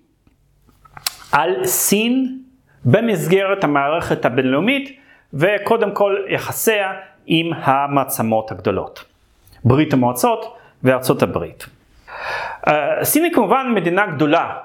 על 1.31 1.65
סין 1.65 2.39
במסגרת 2.85 3.63
המערכת 3.63 4.25
הבינלאומית 4.25 4.99
וקודם 5.33 5.91
כל 5.91 6.15
יחסיה 6.29 6.93
עם 7.25 7.53
המעצמות 7.53 8.51
הגדולות. 8.51 9.03
ברית 9.63 9.93
המועצות 9.93 10.57
וארצות 10.83 11.21
הברית. 11.21 11.65
אה, 12.67 13.03
סין 13.03 13.23
היא 13.23 13.33
כמובן 13.33 13.71
מדינה 13.75 14.05
גדולה, 14.05 14.57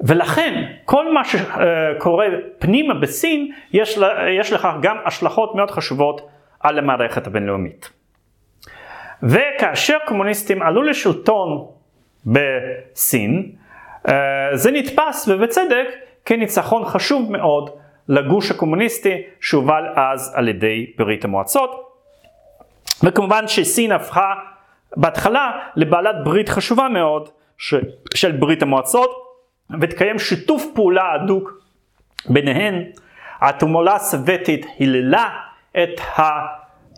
ולכן 0.00 0.64
כל 0.84 1.14
מה 1.14 1.22
שקורה 1.24 2.26
פנימה 2.58 2.94
בסין, 2.94 3.52
יש, 3.72 3.98
יש 4.38 4.52
לכך 4.52 4.74
גם 4.82 4.96
השלכות 5.04 5.54
מאוד 5.54 5.70
חשובות 5.70 6.28
על 6.60 6.78
המערכת 6.78 7.26
הבינלאומית. 7.26 7.90
וכאשר 9.22 9.98
קומוניסטים 10.06 10.62
עלו 10.62 10.82
לשלטון 10.82 11.66
בסין, 12.26 13.52
אה, 14.08 14.48
זה 14.52 14.70
נתפס 14.70 15.28
ובצדק 15.28 15.86
כניצחון 16.24 16.84
חשוב 16.84 17.32
מאוד 17.32 17.70
לגוש 18.08 18.50
הקומוניסטי 18.50 19.22
שהובל 19.40 19.84
אז 19.96 20.32
על 20.36 20.48
ידי 20.48 20.86
ברית 20.98 21.24
המועצות. 21.24 21.90
וכמובן 23.04 23.48
שסין 23.48 23.92
הפכה 23.92 24.34
בהתחלה 24.96 25.50
לבעלת 25.76 26.16
ברית 26.24 26.48
חשובה 26.48 26.88
מאוד 26.88 27.28
של 28.14 28.32
ברית 28.32 28.62
המועצות 28.62 29.29
ותקיים 29.80 30.18
שיתוף 30.18 30.64
פעולה 30.74 31.12
הדוק 31.12 31.60
ביניהן 32.28 32.84
התעמולה 33.40 33.94
הסובייטית 33.94 34.66
היללה 34.78 35.28
את 35.82 36.00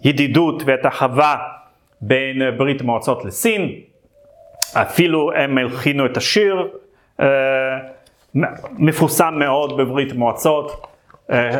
הידידות 0.04 0.62
ואת 0.66 0.84
החווה 0.84 1.36
בין 2.00 2.56
ברית 2.56 2.80
המועצות 2.80 3.24
לסין, 3.24 3.72
אפילו 4.74 5.32
הם 5.32 5.58
הלחינו 5.58 6.06
את 6.06 6.16
השיר 6.16 6.68
אה, 7.20 7.26
מפורסם 8.72 9.34
מאוד 9.38 9.76
בברית 9.76 10.12
המועצות, 10.12 10.86
אה, 11.30 11.36
אה, 11.38 11.52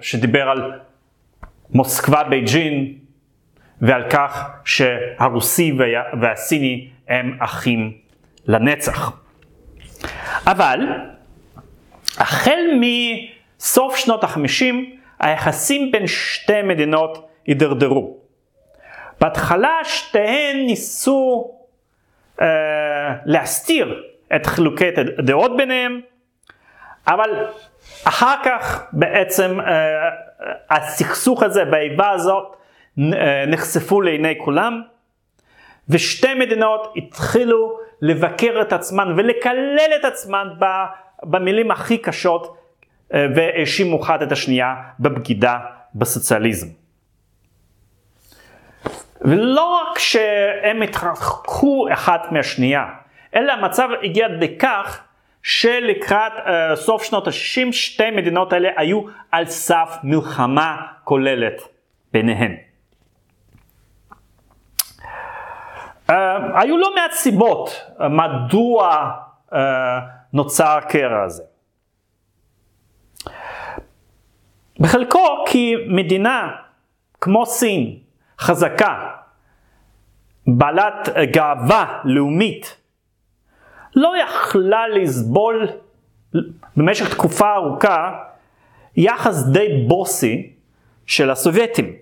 שדיבר 0.00 0.48
על 0.48 0.72
מוסקבה 1.70 2.24
בייג'ין 2.24 2.94
ועל 3.80 4.10
כך 4.10 4.50
שהרוסי 4.64 5.78
והסיני 6.20 6.88
הם 7.08 7.36
אחים 7.40 7.92
לנצח. 8.46 9.25
אבל 10.46 10.80
החל 12.18 12.60
מסוף 12.80 13.96
שנות 13.96 14.24
החמישים 14.24 14.96
היחסים 15.20 15.92
בין 15.92 16.06
שתי 16.06 16.62
מדינות 16.62 17.28
הידרדרו. 17.46 18.16
בהתחלה 19.20 19.74
שתיהן 19.84 20.56
ניסו 20.66 21.50
אה, 22.40 22.46
להסתיר 23.24 24.02
את 24.36 24.46
חילוקי 24.46 24.88
הדעות 25.18 25.56
ביניהם, 25.56 26.00
אבל 27.06 27.46
אחר 28.04 28.34
כך 28.44 28.86
בעצם 28.92 29.60
אה, 29.60 29.66
הסכסוך 30.70 31.42
הזה 31.42 31.62
והאיבה 31.72 32.10
הזאת 32.10 32.56
אה, 32.98 33.44
נחשפו 33.46 34.00
לעיני 34.00 34.34
כולם, 34.44 34.82
ושתי 35.88 36.34
מדינות 36.34 36.92
התחילו 36.96 37.78
לבקר 38.02 38.58
את 38.60 38.72
עצמן 38.72 39.14
ולקלל 39.16 39.90
את 40.00 40.04
עצמן 40.04 40.48
במילים 41.22 41.70
הכי 41.70 41.98
קשות 41.98 42.56
אה, 43.14 43.26
והאשימו 43.34 44.02
אחת 44.02 44.22
את 44.22 44.32
השנייה 44.32 44.74
בבגידה 45.00 45.58
בסוציאליזם. 45.94 46.66
ולא 49.20 49.64
רק 49.64 49.98
שהם 49.98 50.82
התרחקו 50.82 51.86
אחת 51.92 52.32
מהשנייה, 52.32 52.84
אלא 53.34 53.52
המצב 53.52 53.88
הגיע 54.02 54.28
לכך 54.28 55.02
שלקראת 55.42 56.32
uh, 56.32 56.76
סוף 56.76 57.02
שנות 57.02 57.26
ה-60 57.26 57.72
שתי 57.72 58.10
מדינות 58.10 58.52
האלה 58.52 58.68
היו 58.76 59.02
על 59.32 59.44
סף 59.44 59.96
מלחמה 60.02 60.76
כוללת 61.04 61.62
ביניהן. 62.12 62.65
Uh, 66.10 66.12
היו 66.54 66.76
לא 66.76 66.94
מעט 66.94 67.12
סיבות 67.12 67.70
uh, 67.70 68.02
מדוע 68.08 69.10
uh, 69.50 69.56
נוצר 70.32 70.68
הקרע 70.68 71.22
הזה. 71.22 71.42
בחלקו 74.80 75.44
כי 75.46 75.74
מדינה 75.88 76.50
כמו 77.20 77.46
סין, 77.46 77.98
חזקה, 78.38 79.10
בעלת 80.46 81.08
גאווה 81.32 82.00
לאומית, 82.04 82.76
לא 83.96 84.12
יכלה 84.22 84.88
לסבול 84.88 85.68
במשך 86.76 87.14
תקופה 87.14 87.54
ארוכה 87.54 88.22
יחס 88.96 89.42
די 89.42 89.84
בוסי 89.88 90.52
של 91.06 91.30
הסובייטים. 91.30 91.92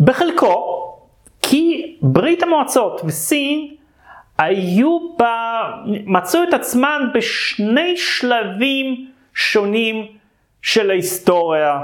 בחלקו 0.00 0.79
כי 1.50 1.96
ברית 2.02 2.42
המועצות 2.42 3.00
וסין 3.04 3.74
היו 4.38 4.98
ב... 5.18 5.22
מצאו 6.06 6.42
את 6.48 6.54
עצמן 6.54 7.02
בשני 7.14 7.96
שלבים 7.96 9.10
שונים 9.34 10.06
של 10.62 10.90
ההיסטוריה 10.90 11.78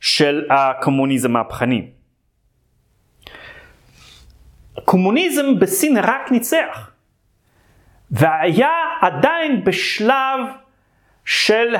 של 0.00 0.46
הקומוניזם 0.50 1.36
המהפכני. 1.36 1.86
הקומוניזם 4.76 5.58
בסין 5.58 5.98
רק 5.98 6.32
ניצח. 6.32 6.90
והיה 8.10 8.70
עדיין 9.00 9.64
בשלב 9.64 10.40
של 11.24 11.74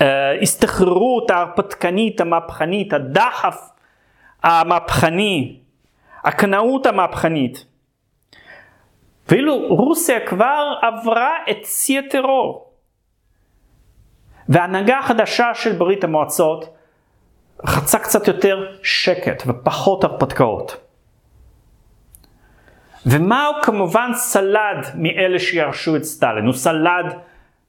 ההסתחררות 0.00 1.30
ההרפתקנית 1.30 2.20
המהפכנית, 2.20 2.92
הדחף 2.92 3.70
המהפכני, 4.42 5.61
הקנאות 6.24 6.86
המהפכנית. 6.86 7.66
ואילו 9.28 9.68
רוסיה 9.68 10.26
כבר 10.26 10.74
עברה 10.82 11.30
את 11.50 11.64
שיא 11.64 11.98
הטרור. 11.98 12.72
וההנהגה 14.48 14.98
החדשה 14.98 15.54
של 15.54 15.72
ברית 15.72 16.04
המועצות 16.04 16.74
רצה 17.64 17.98
קצת 17.98 18.28
יותר 18.28 18.66
שקט 18.82 19.42
ופחות 19.46 20.04
הרפתקאות. 20.04 20.76
ומה 23.06 23.46
הוא 23.46 23.62
כמובן 23.62 24.10
סלד 24.14 24.86
מאלה 24.94 25.38
שירשו 25.38 25.96
את 25.96 26.04
סטלין, 26.04 26.44
הוא 26.44 26.54
סלד 26.54 27.18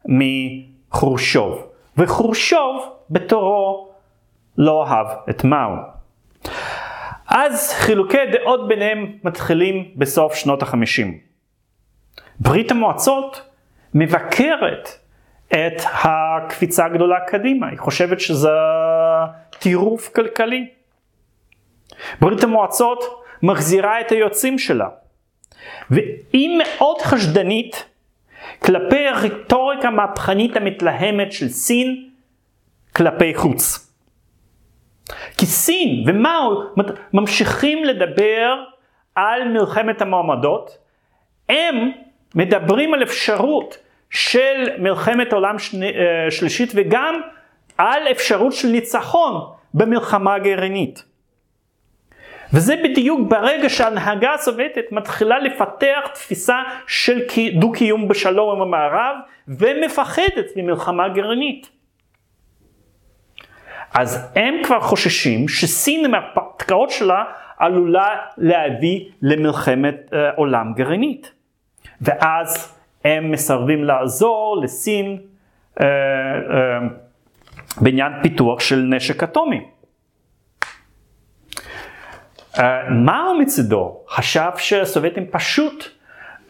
מחורשוב. 0.06 1.68
וחורשוב 1.98 2.90
בתורו 3.10 3.90
לא 4.58 4.88
אהב 4.88 5.08
את 5.30 5.44
מאו. 5.44 5.76
אז 7.34 7.74
חילוקי 7.74 8.26
דעות 8.32 8.68
ביניהם 8.68 9.18
מתחילים 9.24 9.92
בסוף 9.96 10.36
שנות 10.36 10.62
החמישים. 10.62 11.18
ברית 12.40 12.72
המועצות 12.72 13.42
מבקרת 13.94 14.90
את 15.48 15.82
הקפיצה 16.04 16.86
הגדולה 16.86 17.20
קדימה, 17.28 17.68
היא 17.68 17.80
חושבת 17.80 18.20
שזה 18.20 18.50
טירוף 19.60 20.10
כלכלי. 20.16 20.70
ברית 22.22 22.44
המועצות 22.44 23.24
מחזירה 23.44 24.02
את 24.02 24.12
היוצאים 24.12 24.60
שלה. 24.60 24.88
והיא 25.90 26.60
מאוד 26.64 27.02
חשדנית 27.02 27.86
כלפי 28.60 29.08
הרטוריקה 29.08 29.88
המהפכנית 29.88 30.58
המתלהמת 30.58 31.32
של 31.32 31.50
סין 31.50 32.10
כלפי 32.96 33.36
חוץ. 33.36 33.93
כי 35.38 35.46
סין 35.46 36.04
ומאו 36.08 36.64
ממשיכים 37.14 37.84
לדבר 37.84 38.64
על 39.16 39.48
מלחמת 39.48 40.02
המועמדות, 40.02 40.78
הם 41.50 41.92
מדברים 42.36 42.94
על 42.94 43.04
אפשרות 43.04 43.78
של 44.10 44.70
מלחמת 44.78 45.34
עולם 45.34 45.56
אה, 45.56 46.32
שלישית 46.32 46.72
וגם 46.76 47.22
על 47.78 48.08
אפשרות 48.12 48.54
של 48.54 48.68
ניצחון 48.68 49.42
במלחמה 49.74 50.40
גרעינית. 50.40 51.04
וזה 52.54 52.76
בדיוק 52.84 53.20
ברגע 53.30 53.70
שההנהגה 53.70 54.34
הסובייטית 54.34 54.92
מתחילה 54.92 55.40
לפתח 55.40 56.08
תפיסה 56.14 56.58
של 56.88 57.20
דו-קיום 57.54 58.08
בשלום 58.08 58.56
עם 58.56 58.62
המערב 58.62 59.16
ומפחדת 59.48 60.46
ממלחמה 60.56 61.10
גרעינית. 61.10 61.70
אז 63.94 64.32
הם 64.36 64.56
כבר 64.64 64.80
חוששים 64.80 65.48
שסין 65.48 66.06
עם 66.06 66.14
ההרפתקאות 66.14 66.90
שלה 66.90 67.24
עלולה 67.58 68.16
להביא 68.38 69.06
למלחמת 69.22 69.96
אה, 70.14 70.30
עולם 70.36 70.74
גרעינית. 70.76 71.32
ואז 72.02 72.74
הם 73.06 73.32
מסרבים 73.32 73.84
לעזור 73.84 74.62
לסין 74.64 75.18
אה, 75.82 75.86
אה, 75.86 76.80
בעניין 77.82 78.12
פיתוח 78.22 78.60
של 78.60 78.80
נשק 78.80 79.24
אטומי. 79.24 79.66
אה, 82.60 82.90
מאו 82.90 83.40
מצידו 83.40 83.98
חשב 84.10 84.50
שהסובייטים 84.58 85.26
פשוט 85.32 85.84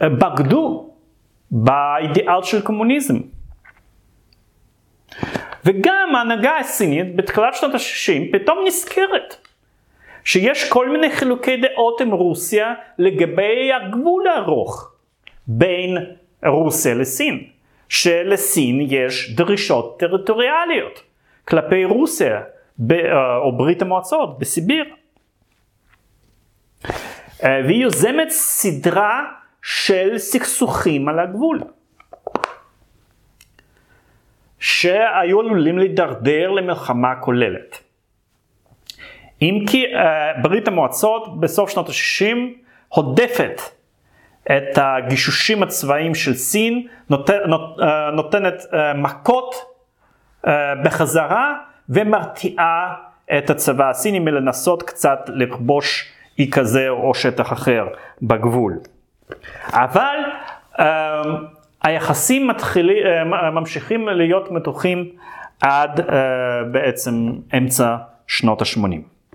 אה, 0.02 0.10
בגדו 0.10 0.90
באידיאל 1.52 2.44
של 2.44 2.62
קומוניזם. 2.62 3.18
וגם 5.66 6.16
ההנהגה 6.16 6.58
הסינית 6.58 7.16
בתחילת 7.16 7.56
שנות 7.56 7.74
ה-60 7.74 8.34
פתאום 8.34 8.60
נזכרת 8.68 9.48
שיש 10.24 10.70
כל 10.70 10.90
מיני 10.90 11.12
חילוקי 11.12 11.58
דעות 11.58 12.02
עם 12.02 12.12
רוסיה 12.12 12.74
לגבי 12.98 13.74
הגבול 13.74 14.28
הארוך 14.28 14.92
בין 15.48 15.98
רוסיה 16.46 16.94
לסין, 16.94 17.44
שלסין 17.90 18.88
יש 18.90 19.36
דרישות 19.36 20.00
טריטוריאליות 20.00 21.04
כלפי 21.48 21.86
רוסיה 21.86 22.42
אה, 22.92 23.38
או 23.38 23.58
ברית 23.58 23.82
המועצות 23.82 24.40
בסיביר. 24.40 24.86
אה, 27.44 27.62
והיא 27.66 27.84
יוזמת 27.84 28.30
סדרה 28.30 29.24
של 29.62 30.18
סכסוכים 30.18 31.10
על 31.10 31.20
הגבול. 31.20 31.62
שהיו 34.64 35.40
עלולים 35.40 35.78
להידרדר 35.78 36.52
למלחמה 36.52 37.16
כוללת. 37.16 37.78
אם 39.42 39.66
כי 39.68 39.86
uh, 39.86 39.98
ברית 40.42 40.68
המועצות 40.68 41.40
בסוף 41.40 41.70
שנות 41.70 41.90
ה-60 41.90 42.38
הודפת 42.88 43.62
את 44.46 44.78
הגישושים 44.78 45.64
הצבאיים 45.64 46.16
של 46.16 46.34
סין, 46.34 46.88
נות, 47.10 47.30
נות, 47.30 47.80
uh, 47.80 47.84
נותנת 48.14 48.62
uh, 48.62 48.76
מכות 48.96 49.56
בחזרה 50.84 51.54
ומרתיעה 51.90 52.94
את 53.38 53.50
הצבא 53.50 53.90
הסיני 53.90 54.20
מלנסות 54.20 54.84
קצת 54.84 55.20
לכבוש 55.28 56.14
אי 56.40 56.52
כזה 56.52 56.90
או 56.90 57.16
שטח 57.16 57.54
אחר 57.54 57.88
בגבול. 58.22 58.80
אבל 59.74 60.18
היחסים 61.84 62.48
מתחילים, 62.48 62.98
ממשיכים 63.54 64.08
להיות 64.08 64.52
מתוחים 64.52 65.16
עד 65.62 66.02
בעצם 66.72 67.32
אמצע 67.58 67.96
שנות 68.28 68.62
ה-80. 68.62 69.30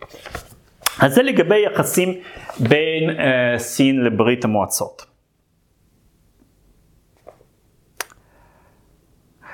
אז 1.00 1.14
זה 1.14 1.22
לגבי 1.22 1.64
יחסים 1.64 2.14
בין 2.60 3.10
סין 3.58 4.04
לברית 4.04 4.44
המועצות. 4.44 5.06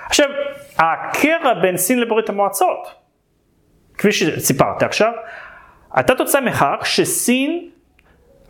עכשיו, 0.07 0.29
הקרע 0.79 1.55
בין 1.63 1.77
סין 1.77 2.01
לברית 2.01 2.29
המועצות, 2.29 2.95
כפי 3.99 4.13
שסיפרתי 4.13 4.85
עכשיו, 4.85 5.13
הייתה 5.93 6.15
תוצאה 6.15 6.41
מכך 6.41 6.77
שסין 6.85 7.71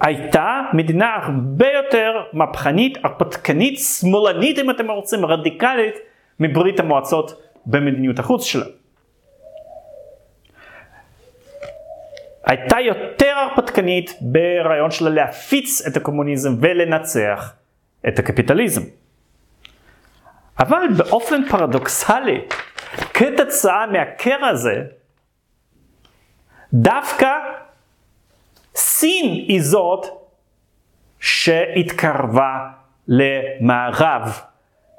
הייתה 0.05 0.61
מדינה 0.73 1.17
הרבה 1.23 1.67
יותר 1.73 2.23
מהפכנית, 2.33 2.99
הרפתקנית, 3.05 3.79
שמאלנית 3.79 4.59
אם 4.59 4.71
אתם 4.71 4.91
רוצים, 4.91 5.27
רדיקלית, 5.27 5.95
מברית 6.41 6.81
המועצות 6.81 7.43
במדיניות 7.67 8.19
החוץ 8.19 8.45
שלה. 8.45 8.65
הייתה 12.47 12.81
יותר 12.81 13.33
הרפתקנית 13.37 14.11
ברעיון 14.21 14.91
שלה 14.91 15.11
להפיץ 15.11 15.87
את 15.87 15.97
הקומוניזם 15.97 16.55
ולנצח 16.61 17.55
את 18.09 18.19
הקפיטליזם. 18.19 18.83
אבל 20.59 20.89
באופן 20.97 21.49
פרדוקסלי, 21.49 22.41
כתוצאה 23.15 23.87
מהקרע 23.87 24.49
הזה, 24.49 24.83
דווקא 26.73 27.29
סין 29.05 29.45
היא 29.49 29.63
זאת 29.63 30.07
שהתקרבה 31.21 32.59
למערב 33.09 34.41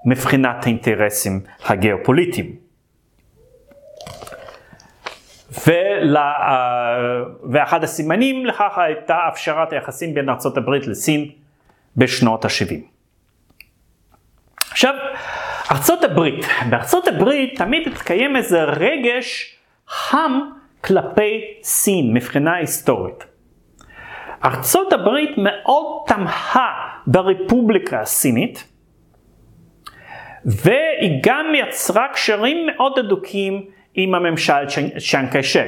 מבחינת 0.06 0.64
האינטרסים 0.64 1.42
הגיאופוליטיים. 1.66 2.56
ולה, 5.68 6.34
ואחד 7.52 7.84
הסימנים 7.84 8.46
לכך 8.46 8.78
הייתה 8.78 9.18
הפשרת 9.28 9.74
היחסים 9.74 10.14
בין 10.14 10.30
ארה"ב 10.30 10.70
לסין 10.70 11.30
בשנות 11.98 12.46
ה-70. 12.46 12.76
עכשיו, 14.72 14.94
בארצות 16.70 17.08
הברית 17.08 17.56
תמיד 17.58 17.88
התקיים 17.88 18.36
איזה 18.36 18.64
רגש 18.64 19.58
חם 19.88 20.40
כלפי 20.82 21.42
סין 21.64 22.14
מבחינה 22.14 22.56
היסטורית. 22.56 23.35
ארצות 24.46 24.94
הברית 24.94 25.32
מאוד 25.38 26.04
תמכה 26.08 26.74
ברפובליקה 27.08 28.02
הסינית, 28.02 28.68
והיא 30.46 31.22
גם 31.24 31.46
יצרה 31.56 32.08
קשרים 32.14 32.68
מאוד 32.68 33.00
הדוקים 33.00 33.66
עם 33.94 34.16
הממשל 34.16 34.66
צ'אנג 35.12 35.32
קיישק. 35.32 35.68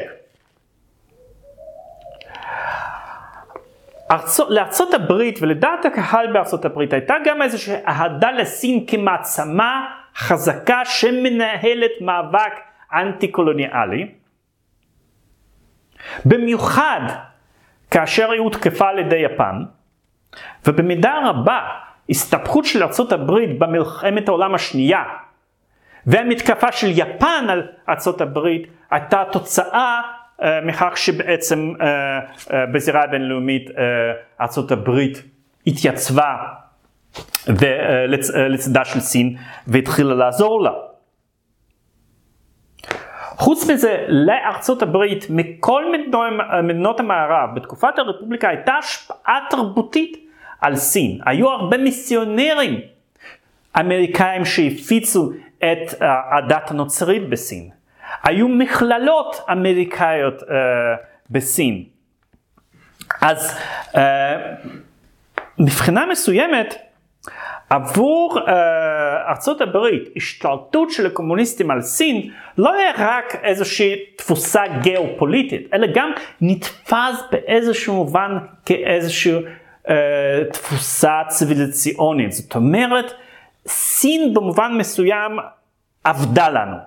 ארצות, 4.11 4.49
לארצות 4.49 4.93
הברית 4.93 5.39
ולדעת 5.41 5.85
הקהל 5.85 6.33
בארצות 6.33 6.65
הברית 6.65 6.93
הייתה 6.93 7.15
גם 7.25 7.41
איזושהי 7.41 7.75
אהדה 7.87 8.31
לסין 8.31 8.85
כמעצמה 8.87 9.87
חזקה 10.15 10.85
שמנהלת 10.85 11.91
מאבק 12.01 12.53
אנטי 12.93 13.27
קולוניאלי. 13.27 14.11
במיוחד 16.25 17.01
כאשר 17.91 18.31
היא 18.31 18.39
הותקפה 18.39 18.89
על 18.89 18.99
ידי 18.99 19.15
יפן, 19.15 19.63
ובמידה 20.65 21.19
רבה 21.25 21.59
הסתבכות 22.09 22.65
של 22.65 22.83
ארצות 22.83 23.11
הברית 23.11 23.59
במלחמת 23.59 24.27
העולם 24.27 24.55
השנייה 24.55 25.03
והמתקפה 26.05 26.71
של 26.71 26.87
יפן 26.91 27.45
על 27.49 27.67
ארצות 27.89 28.21
הברית 28.21 28.67
הייתה 28.91 29.23
תוצאה 29.31 30.01
uh, 30.01 30.43
מכך 30.65 30.93
שבעצם 30.95 31.73
uh, 31.77 31.81
uh, 31.81 32.53
בזירה 32.73 33.03
הבינלאומית 33.03 33.69
uh, 33.69 33.73
ארצות 34.41 34.71
הברית 34.71 35.23
התייצבה 35.67 36.35
לצדה 38.49 38.85
של 38.85 38.99
סין 38.99 39.35
והתחילה 39.67 40.15
לעזור 40.15 40.63
לה. 40.63 40.71
חוץ 43.37 43.69
מזה, 43.69 44.05
לארצות 44.07 44.81
הברית 44.81 45.25
מכל 45.29 45.83
מדינות 46.63 46.99
המערב 46.99 47.49
בתקופת 47.55 47.99
הרפובליקה 47.99 48.49
הייתה 48.49 48.73
השפעה 48.73 49.39
תרבותית 49.49 50.17
על 50.61 50.75
סין. 50.75 51.19
היו 51.25 51.49
הרבה 51.49 51.77
מיסיונרים 51.77 52.79
אמריקאים 53.79 54.45
שהפיצו 54.45 55.31
את 55.57 56.01
אה, 56.01 56.37
הדת 56.37 56.71
הנוצרית 56.71 57.29
בסין. 57.29 57.69
היו 58.23 58.47
מכללות 58.47 59.35
אמריקאיות 59.51 60.41
uh, 60.41 60.45
בסין. 61.29 61.83
אז 63.21 63.57
uh, 63.91 63.97
מבחינה 65.59 66.05
מסוימת, 66.05 66.75
עבור 67.69 68.39
uh, 68.39 68.49
ארצות 69.29 69.61
הברית, 69.61 70.09
השתלטות 70.15 70.91
של 70.91 71.05
הקומוניסטים 71.05 71.71
על 71.71 71.81
סין 71.81 72.29
לא 72.57 72.73
היה 72.73 72.91
רק 72.97 73.35
איזושהי 73.43 73.95
תפוסה 74.17 74.61
גיאופוליטית, 74.81 75.73
אלא 75.73 75.87
גם 75.95 76.11
נתפס 76.41 77.23
באיזשהו 77.31 77.95
מובן 77.95 78.37
כאיזושהי 78.65 79.33
uh, 79.87 79.89
תפוסה 80.51 81.21
ציוויליציונית. 81.27 82.31
זאת 82.31 82.55
אומרת, 82.55 83.13
סין 83.67 84.33
במובן 84.33 84.71
מסוים 84.77 85.37
עבדה 86.03 86.49
לנו. 86.49 86.77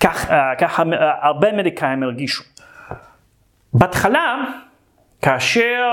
כך, 0.00 0.30
uh, 0.30 0.62
uh, 0.62 0.82
הרבה 1.22 1.50
אמריקאים 1.50 2.02
הרגישו. 2.02 2.44
בהתחלה, 3.72 4.44
כאשר 5.26 5.84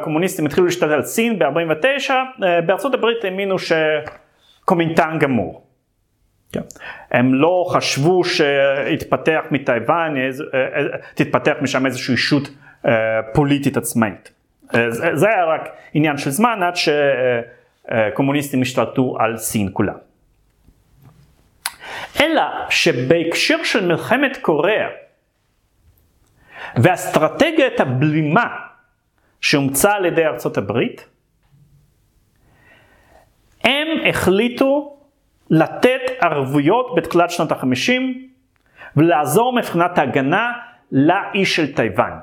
הקומוניסטים 0.00 0.46
התחילו 0.46 0.66
להשתלט 0.66 0.90
על 0.90 1.02
סין 1.02 1.38
ב-49, 1.38 2.10
בארצות 2.66 2.94
הברית 2.94 3.24
האמינו 3.24 3.56
שקומינטן 3.58 5.18
גמור. 5.20 5.66
כן. 6.52 6.60
הם 7.10 7.34
לא 7.34 7.64
חשבו 7.68 8.24
שיתפתח 8.24 9.44
מטייוואן, 9.50 10.14
תתפתח 11.14 11.52
משם 11.60 11.86
איזושהי 11.86 12.12
אישות 12.12 12.48
פוליטית 13.34 13.76
עצמאית. 13.76 14.32
זה 15.12 15.28
היה 15.28 15.44
רק 15.44 15.68
עניין 15.94 16.16
של 16.16 16.30
זמן 16.30 16.60
עד 16.62 16.74
שקומוניסטים 18.10 18.62
השתלטו 18.62 19.16
על 19.20 19.36
סין 19.36 19.68
כולה. 19.72 19.94
אלא 22.20 22.42
שבהקשר 22.70 23.64
של 23.64 23.86
מלחמת 23.86 24.38
קוריאה 24.42 24.88
ואסטרטגיית 26.76 27.80
הבלימה 27.80 28.71
שאומצה 29.42 29.92
על 29.92 30.04
ידי 30.04 30.26
ארצות 30.26 30.58
הברית, 30.58 31.08
הם 33.64 33.88
החליטו 34.08 34.96
לתת 35.50 36.00
ערבויות 36.20 36.94
בתחילת 36.96 37.30
שנות 37.30 37.52
החמישים 37.52 38.28
ולעזור 38.96 39.52
מבחינת 39.52 39.98
ההגנה 39.98 40.52
לאי 40.92 41.44
של 41.44 41.74
טייוואן, 41.74 42.18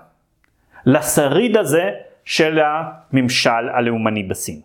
לשריד 0.86 1.57
הזה 1.57 1.91
של 2.26 2.59
הממשל 2.63 3.70
הלאומני 3.74 4.24
בסין. 4.24 4.61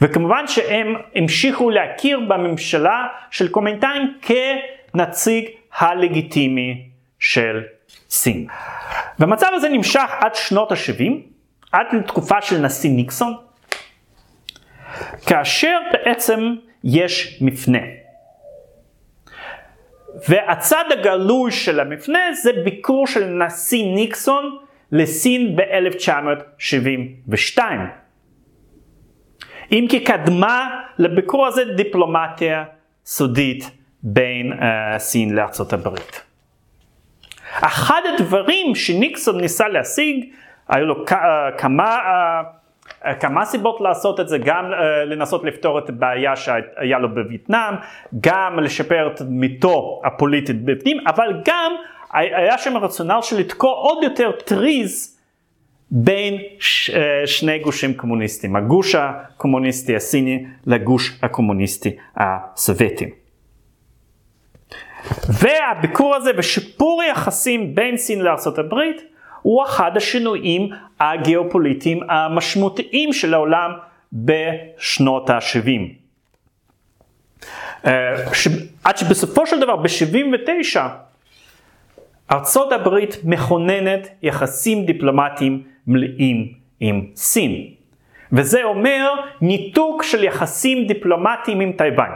וכמובן 0.00 0.46
שהם 0.46 0.94
המשיכו 1.14 1.70
להכיר 1.70 2.20
בממשלה 2.28 3.06
של 3.30 3.48
קומנטיין 3.48 4.12
כנציג 4.22 5.44
הלגיטימי 5.78 6.88
של 7.18 7.62
סין. 8.10 8.46
והמצב 9.18 9.50
הזה 9.54 9.68
נמשך 9.68 10.10
עד 10.20 10.34
שנות 10.34 10.72
ה-70, 10.72 11.37
עד 11.72 11.86
לתקופה 11.92 12.42
של 12.42 12.58
נשיא 12.58 12.90
ניקסון, 12.90 13.34
כאשר 15.26 15.78
בעצם 15.92 16.54
יש 16.84 17.38
מפנה. 17.40 17.78
והצד 20.28 20.84
הגלוי 20.90 21.52
של 21.52 21.80
המפנה 21.80 22.18
זה 22.42 22.50
ביקור 22.64 23.06
של 23.06 23.24
נשיא 23.24 23.84
ניקסון 23.94 24.58
לסין 24.92 25.56
ב-1972. 25.56 27.58
אם 29.72 29.86
כי 29.90 30.04
קדמה 30.04 30.80
לביקור 30.98 31.46
הזה 31.46 31.64
דיפלומטיה 31.64 32.64
סודית 33.04 33.70
בין 34.02 34.52
uh, 34.52 34.98
סין 34.98 35.34
לארצות 35.34 35.72
הברית. 35.72 36.22
אחד 37.60 38.00
הדברים 38.14 38.74
שניקסון 38.74 39.40
ניסה 39.40 39.68
להשיג, 39.68 40.24
היו 40.68 40.86
לו 40.86 41.04
כמה 41.58 41.96
uh, 41.96 42.58
אה, 43.06 43.14
כמה 43.14 43.44
סיבות 43.44 43.80
לעשות 43.80 44.20
את 44.20 44.28
זה, 44.28 44.38
גם 44.38 44.64
לנסות 45.06 45.44
לפתור 45.44 45.78
את 45.78 45.88
הבעיה 45.88 46.36
שהיה 46.36 46.98
לו 46.98 47.14
בווייטנאם, 47.14 47.74
גם 48.20 48.58
לשפר 48.58 49.10
את 49.12 49.16
תדמיתו 49.16 50.00
הפוליטית 50.04 50.64
בפנים, 50.64 50.98
אבל 51.06 51.42
גם 51.44 51.72
היה 52.12 52.58
שם 52.58 52.76
רציונל 52.76 53.18
של 53.22 53.38
לתקוע 53.38 53.70
עוד 53.70 54.02
יותר 54.02 54.32
טריז 54.32 55.18
בין 55.90 56.38
ש, 56.58 56.90
שני 57.26 57.58
גושים 57.58 57.94
קומוניסטיים, 57.94 58.56
הגוש 58.56 58.94
הקומוניסטי 58.94 59.96
הסיני 59.96 60.44
לגוש 60.66 61.18
הקומוניסטי 61.22 61.96
הסובייטי. 62.16 63.10
והביקור 65.28 66.16
הזה 66.16 66.30
ושיפור 66.36 67.02
היחסים 67.02 67.74
בין 67.74 67.96
סין 67.96 68.20
לארה"ב 68.20 68.74
הוא 69.42 69.64
אחד 69.64 69.96
השינויים 69.96 70.70
הגיאופוליטיים 71.00 72.00
המשמעותיים 72.08 73.12
של 73.12 73.34
העולם 73.34 73.70
בשנות 74.12 75.30
ה-70. 75.30 75.98
אה, 77.86 78.14
עד 78.84 78.96
שבסופו 78.96 79.46
של 79.46 79.60
דבר 79.60 79.76
ב-79 79.76 80.80
ארצות 82.30 82.72
הברית 82.72 83.16
מכוננת 83.24 84.08
יחסים 84.22 84.86
דיפלומטיים 84.86 85.62
מלאים 85.86 86.52
עם 86.80 87.06
סין. 87.16 87.70
וזה 88.32 88.64
אומר 88.64 89.14
ניתוק 89.40 90.02
של 90.02 90.24
יחסים 90.24 90.86
דיפלומטיים 90.86 91.60
עם 91.60 91.72
טייוואן. 91.72 92.10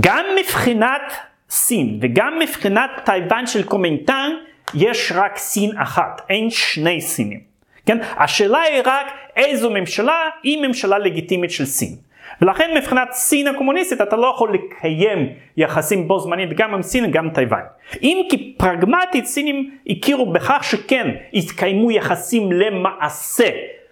גם 0.00 0.24
מבחינת 0.40 1.12
סין 1.50 1.98
וגם 2.02 2.38
מבחינת 2.38 2.90
טייוואן 3.04 3.46
של 3.46 3.62
קומינטנג 3.62 4.30
יש 4.74 5.12
רק 5.14 5.36
סין 5.36 5.78
אחת, 5.78 6.22
אין 6.28 6.50
שני 6.50 7.00
סינים. 7.00 7.40
כן? 7.86 7.98
השאלה 8.16 8.60
היא 8.60 8.82
רק 8.84 9.06
איזו 9.36 9.70
ממשלה 9.70 10.28
היא 10.42 10.66
ממשלה 10.66 10.98
לגיטימית 10.98 11.50
של 11.50 11.64
סין. 11.64 11.96
ולכן 12.42 12.70
מבחינת 12.76 13.12
סין 13.12 13.46
הקומוניסטית 13.46 14.00
אתה 14.00 14.16
לא 14.16 14.32
יכול 14.34 14.54
לקיים 14.54 15.28
יחסים 15.56 16.08
בו 16.08 16.18
זמנית 16.18 16.52
גם 16.52 16.74
עם 16.74 16.82
סין 16.82 17.04
וגם 17.04 17.24
עם 17.24 17.30
טייוואן. 17.30 17.62
אם 18.02 18.22
כי 18.30 18.54
פרגמטית 18.58 19.26
סינים 19.26 19.70
הכירו 19.88 20.32
בכך 20.32 20.64
שכן 20.64 21.14
התקיימו 21.34 21.90
יחסים 21.90 22.52
למעשה 22.52 23.48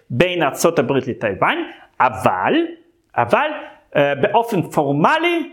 בין 0.09 0.43
ארה"ב 0.43 0.91
לטייוואן, 0.91 1.57
אבל, 1.99 2.53
אבל 3.17 3.49
אה, 3.95 4.15
באופן 4.15 4.61
פורמלי 4.61 5.49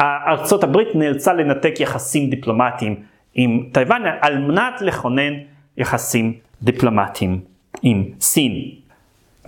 ארצות 0.00 0.64
הברית 0.64 0.88
נאלצה 0.94 1.32
לנתק 1.32 1.80
יחסים 1.80 2.30
דיפלומטיים 2.30 3.02
עם 3.34 3.68
טייוואן 3.72 4.02
על 4.20 4.38
מנת 4.38 4.80
לכונן 4.80 5.32
יחסים 5.76 6.34
דיפלומטיים 6.62 7.40
עם 7.82 8.04
סין. 8.20 8.52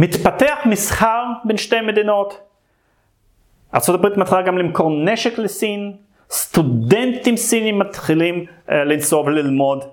מתפתח 0.00 0.58
מסחר 0.64 1.24
בין 1.44 1.56
שתי 1.56 1.80
מדינות. 1.80 2.40
ארה"ב 3.74 4.20
מתחילה 4.20 4.42
גם 4.42 4.58
למכור 4.58 4.90
נשק 5.04 5.38
לסין, 5.38 5.92
סטודנטים 6.30 7.36
סינים 7.36 7.78
מתחילים 7.78 8.44
uh, 8.44 8.72
לנסוע 8.72 9.20
וללמוד 9.20 9.84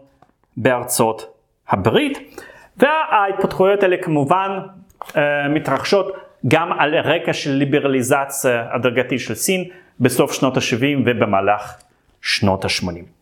בארצות 0.58 1.36
הברית, 1.70 2.41
וההתפתחויות 2.78 3.84
האלה 3.84 3.98
כמובן 3.98 4.60
uh, 5.02 5.18
מתרחשות 5.50 6.16
גם 6.48 6.72
על 6.72 6.96
רקע 6.96 7.34
של 7.34 7.52
ליברליזציה 7.52 8.68
הדרגתית 8.76 9.20
של 9.20 9.36
סין 9.36 9.64
בסוף 10.00 10.34
שנות 10.34 10.58
ה-70 10.58 11.02
ובמהלך 11.06 11.76
שנות 12.22 12.66
ה-80. 12.66 13.12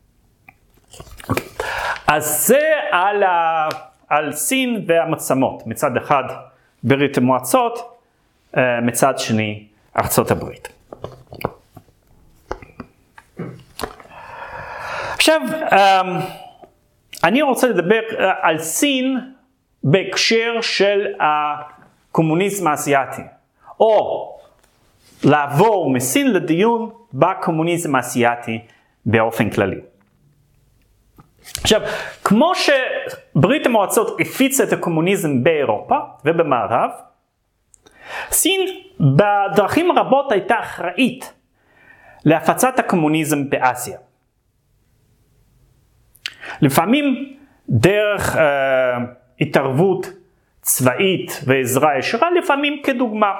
Okay. 0.91 1.63
אז 2.07 2.47
זה 2.47 2.69
על, 2.91 3.23
ה... 3.23 3.67
על 4.09 4.33
סין 4.33 4.85
והמעצמות, 4.87 5.67
מצד 5.67 5.97
אחד 5.97 6.23
ברית 6.83 7.17
המועצות, 7.17 7.97
אה, 8.57 8.81
מצד 8.81 9.19
שני 9.19 9.65
ארצות 9.97 10.31
הברית. 10.31 10.67
עכשיו, 15.13 15.41
אמ, 15.71 16.19
אני 17.23 17.41
רוצה 17.41 17.67
לדבר 17.67 18.01
אה, 18.19 18.31
על 18.41 18.57
סין 18.57 19.19
בהקשר 19.83 20.61
של 20.61 21.07
הקומוניזם 21.19 22.67
האסייתי, 22.67 23.21
או 23.79 24.27
לעבור 25.23 25.89
מסין 25.89 26.33
לדיון 26.33 26.89
בקומוניזם 27.13 27.95
האסייתי 27.95 28.59
באופן 29.05 29.49
כללי. 29.49 29.90
עכשיו, 31.61 31.81
כמו 32.23 32.51
שברית 32.55 33.65
המועצות 33.65 34.21
הפיצה 34.21 34.63
את 34.63 34.73
הקומוניזם 34.73 35.43
באירופה 35.43 35.95
ובמערב, 36.25 36.89
סין 38.31 38.61
בדרכים 38.99 39.91
רבות 39.91 40.31
הייתה 40.31 40.59
אחראית 40.59 41.33
להפצת 42.25 42.79
הקומוניזם 42.79 43.49
באסיה. 43.49 43.97
לפעמים 46.61 47.35
דרך 47.69 48.35
אה, 48.35 48.97
התערבות 49.41 50.07
צבאית 50.61 51.41
ועזרה 51.45 51.97
ישירה, 51.97 52.31
לפעמים 52.31 52.81
כדוגמה. 52.83 53.31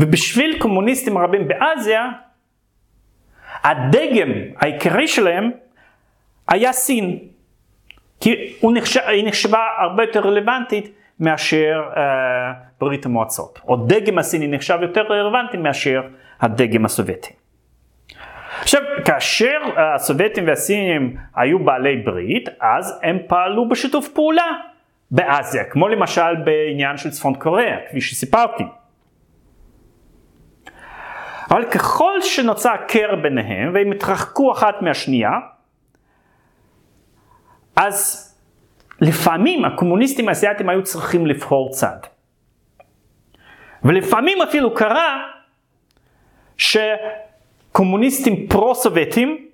ובשביל 0.00 0.58
קומוניסטים 0.58 1.18
רבים 1.18 1.48
באסיה, 1.48 2.10
הדגם 3.64 4.28
העיקרי 4.56 5.08
שלהם 5.08 5.50
היה 6.48 6.72
סין. 6.72 7.18
כי 8.20 8.54
נחשב, 8.62 9.00
היא 9.06 9.28
נחשבה 9.28 9.58
הרבה 9.78 10.02
יותר 10.02 10.20
רלוונטית 10.20 10.90
מאשר 11.20 11.82
uh, 11.94 11.98
ברית 12.80 13.06
המועצות. 13.06 13.60
או 13.68 13.76
דגם 13.76 14.18
הסיני 14.18 14.46
נחשב 14.46 14.78
יותר 14.82 15.02
רלוונטי 15.02 15.56
מאשר 15.56 16.02
הדגם 16.40 16.84
הסובייטי. 16.84 17.32
עכשיו, 18.60 18.82
כאשר 19.04 19.58
הסובייטים 19.76 20.46
והסינים 20.46 21.16
היו 21.36 21.58
בעלי 21.58 21.96
ברית, 21.96 22.48
אז 22.60 23.00
הם 23.02 23.18
פעלו 23.26 23.68
בשיתוף 23.68 24.08
פעולה 24.08 24.46
באסיה, 25.10 25.64
כמו 25.64 25.88
למשל 25.88 26.36
בעניין 26.44 26.96
של 26.96 27.10
צפון 27.10 27.34
קוריאה, 27.34 27.76
כפי 27.88 28.00
שסיפרתי. 28.00 28.64
אבל 31.50 31.64
ככל 31.64 32.22
שנוצר 32.22 32.74
קר 32.88 33.14
ביניהם 33.22 33.74
והם 33.74 33.92
התרחקו 33.92 34.52
אחת 34.52 34.82
מהשנייה, 34.82 35.30
אז 37.76 38.24
לפעמים 39.00 39.64
הקומוניסטים 39.64 40.28
האסייתים 40.28 40.68
היו 40.68 40.82
צריכים 40.82 41.26
לבחור 41.26 41.70
צד. 41.70 41.98
ולפעמים 43.84 44.42
אפילו 44.42 44.74
קרה 44.74 45.22
שקומוניסטים 46.56 48.46
פרו-סובייטים 48.48 49.48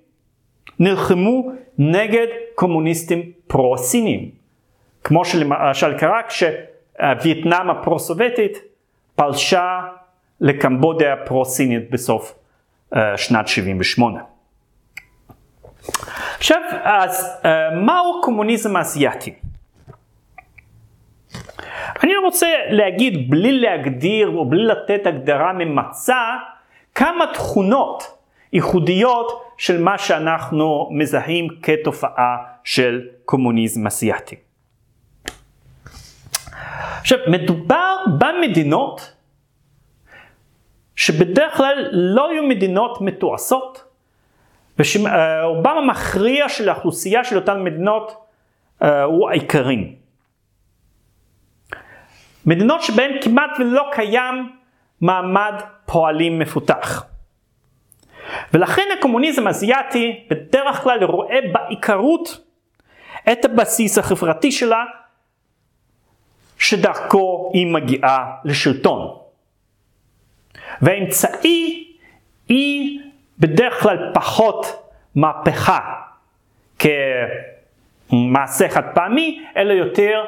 נלחמו 0.78 1.52
נגד 1.78 2.26
קומוניסטים 2.54 3.32
פרו-סינים. 3.46 4.30
כמו 5.04 5.24
שלמשל 5.24 5.98
קרה 5.98 6.20
כשווייטנאם 6.28 7.70
הפרו-סובייטית 7.70 8.58
פלשה 9.16 9.80
לקמבודיה 10.44 11.12
הפרו-סינית 11.12 11.90
בסוף 11.90 12.34
uh, 12.94 12.98
שנת 13.16 13.48
78. 13.48 14.20
עכשיו, 16.38 16.60
אז 16.82 17.40
uh, 17.42 17.74
מהו 17.74 18.18
הקומוניזם 18.20 18.76
האסייתי? 18.76 19.34
אני 22.02 22.16
רוצה 22.16 22.46
להגיד, 22.70 23.30
בלי 23.30 23.52
להגדיר 23.60 24.28
או 24.28 24.50
בלי 24.50 24.64
לתת 24.64 25.06
הגדרה 25.06 25.52
ממצה, 25.52 26.18
כמה 26.94 27.24
תכונות 27.34 28.18
ייחודיות 28.52 29.42
של 29.58 29.82
מה 29.82 29.98
שאנחנו 29.98 30.88
מזהים 30.92 31.48
כתופעה 31.62 32.36
של 32.64 33.08
קומוניזם 33.24 33.86
אסייתי. 33.86 34.36
עכשיו, 37.00 37.18
מדובר 37.28 37.96
במדינות 38.18 39.13
שבדרך 40.96 41.56
כלל 41.56 41.88
לא 41.92 42.30
היו 42.30 42.42
מדינות 42.42 43.00
מתועשות, 43.00 43.84
ושרובם 44.78 45.76
המכריע 45.78 46.48
של 46.48 46.68
האוכלוסייה 46.68 47.24
של 47.24 47.36
אותן 47.36 47.64
מדינות 47.64 48.26
uh, 48.82 48.86
הוא 49.04 49.30
העיקרים. 49.30 49.94
מדינות 52.46 52.82
שבהן 52.82 53.22
כמעט 53.22 53.50
ולא 53.58 53.90
קיים 53.92 54.52
מעמד 55.00 55.54
פועלים 55.86 56.38
מפותח. 56.38 57.06
ולכן 58.54 58.82
הקומוניזם 58.98 59.46
האסייתי 59.46 60.26
בדרך 60.30 60.82
כלל 60.82 61.04
רואה 61.04 61.38
בעיקרות 61.52 62.44
את 63.32 63.44
הבסיס 63.44 63.98
החברתי 63.98 64.52
שלה, 64.52 64.84
שדרכו 66.58 67.50
היא 67.54 67.66
מגיעה 67.66 68.36
לשלטון. 68.44 69.23
והאמצעי 70.82 71.92
היא 72.48 73.00
בדרך 73.38 73.82
כלל 73.82 74.10
פחות 74.14 74.90
מהפכה 75.14 75.80
כמעשה 76.78 78.68
חד 78.68 78.82
פעמי, 78.94 79.44
אלא 79.56 79.72
יותר 79.72 80.24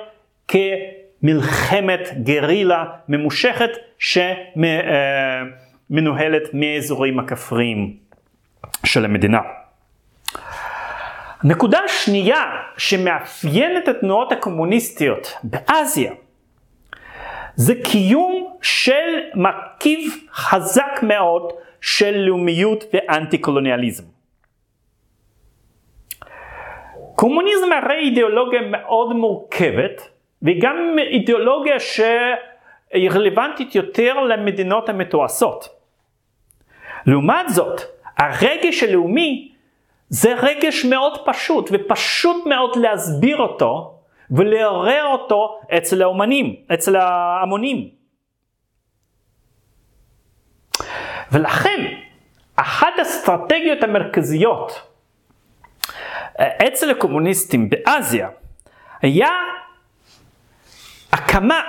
כמלחמת 0.48 2.09
גרילה 2.23 2.85
ממושכת 3.09 3.70
שמנוהלת 5.89 6.43
מאזורים 6.52 7.18
הכפריים 7.18 7.97
של 8.85 9.05
המדינה. 9.05 9.40
נקודה 11.44 11.78
שנייה 11.89 12.44
שמאפיינת 12.77 13.85
את 13.85 13.89
התנועות 13.89 14.32
הקומוניסטיות 14.32 15.35
באסיה 15.43 16.12
זה 17.57 17.74
קיום 17.85 18.57
של 18.62 19.20
מרכיב 19.35 20.12
חזק 20.33 21.01
מאוד 21.03 21.53
של 21.81 22.16
לאומיות 22.16 22.85
ואנטי 22.93 23.39
קולוניאליזם. 23.39 24.05
קומוניזם 27.15 27.73
הרי 27.73 27.99
אידיאולוגיה 27.99 28.61
מאוד 28.61 29.16
מורכבת 29.16 30.09
והיא 30.43 30.62
גם 30.62 30.97
אידיאולוגיה 30.99 31.81
שהיא 31.81 33.11
רלוונטית 33.11 33.74
יותר 33.74 34.15
למדינות 34.15 34.89
המתועשות. 34.89 35.69
לעומת 37.07 37.49
זאת, 37.49 37.81
הרגש 38.16 38.83
הלאומי 38.83 39.53
זה 40.09 40.35
רגש 40.35 40.85
מאוד 40.85 41.19
פשוט 41.27 41.70
ופשוט 41.73 42.47
מאוד 42.47 42.77
להסביר 42.77 43.37
אותו 43.37 43.95
ולעורר 44.31 45.05
אותו 45.05 45.61
אצל 45.77 46.03
האומנים, 46.03 46.57
אצל 46.74 46.97
ההמונים. 46.97 47.89
ולכן 51.32 51.81
אחת 52.57 52.93
האסטרטגיות 52.98 53.82
המרכזיות 53.82 54.82
אה, 56.40 56.66
אצל 56.69 56.90
הקומוניסטים 56.90 57.70
באסיה 57.70 58.28
היה 59.03 59.31
הקמה 61.12 61.61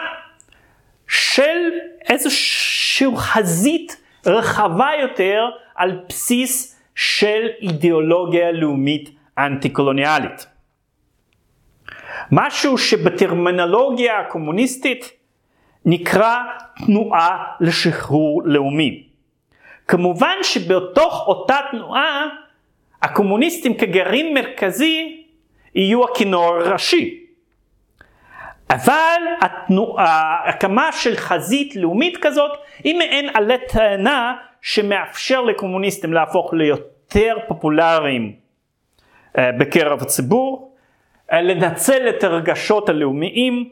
של 1.08 1.70
איזושהי 2.10 3.08
חזית 3.18 3.98
רחבה 4.26 4.90
יותר 5.02 5.46
על 5.76 6.00
בסיס 6.10 6.80
של 6.96 7.48
אידיאולוגיה 7.62 8.52
לאומית 8.52 9.10
אנטי 9.38 9.70
קולוניאלית. 9.70 10.57
משהו 12.32 12.78
שבטרמינולוגיה 12.78 14.20
הקומוניסטית 14.20 15.12
נקרא 15.86 16.36
תנועה 16.86 17.46
לשחרור 17.60 18.42
לאומי. 18.46 19.04
כמובן 19.88 20.36
שבתוך 20.42 21.28
אותה 21.28 21.58
תנועה 21.72 22.28
הקומוניסטים 23.02 23.74
כגרעין 23.74 24.34
מרכזי 24.34 25.24
יהיו 25.76 26.04
הכינור 26.04 26.56
הראשי. 26.56 27.28
אבל 28.70 29.22
התנועה, 29.42 30.50
הקמה 30.50 30.92
של 30.92 31.16
חזית 31.16 31.76
לאומית 31.76 32.18
כזאת 32.22 32.52
היא 32.84 32.96
מעין 32.96 33.30
עלה 33.34 33.56
טענה 33.68 34.36
שמאפשר 34.62 35.42
לקומוניסטים 35.42 36.14
להפוך 36.14 36.54
ליותר 36.54 37.38
פופולריים 37.48 38.34
אה, 39.38 39.52
בקרב 39.52 40.02
הציבור, 40.02 40.66
לנצל 41.32 42.10
את 42.10 42.24
הרגשות 42.24 42.90
הלאומיים 42.90 43.70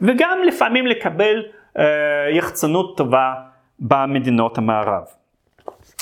וגם 0.00 0.38
לפעמים 0.46 0.86
לקבל 0.86 1.42
אה, 1.78 1.84
יחצנות 2.30 2.96
טובה 2.96 3.34
במדינות 3.78 4.58
המערב. 4.58 5.02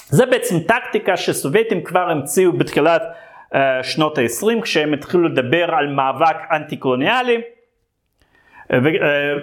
זה 0.09 0.27
בעצם 0.27 0.55
טקטיקה 0.61 1.17
שסובייטים 1.17 1.83
כבר 1.85 2.11
המציאו 2.11 2.53
בתחילת 2.53 3.03
uh, 3.03 3.57
שנות 3.83 4.19
ה-20 4.19 4.63
כשהם 4.63 4.93
התחילו 4.93 5.29
לדבר 5.29 5.75
על 5.75 5.87
מאבק 5.87 6.37
אנטי 6.53 6.77
קולוניאלי 6.77 7.41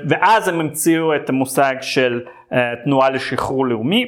ואז 0.09 0.47
הם 0.47 0.59
המציאו 0.59 1.15
את 1.15 1.29
המושג 1.29 1.75
של 1.81 2.21
uh, 2.25 2.55
תנועה 2.83 3.09
לשחרור 3.09 3.67
לאומי. 3.67 4.05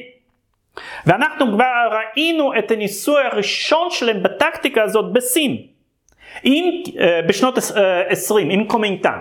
ואנחנו 1.06 1.52
כבר 1.52 1.88
ראינו 1.90 2.58
את 2.58 2.70
הניסוי 2.70 3.22
הראשון 3.22 3.90
שלהם 3.90 4.22
בטקטיקה 4.22 4.82
הזאת 4.82 5.12
בסין, 5.12 5.56
עם, 6.42 6.64
uh, 6.86 7.28
בשנות 7.28 7.58
uh, 7.58 7.60
20 8.08 8.50
עם 8.50 8.64
קומינטן. 8.64 9.18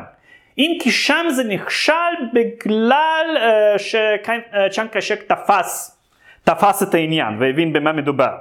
אם 0.58 0.78
כי 0.82 0.92
שם 0.92 1.26
זה 1.30 1.44
נכשל 1.44 1.94
בגלל 2.34 3.38
uh, 3.38 3.80
שצ'אנג 3.80 4.90
קשק 4.90 5.24
תפס 5.24 6.00
תפס 6.44 6.84
את 6.84 6.94
העניין 6.94 7.38
והבין 7.40 7.74
במה 7.74 7.92
מדובר. 7.92 8.36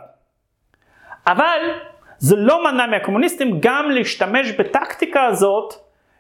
אבל 1.27 1.59
זה 2.19 2.37
לא 2.37 2.65
מנע 2.65 2.87
מהקומוניסטים 2.87 3.59
גם 3.61 3.91
להשתמש 3.91 4.51
בטקטיקה 4.51 5.25
הזאת 5.25 5.75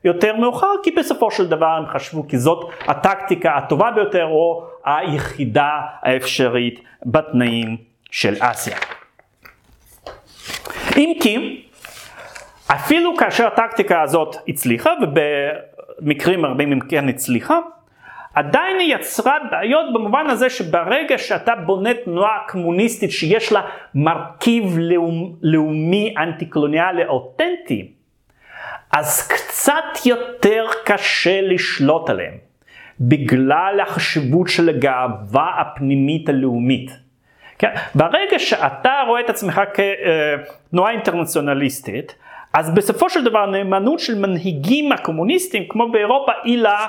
יותר 0.04 0.36
מאוחר, 0.36 0.72
כי 0.82 0.90
בסופו 0.90 1.30
של 1.30 1.48
דבר 1.48 1.66
הם 1.66 1.86
חשבו 1.86 2.28
כי 2.28 2.38
זאת 2.38 2.70
הטקטיקה 2.80 3.56
הטובה 3.56 3.90
ביותר 3.90 4.24
או 4.24 4.66
היחידה 4.84 5.70
האפשרית 6.02 6.80
בתנאים 7.06 7.76
של 8.10 8.34
אסיה. 8.40 8.76
אם 10.96 11.12
כי, 11.20 11.67
אפילו 12.72 13.16
כאשר 13.16 13.46
הטקטיקה 13.46 14.02
הזאת 14.02 14.36
הצליחה, 14.48 14.90
ובמקרים 15.02 16.46
רבים 16.46 16.72
אם 16.72 16.80
כן 16.80 17.08
הצליחה, 17.08 17.58
עדיין 18.34 18.78
היא 18.78 18.94
יצרה 18.94 19.38
בעיות 19.50 19.86
במובן 19.94 20.26
הזה 20.26 20.50
שברגע 20.50 21.18
שאתה 21.18 21.54
בונה 21.54 21.94
תנועה 22.04 22.38
קומוניסטית 22.48 23.10
שיש 23.10 23.52
לה 23.52 23.60
מרכיב 23.94 24.78
לאומ, 24.78 25.32
לאומי 25.42 26.14
אנטי 26.18 26.46
קולוניאלי 26.46 27.06
אותנטי, 27.06 27.92
אז 28.92 29.28
קצת 29.28 30.06
יותר 30.06 30.66
קשה 30.84 31.40
לשלוט 31.40 32.10
עליהם, 32.10 32.34
בגלל 33.00 33.80
החשיבות 33.82 34.48
של 34.48 34.68
הגאווה 34.68 35.60
הפנימית 35.60 36.28
הלאומית. 36.28 36.90
כן? 37.58 37.70
ברגע 37.94 38.38
שאתה 38.38 38.92
רואה 39.06 39.20
את 39.20 39.30
עצמך 39.30 39.60
כתנועה 39.74 40.92
אינטרנציונליסטית, 40.92 42.14
אז 42.58 42.74
בסופו 42.74 43.10
של 43.10 43.24
דבר 43.24 43.46
נאמנות 43.46 44.00
של 44.00 44.18
מנהיגים 44.18 44.92
הקומוניסטים 44.92 45.62
כמו 45.68 45.92
באירופה 45.92 46.32
היא 46.44 46.58
לה 46.58 46.86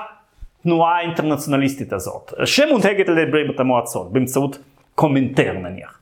התנועה 0.59 0.97
האינטרנציונליסטית 0.97 1.93
הזאת, 1.93 2.33
שמונהגת 2.45 3.09
על 3.09 3.17
ידי 3.17 3.31
ברית 3.31 3.59
המועצות 3.59 4.13
באמצעות 4.13 4.59
קומנטר 4.95 5.53
נניח. 5.53 5.99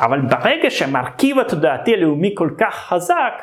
אבל 0.00 0.20
ברגע 0.20 0.70
שהמרכיב 0.70 1.38
התודעתי 1.38 1.94
הלאומי 1.94 2.30
כל 2.34 2.50
כך 2.58 2.74
חזק, 2.74 3.42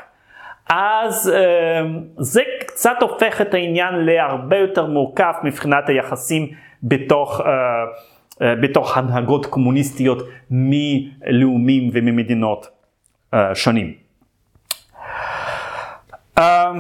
אז 0.69 1.29
אה, 1.35 1.81
זה 2.17 2.41
קצת 2.67 2.95
הופך 3.01 3.41
את 3.41 3.53
העניין 3.53 3.95
להרבה 3.95 4.57
יותר 4.57 4.85
מורכב 4.85 5.33
מבחינת 5.43 5.89
היחסים 5.89 6.47
בתוך, 6.83 7.41
אה, 7.41 7.45
אה, 8.41 8.55
בתוך 8.55 8.97
הנהגות 8.97 9.45
קומוניסטיות 9.45 10.23
מלאומים 10.51 11.89
וממדינות 11.93 12.67
שונים. 13.53 14.04
אה, 16.37 16.71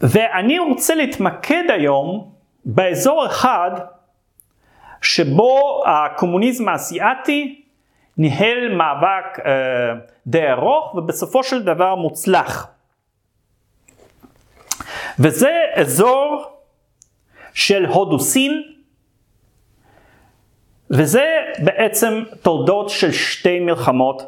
ואני 0.00 0.58
רוצה 0.58 0.94
להתמקד 0.94 1.64
היום 1.68 2.32
באזור 2.64 3.26
אחד 3.26 3.70
שבו 5.02 5.82
הקומוניזם 5.86 6.68
האסייתי 6.68 7.62
ניהל 8.16 8.74
מאבק 8.76 9.40
אה, 9.46 9.52
די 10.26 10.50
ארוך 10.50 10.94
ובסופו 10.94 11.42
של 11.44 11.62
דבר 11.62 11.94
מוצלח. 11.94 12.68
וזה 15.18 15.52
אזור 15.74 16.44
של 17.54 17.86
הודו 17.86 18.18
סין, 18.18 18.62
וזה 20.90 21.26
בעצם 21.64 22.22
תולדות 22.42 22.90
של 22.90 23.12
שתי 23.12 23.60
מלחמות 23.60 24.22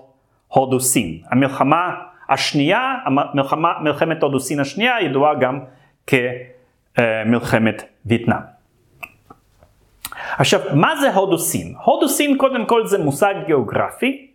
הודו 0.48 0.80
סין. 0.80 1.22
המלחמה 1.30 2.11
השנייה, 2.32 2.94
המלחמה, 3.04 3.72
מלחמת 3.80 4.22
הודו 4.22 4.40
סין 4.40 4.60
השנייה 4.60 5.00
ידועה 5.00 5.34
גם 5.34 5.60
כמלחמת 6.06 7.82
וייטנאם. 8.06 8.38
עכשיו, 10.38 10.60
מה 10.74 10.96
זה 10.96 11.14
הודו 11.14 11.38
סין? 11.38 11.74
הודו 11.84 12.08
סין 12.08 12.38
קודם 12.38 12.66
כל 12.66 12.86
זה 12.86 12.98
מושג 12.98 13.34
גיאוגרפי, 13.46 14.30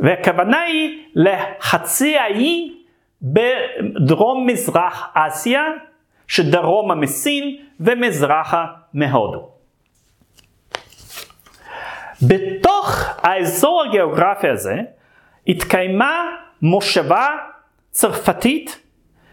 והכוונה 0.00 0.60
היא 0.60 0.98
לחצי 1.14 2.16
האי 2.16 2.72
בדרום 3.22 4.46
מזרח 4.46 5.10
אסיה, 5.14 5.64
שדרומה 6.28 6.94
מסין 6.94 7.56
ומזרחה 7.80 8.66
מהודו. 8.94 9.48
בתוך 12.22 13.18
האזור 13.22 13.84
הגיאוגרפי 13.88 14.48
הזה 14.48 14.74
התקיימה 15.46 16.26
מושבה 16.62 17.28
צרפתית 17.90 18.80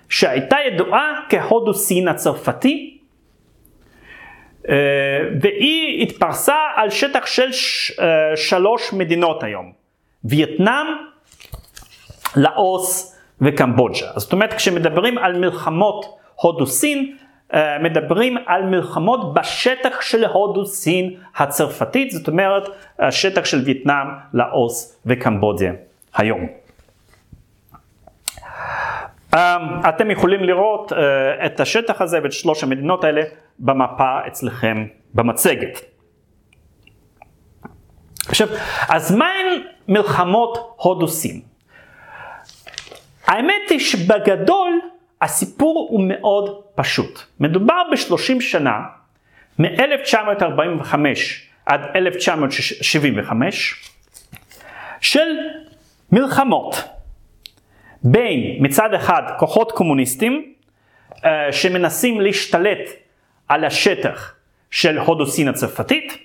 שהייתה 0.10 0.56
ידועה 0.68 1.20
כהודו 1.30 1.74
סין 1.74 2.08
הצרפתי 2.08 2.98
אה, 4.70 4.76
והיא 5.41 6.04
התפרסה 6.04 6.56
על 6.76 6.90
שטח 6.90 7.26
של 7.26 7.49
אה, 7.99 8.36
שלוש 8.36 8.94
מדינות 8.94 9.44
היום, 9.44 9.72
וייטנאם, 10.24 10.86
לאוס 12.36 13.18
וקמבוג'ה. 13.41 14.08
זאת 14.16 14.34
אומרת 14.34 14.54
כשמדברים 14.54 15.18
על 15.18 15.40
מלחמות 15.40 16.06
הודו-סין, 16.36 17.18
אה, 17.54 17.80
מדברים 17.80 18.38
על 18.45 18.64
מלחמות 18.64 19.34
בשטח 19.34 20.02
של 20.02 20.26
הודו-סין 20.26 21.14
הצרפתית, 21.36 22.12
זאת 22.12 22.28
אומרת 22.28 22.70
השטח 22.99 23.45
של 23.45 23.62
וייטנאם, 23.66 24.08
לאוס 24.34 25.02
וקמבודיה 25.06 25.74
היום. 26.16 26.66
אה, 29.38 29.89
אתם 29.89 30.11
יכולים 30.11 30.43
לראות 30.43 30.93
אה, 30.93 31.45
את 31.45 31.59
השטח 31.59 32.01
הזה 32.01 32.19
ואת 32.23 32.31
שלוש 32.31 32.64
המדינות 32.64 33.03
האלה 33.03 33.22
במפה 33.59 34.19
אצלכם 34.27 34.85
במצגת. 35.14 35.80
עכשיו, 38.27 38.47
אז 38.89 39.15
מהן 39.15 39.61
מלחמות 39.88 40.76
הודו-סין? 40.76 41.41
האמת 43.27 43.69
היא 43.69 43.80
שבגדול 43.80 44.80
הסיפור 45.22 45.88
הוא 45.91 46.01
מאוד 46.07 46.61
פשוט. 46.76 47.19
מדובר 47.39 47.81
ב-30 47.91 48.41
שנה, 48.41 48.80
מ-1945 49.59 50.95
עד 51.65 51.81
1975, 51.95 53.91
של 55.01 55.27
מלחמות 56.11 56.97
בין 58.03 58.57
מצד 58.60 58.94
אחד 58.94 59.24
כוחות 59.38 59.72
קומוניסטים 59.72 60.53
uh, 61.11 61.26
שמנסים 61.52 62.22
להשתלט 62.22 62.90
על 63.48 63.64
השטח 63.64 64.36
של 64.72 64.98
הודו 64.98 65.26
סין 65.26 65.48
הצרפתית, 65.48 66.18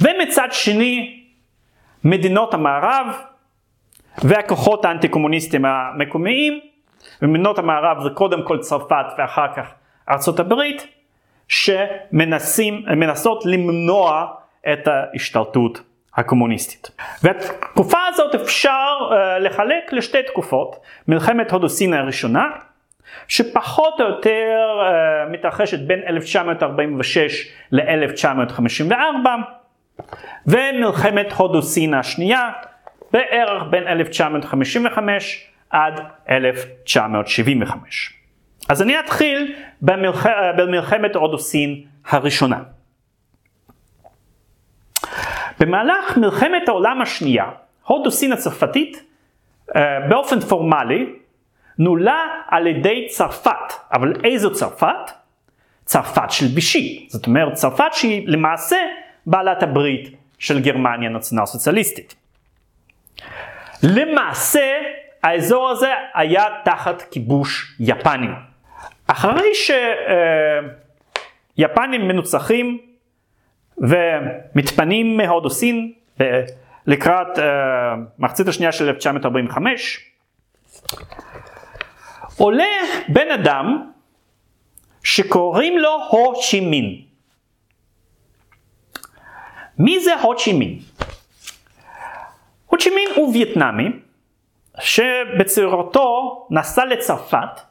ומצד 0.00 0.48
שני 0.50 1.22
מדינות 2.04 2.54
המערב 2.54 3.06
והכוחות 4.24 4.84
האנטי 4.84 5.08
קומוניסטיים 5.08 5.64
המקומיים, 5.64 6.60
ומדינות 7.22 7.58
המערב 7.58 8.02
זה 8.02 8.10
קודם 8.10 8.42
כל 8.42 8.58
צרפת 8.58 9.06
ואחר 9.18 9.46
כך 9.56 9.66
ארצות 10.08 10.40
הברית, 10.40 10.86
שמנסות 11.48 13.46
למנוע 13.46 14.26
את 14.72 14.88
ההשתלטות 14.88 15.80
הקומוניסטית. 16.18 16.90
והתקופה 17.22 17.98
הזאת 18.08 18.34
אפשר 18.34 18.96
uh, 19.10 19.38
לחלק 19.38 19.92
לשתי 19.92 20.22
תקופות, 20.22 20.76
מלחמת 21.08 21.50
הודו 21.50 21.68
סין 21.68 21.94
הראשונה, 21.94 22.46
שפחות 23.28 24.00
או 24.00 24.06
יותר 24.06 24.80
uh, 24.80 25.30
מתרחשת 25.30 25.78
בין 25.78 26.00
1946 26.06 27.48
ל-1954, 27.72 28.94
ומלחמת 30.46 31.32
הודו 31.32 31.62
סין 31.62 31.94
השנייה, 31.94 32.50
בערך 33.12 33.62
בין 33.70 33.86
1955 33.88 35.50
עד 35.70 36.00
1975. 36.30 38.14
אז 38.68 38.82
אני 38.82 39.00
אתחיל 39.00 39.54
במלח... 39.82 40.26
במלחמת 40.56 41.16
הודו 41.16 41.38
סין 41.38 41.84
הראשונה. 42.08 42.58
במהלך 45.60 46.16
מלחמת 46.16 46.68
העולם 46.68 47.02
השנייה, 47.02 47.44
הודו 47.84 48.10
סין 48.10 48.32
הצרפתית 48.32 49.02
אה, 49.76 50.00
באופן 50.08 50.40
פורמלי 50.40 51.06
נולה 51.78 52.24
על 52.48 52.66
ידי 52.66 53.06
צרפת, 53.08 53.72
אבל 53.92 54.12
איזו 54.24 54.52
צרפת? 54.52 55.10
צרפת 55.84 56.30
של 56.30 56.46
בישי, 56.46 57.06
זאת 57.10 57.26
אומרת 57.26 57.52
צרפת 57.52 57.92
שהיא 57.92 58.28
למעשה 58.28 58.76
בעלת 59.26 59.62
הברית 59.62 60.10
של 60.38 60.60
גרמניה 60.60 61.10
נציונל 61.10 61.46
סוציאליסטית. 61.46 62.14
למעשה 63.82 64.72
האזור 65.22 65.70
הזה 65.70 65.92
היה 66.14 66.44
תחת 66.64 67.02
כיבוש 67.02 67.76
יפני. 67.80 68.26
אחרי 69.06 69.50
שיפנים 71.56 72.08
מנוצחים 72.08 72.78
ומתפנים 73.80 75.16
מהודו 75.16 75.50
סין 75.50 75.92
לקראת 76.86 77.38
מחצית 78.18 78.48
השנייה 78.48 78.72
של 78.72 78.88
1945, 78.88 80.12
עולה 82.36 82.64
בן 83.08 83.30
אדם 83.30 83.90
שקוראים 85.02 85.78
לו 85.78 86.08
הו 86.10 86.32
צ'י 86.40 86.60
מין. 86.60 87.02
מי 89.78 90.00
זה 90.00 90.20
הו 90.20 90.36
צ'י 90.36 90.52
מין? 90.52 90.78
הו 92.66 92.78
צ'י 92.78 92.90
מין 92.94 93.08
הוא 93.16 93.32
וייטנאמי 93.32 93.88
שבצעירותו 94.80 96.46
נסע 96.50 96.84
לצרפת 96.84 97.67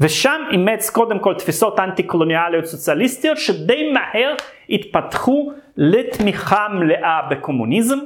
ושם 0.00 0.40
אימץ 0.50 0.90
קודם 0.90 1.18
כל 1.18 1.34
תפיסות 1.34 1.80
אנטי 1.80 2.02
קולוניאליות 2.02 2.64
סוציאליסטיות 2.64 3.38
שדי 3.38 3.92
מהר 3.92 4.34
התפתחו 4.70 5.52
לתמיכה 5.76 6.66
מלאה 6.68 7.22
בקומוניזם 7.30 7.98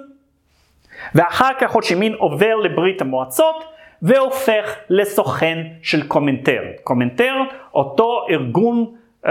ואחר 1.14 1.50
כך 1.60 1.72
הו 1.72 1.84
צ'י 1.84 2.01
מין 2.01 2.14
עובר 2.14 2.56
לברית 2.56 3.00
המועצות 3.00 3.64
והופך 4.02 4.76
לסוכן 4.90 5.58
של 5.82 6.08
קומינטרן. 6.08 6.62
קומינטרן 6.84 7.34
אותו 7.74 8.26
ארגון 8.30 8.86
uh, 9.24 9.28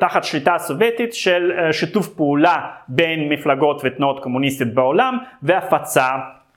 תחת 0.00 0.24
שליטה 0.24 0.58
סובייטית 0.58 1.14
של 1.14 1.52
uh, 1.56 1.72
שיתוף 1.72 2.08
פעולה 2.08 2.56
בין 2.88 3.28
מפלגות 3.28 3.80
ותנועות 3.84 4.22
קומוניסטיות 4.22 4.74
בעולם 4.74 5.18
והפצה 5.42 6.08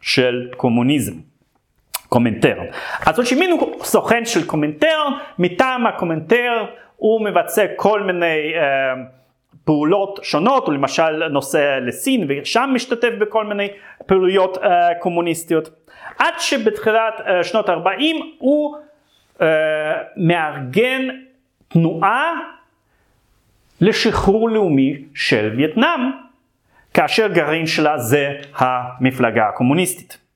של 0.01 0.47
קומוניזם. 0.57 1.13
קומינטרן. 2.09 2.55
אז 3.05 3.19
הו 3.19 3.27
צ'י 3.27 3.41
מין 3.41 3.51
הוא 3.51 3.83
סוכן 3.83 4.25
של 4.25 4.47
קומינטרן, 4.47 5.07
מטעם 5.39 5.87
הקומנטר 5.87 6.65
הוא 6.95 7.21
מבצע 7.25 7.65
כל 7.75 8.01
מיני 8.01 8.53
אה, 8.55 8.93
פעולות 9.67 10.19
שונות, 10.23 10.65
הוא 10.65 10.73
למשל 10.73 11.27
נוסע 11.27 11.79
לסין 11.79 12.25
ושם 12.29 12.69
משתתף 12.73 13.11
בכל 13.19 13.45
מיני 13.45 13.67
פעילויות 14.05 14.57
אה, 14.57 14.95
קומוניסטיות. 14.99 15.69
עד 16.19 16.33
שבתחילת 16.39 17.21
אה, 17.27 17.43
שנות 17.43 17.69
ה-40 17.69 18.23
הוא 18.37 18.77
אה, 19.41 19.47
מארגן 20.17 21.07
תנועה 21.67 22.33
לשחרור 23.81 24.49
לאומי 24.49 24.97
של 25.15 25.53
וייטנאם, 25.57 26.01
כאשר 26.93 27.27
גרעין 27.27 27.67
שלה 27.67 27.97
זה 27.97 28.33
המפלגה 28.55 29.47
הקומוניסטית. 29.47 30.26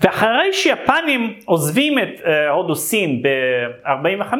ואחרי 0.00 0.52
שיפנים 0.52 1.38
עוזבים 1.44 1.98
את 1.98 2.20
uh, 2.20 2.50
הודו 2.50 2.76
סין 2.76 3.22
ב-45, 3.22 4.34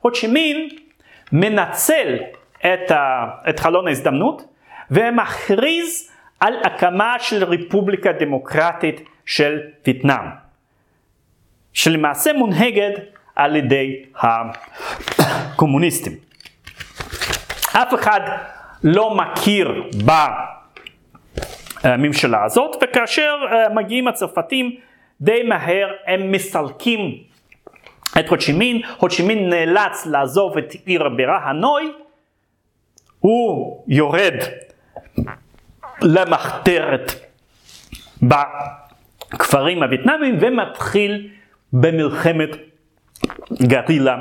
הוצ'ימין 0.00 0.68
מנצל 1.32 2.16
את, 2.60 2.90
ה, 2.90 3.26
את 3.48 3.60
חלון 3.60 3.86
ההזדמנות 3.86 4.42
ומכריז 4.90 6.10
על 6.40 6.54
הקמה 6.64 7.16
של 7.18 7.44
רפובליקה 7.44 8.12
דמוקרטית 8.12 9.00
של 9.26 9.60
וייטנאם, 9.86 10.26
שלמעשה 11.72 12.32
מונהגת 12.32 12.92
על 13.36 13.56
ידי 13.56 14.02
הקומוניסטים. 15.18 16.12
אף 17.72 17.94
אחד 17.94 18.20
לא 18.84 19.14
מכיר 19.14 19.90
בה 20.04 20.28
הממשלה 21.84 22.44
הזאת, 22.44 22.76
וכאשר 22.82 23.34
אה, 23.52 23.74
מגיעים 23.74 24.08
הצרפתים 24.08 24.76
די 25.20 25.42
מהר 25.42 25.88
הם 26.06 26.32
מסלקים 26.32 27.00
את 28.18 28.28
הוצ'ימין, 28.28 28.82
הוצ'ימין 28.96 29.50
נאלץ 29.50 30.06
לעזוב 30.06 30.58
את 30.58 30.72
עיר 30.84 31.06
הבירה 31.06 31.38
הנוי, 31.48 31.92
הוא 33.20 33.84
יורד 33.88 34.34
למחתרת 36.02 37.12
בכפרים 38.22 39.82
הווייטנאמיים 39.82 40.36
ומתחיל 40.40 41.28
במלחמת 41.72 42.48
גרילה 43.62 44.16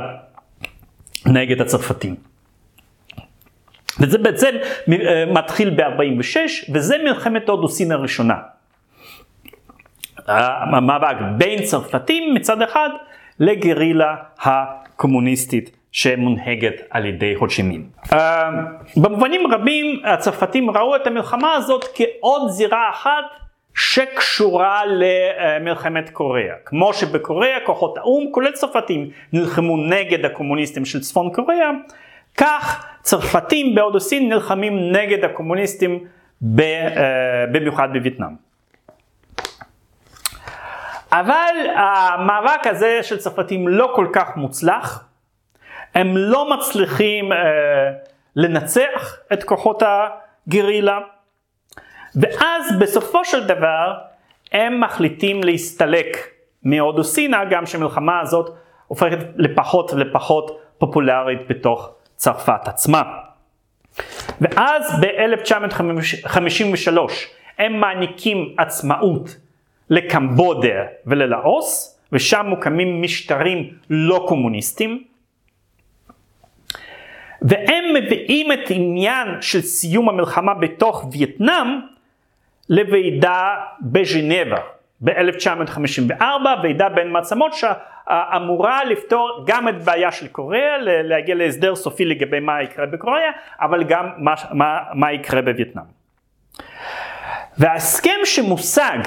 נגד 1.25 1.61
הצרפתים. 1.61 2.32
וזה 3.99 4.17
בעצם 4.17 4.55
אה, 4.91 5.25
מתחיל 5.25 5.69
ב-46 5.69 6.37
וזה 6.73 6.97
מלחמת 7.03 7.49
הודו 7.49 7.69
סין 7.69 7.91
הראשונה. 7.91 8.35
המאבק 10.27 11.15
בין 11.37 11.63
צרפתים 11.63 12.33
מצד 12.33 12.61
אחד 12.61 12.89
לגרילה 13.39 14.15
הקומוניסטית 14.41 15.77
שמונהגת 15.91 16.81
על 16.89 17.05
ידי 17.05 17.33
הוצ'ימין. 17.33 17.85
Uh, 18.05 18.15
במובנים 18.97 19.53
רבים 19.53 20.01
הצרפתים 20.05 20.69
ראו 20.69 20.95
את 20.95 21.07
המלחמה 21.07 21.53
הזאת 21.53 21.85
כעוד 21.95 22.49
זירה 22.49 22.89
אחת 22.89 23.23
שקשורה 23.75 24.81
למלחמת 24.85 26.09
קוריאה. 26.09 26.55
כמו 26.65 26.93
שבקוריאה 26.93 27.57
כוחות 27.65 27.97
האו"ם, 27.97 28.31
כולל 28.31 28.51
צרפתים, 28.51 29.09
נלחמו 29.33 29.77
נגד 29.77 30.25
הקומוניסטים 30.25 30.85
של 30.85 30.99
צפון 30.99 31.29
קוריאה, 31.33 31.69
כך 32.37 32.85
צרפתים 33.01 33.75
בהודו 33.75 33.99
סין 33.99 34.29
נלחמים 34.29 34.91
נגד 34.91 35.25
הקומוניסטים 35.25 35.99
uh, 35.99 36.45
במיוחד 37.51 37.89
בווייטנאם. 37.93 38.35
אבל 41.11 41.55
המאבק 41.75 42.67
הזה 42.67 42.99
של 43.03 43.17
צרפתים 43.17 43.67
לא 43.67 43.91
כל 43.95 44.07
כך 44.13 44.35
מוצלח, 44.35 45.07
הם 45.95 46.17
לא 46.17 46.57
מצליחים 46.57 47.31
אה, 47.31 47.37
לנצח 48.35 49.17
את 49.33 49.43
כוחות 49.43 49.83
הגרילה, 49.85 50.99
ואז 52.15 52.79
בסופו 52.79 53.25
של 53.25 53.47
דבר 53.47 53.93
הם 54.51 54.81
מחליטים 54.81 55.43
להסתלק 55.43 56.17
מהודו 56.63 57.03
סינה, 57.03 57.45
גם 57.45 57.65
שהמלחמה 57.65 58.19
הזאת 58.19 58.55
הופכת 58.87 59.17
לפחות 59.35 59.93
ולפחות 59.93 60.59
פופולרית 60.77 61.47
בתוך 61.49 61.95
צרפת 62.23 62.67
עצמה. 62.67 63.03
ואז 64.41 64.99
ב-1953 65.01 66.97
הם 67.57 67.79
מעניקים 67.79 68.55
עצמאות 68.57 69.37
לקמבודיה 69.89 70.83
וללאוס, 71.05 71.99
ושם 72.11 72.45
מוקמים 72.49 73.01
משטרים 73.01 73.73
לא 73.89 74.25
קומוניסטיים. 74.27 75.03
והם 77.41 77.83
מביאים 77.93 78.51
את 78.51 78.69
עניין 78.69 79.27
של 79.41 79.61
סיום 79.61 80.09
המלחמה 80.09 80.53
בתוך 80.53 81.05
וייטנאם 81.11 81.67
לוועידה 82.69 83.55
בז'נבה 83.81 84.61
ב-1954, 85.03 86.23
ועידה 86.63 86.89
בין 86.89 87.11
מעצמות 87.11 87.53
שאמורה 87.53 88.83
לפתור 88.83 89.43
גם 89.47 89.69
את 89.69 89.83
בעיה 89.83 90.11
של 90.11 90.27
קוריאה, 90.27 90.77
להגיע 90.79 91.35
להסדר 91.35 91.75
סופי 91.75 92.05
לגבי 92.05 92.39
מה 92.39 92.61
יקרה 92.61 92.85
בקוריאה, 92.85 93.31
אבל 93.61 93.83
גם 93.83 94.09
מה, 94.17 94.33
מה, 94.51 94.79
מה 94.93 95.11
יקרה 95.11 95.41
בווייטנאם. 95.41 95.85
וההסכם 97.57 98.19
שמושג 98.25 98.97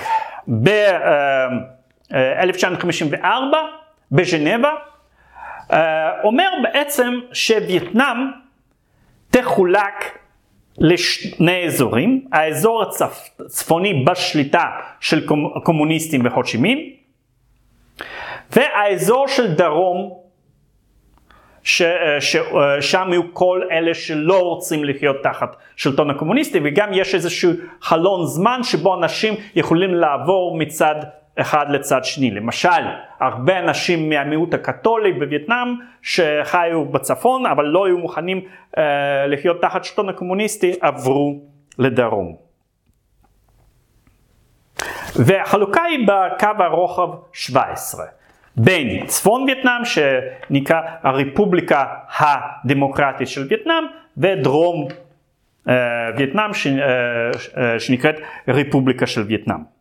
ב-1954 0.62 3.26
בז'נבה 4.12 4.72
אומר 6.24 6.48
בעצם 6.62 7.20
שווייטנאם 7.32 8.30
תחולק 9.30 10.18
לשני 10.78 11.66
אזורים, 11.66 12.24
האזור 12.32 12.84
הצפוני 13.40 14.04
בשליטה 14.04 14.64
של 15.00 15.26
קומוניסטים 15.64 16.26
וחודשימין, 16.26 16.90
והאזור 18.50 19.28
של 19.28 19.54
דרום, 19.54 20.26
ששם 21.62 23.08
יהיו 23.10 23.34
כל 23.34 23.62
אלה 23.70 23.94
שלא 23.94 24.42
רוצים 24.42 24.84
לחיות 24.84 25.16
תחת 25.22 25.56
שלטון 25.76 26.10
הקומוניסטי, 26.10 26.60
וגם 26.64 26.88
יש 26.92 27.14
איזשהו 27.14 27.50
חלון 27.80 28.26
זמן 28.26 28.60
שבו 28.62 28.94
אנשים 28.94 29.34
יכולים 29.54 29.94
לעבור 29.94 30.58
מצד 30.58 30.94
אחד 31.36 31.66
לצד 31.70 32.04
שני. 32.04 32.30
למשל, 32.30 32.68
הרבה 33.20 33.58
אנשים 33.58 34.08
מהמיעוט 34.08 34.54
הקתולי 34.54 35.12
בווייטנאם 35.12 35.74
שחיו 36.02 36.84
בצפון 36.84 37.46
אבל 37.46 37.64
לא 37.64 37.86
היו 37.86 37.98
מוכנים 37.98 38.40
אה, 38.78 39.26
לחיות 39.26 39.62
תחת 39.62 39.84
שלטון 39.84 40.08
הקומוניסטי 40.08 40.72
עברו 40.80 41.40
לדרום. 41.78 42.36
והחלוקה 45.16 45.82
היא 45.82 46.08
בקו 46.08 46.64
הרוחב 46.64 47.08
17. 47.32 48.04
בין 48.56 49.06
צפון 49.06 49.42
וייטנאם 49.42 49.84
שנקרא 49.84 50.80
הרפובליקה 51.02 51.84
הדמוקרטית 52.18 53.28
של 53.28 53.46
וייטנאם 53.48 53.84
ודרום 54.16 54.88
אה, 55.68 55.74
וייטנאם 56.16 56.54
ש, 56.54 56.66
אה, 56.66 57.30
אה, 57.56 57.80
שנקראת 57.80 58.14
רפובליקה 58.48 59.06
של 59.06 59.22
וייטנאם. 59.22 59.75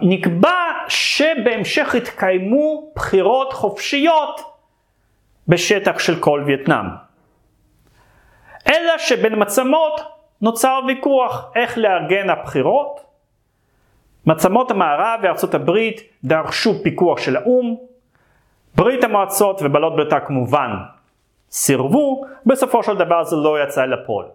נקבע 0.00 0.72
שבהמשך 0.88 1.94
יתקיימו 1.94 2.92
בחירות 2.96 3.52
חופשיות 3.52 4.40
בשטח 5.48 5.98
של 5.98 6.20
כל 6.20 6.42
וייטנאם. 6.46 6.86
אלא 8.68 8.98
שבין 8.98 9.42
מצמות 9.42 10.00
נוצר 10.42 10.80
ויכוח 10.86 11.52
איך 11.56 11.78
לארגן 11.78 12.30
הבחירות. 12.30 13.00
מצמות 14.26 14.70
המערב 14.70 15.20
וארצות 15.22 15.54
הברית 15.54 16.00
דרשו 16.24 16.82
פיקוח 16.82 17.18
של 17.18 17.36
האו"ם, 17.36 17.76
ברית 18.74 19.04
המועצות 19.04 19.60
ובעלות 19.62 19.96
בריתה 19.96 20.20
כמובן 20.20 20.70
סירבו, 21.50 22.24
בסופו 22.46 22.82
של 22.82 22.96
דבר 22.96 23.24
זה 23.24 23.36
לא 23.36 23.62
יצא 23.62 23.84
לפועל. 23.84 24.26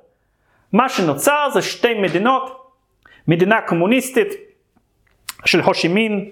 מה 0.73 0.89
שנוצר 0.89 1.49
זה 1.53 1.61
שתי 1.61 1.93
מדינות, 1.93 2.71
מדינה 3.27 3.61
קומוניסטית 3.61 4.48
של 5.45 5.61
הושימין 5.61 6.29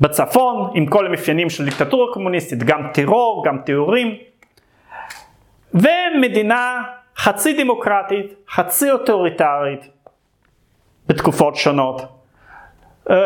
בצפון, 0.00 0.70
עם 0.74 0.86
כל 0.86 1.06
המאפיינים 1.06 1.50
של 1.50 1.64
דיקטטורה 1.64 2.12
קומוניסטית, 2.12 2.58
גם 2.62 2.88
טרור, 2.94 3.44
גם 3.46 3.58
תיאורים, 3.64 4.14
ומדינה 5.74 6.82
חצי 7.16 7.62
דמוקרטית, 7.62 8.34
חצי 8.48 8.90
אוטוריטרית, 8.90 9.88
בתקופות 11.06 11.56
שונות, 11.56 12.02
אה, 13.10 13.16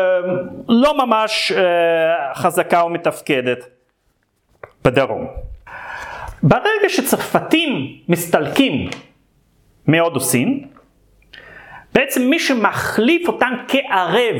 לא 0.69 1.05
ממש 1.05 1.51
אה, 1.51 2.33
חזקה 2.35 2.83
ומתפקדת 2.83 3.67
בדרום. 4.83 5.27
ברגע 6.43 6.89
שצרפתים 6.89 7.99
מסתלקים 8.09 8.89
מהודו 9.87 10.19
סין, 10.19 10.67
בעצם 11.93 12.21
מי 12.21 12.39
שמחליף 12.39 13.27
אותם 13.27 13.53
כערב 13.67 14.35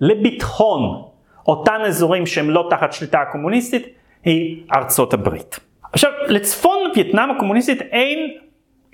לביטחון 0.00 1.02
אותן 1.46 1.80
אזורים 1.86 2.26
שהם 2.26 2.50
לא 2.50 2.66
תחת 2.70 2.92
שליטה 2.92 3.20
הקומוניסטית 3.20 3.86
היא 4.24 4.62
ארצות 4.74 5.14
הברית. 5.14 5.60
עכשיו 5.92 6.10
לצפון 6.28 6.78
וייטנאם 6.94 7.30
הקומוניסטית 7.30 7.82
אין 7.82 8.38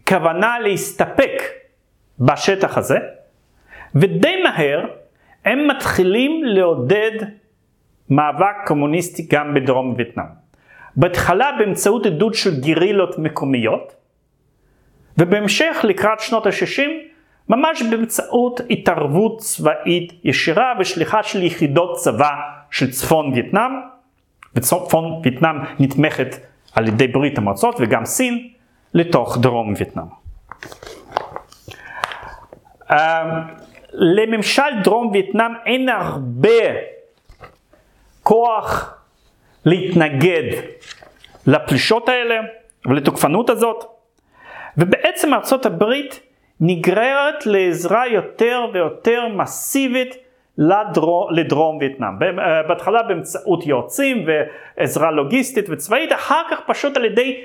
כוונה 0.09 0.59
להסתפק 0.59 1.43
בשטח 2.19 2.79
הזה 2.79 2.99
ודי 3.95 4.43
מהר 4.43 4.87
הם 5.45 5.69
מתחילים 5.69 6.45
לעודד 6.45 7.13
מאבק 8.11 8.57
קומוניסטי 8.67 9.27
גם 9.31 9.55
בדרום 9.55 9.95
וייטנאם. 9.97 10.27
בהתחלה 10.97 11.51
באמצעות 11.59 12.07
עדות 12.07 12.35
של 12.35 12.61
גרילות 12.61 13.19
מקומיות 13.19 13.95
ובהמשך 15.19 15.77
לקראת 15.85 16.21
שנות 16.21 16.47
ה-60 16.47 17.12
ממש 17.49 17.83
באמצעות 17.83 18.61
התערבות 18.71 19.39
צבאית 19.39 20.13
ישירה 20.25 20.73
ושליחה 20.81 21.23
של 21.23 21.43
יחידות 21.43 21.97
צבא 21.97 22.35
של 22.71 22.91
צפון 22.91 23.33
וייטנאם, 23.33 23.73
וצפון 24.55 25.21
וייטנאם 25.25 25.57
נתמכת 25.79 26.37
על 26.75 26.89
ידי 26.89 27.09
ברית 27.09 27.39
המועצות 27.39 27.77
וגם 27.79 28.05
סין, 28.05 28.49
לתוך 28.95 29.39
דרום 29.39 29.75
וייטנאם. 29.77 30.05
Uh, 32.91 32.95
לממשל 33.93 34.81
דרום 34.85 35.11
וייטנאם 35.13 35.53
אין 35.67 35.89
הרבה 35.89 36.49
כוח 38.23 38.99
להתנגד 39.65 40.61
לפלישות 41.47 42.09
האלה 42.09 42.35
ולתוקפנות 42.87 43.51
הזאת, 43.51 43.85
ובעצם 44.77 45.35
ארצות 45.35 45.67
הברית 45.67 46.21
נגררת 46.65 47.47
לעזרה 47.47 48.07
יותר 48.07 48.67
ויותר 48.73 49.29
מסיבית 49.29 50.17
לדרום, 50.59 51.35
לדרום 51.35 51.77
וייטנאם. 51.77 52.23
אה, 52.23 52.63
בהתחלה 52.63 53.03
באמצעות 53.03 53.67
יועצים 53.67 54.27
ועזרה 54.27 55.11
לוגיסטית 55.11 55.67
וצבאית, 55.69 56.13
אחר 56.13 56.43
כך 56.51 56.61
פשוט 56.67 56.97
על 56.97 57.05
ידי 57.05 57.41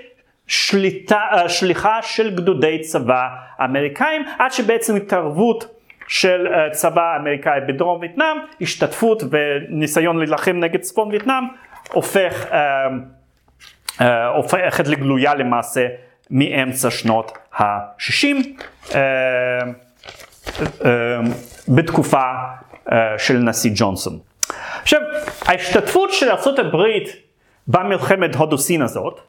שליטה, 0.47 1.21
אה, 1.31 1.49
שליחה 1.49 2.01
של 2.01 2.35
גדודי 2.35 2.79
צבא 2.79 3.27
אמריקאים, 3.63 4.23
עד 4.39 4.51
שבעצם 4.51 4.95
התערבות 4.95 5.75
של 6.07 6.47
אה, 6.47 6.69
צבא 6.69 7.15
אמריקאי 7.15 7.59
בדרום 7.67 7.99
וייטנאם, 7.99 8.37
השתתפות 8.61 9.23
וניסיון 9.31 10.17
להילחם 10.17 10.59
נגד 10.59 10.79
צפון 10.79 11.07
וייטנאם, 11.09 11.43
הופך, 11.93 12.45
הופכת 14.35 14.87
לגלויה 14.87 15.35
למעשה 15.35 15.87
מאמצע 16.31 16.91
שנות 16.91 17.31
ה-60 17.57 18.25
אה, 18.95 19.01
אה, 20.85 21.19
בתקופה 21.67 22.23
אה, 22.91 23.19
של 23.19 23.37
נשיא 23.37 23.71
ג'ונסון. 23.75 24.19
עכשיו, 24.81 25.01
ההשתתפות 25.45 26.13
של 26.13 26.29
ארה"ב 26.29 26.77
במלחמת 27.67 28.35
הודו 28.35 28.57
סין 28.57 28.81
הזאת 28.81 29.19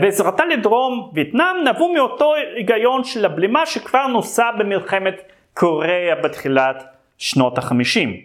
ועזרתה 0.00 0.44
לדרום 0.44 1.10
וייטנאם 1.14 1.56
נבעו 1.64 1.94
מאותו 1.94 2.34
היגיון 2.56 3.04
של 3.04 3.24
הבלימה 3.24 3.66
שכבר 3.66 4.06
נוסע 4.06 4.50
במלחמת 4.58 5.22
קוריאה 5.54 6.14
בתחילת 6.22 6.84
שנות 7.18 7.58
החמישים. 7.58 8.16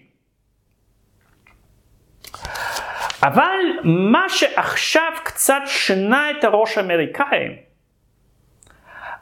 אבל 3.24 3.60
מה 3.84 4.30
שעכשיו 4.30 5.12
קצת 5.24 5.62
שינה 5.66 6.32
את 6.32 6.44
הראש 6.44 6.78
האמריקאים 6.78 7.67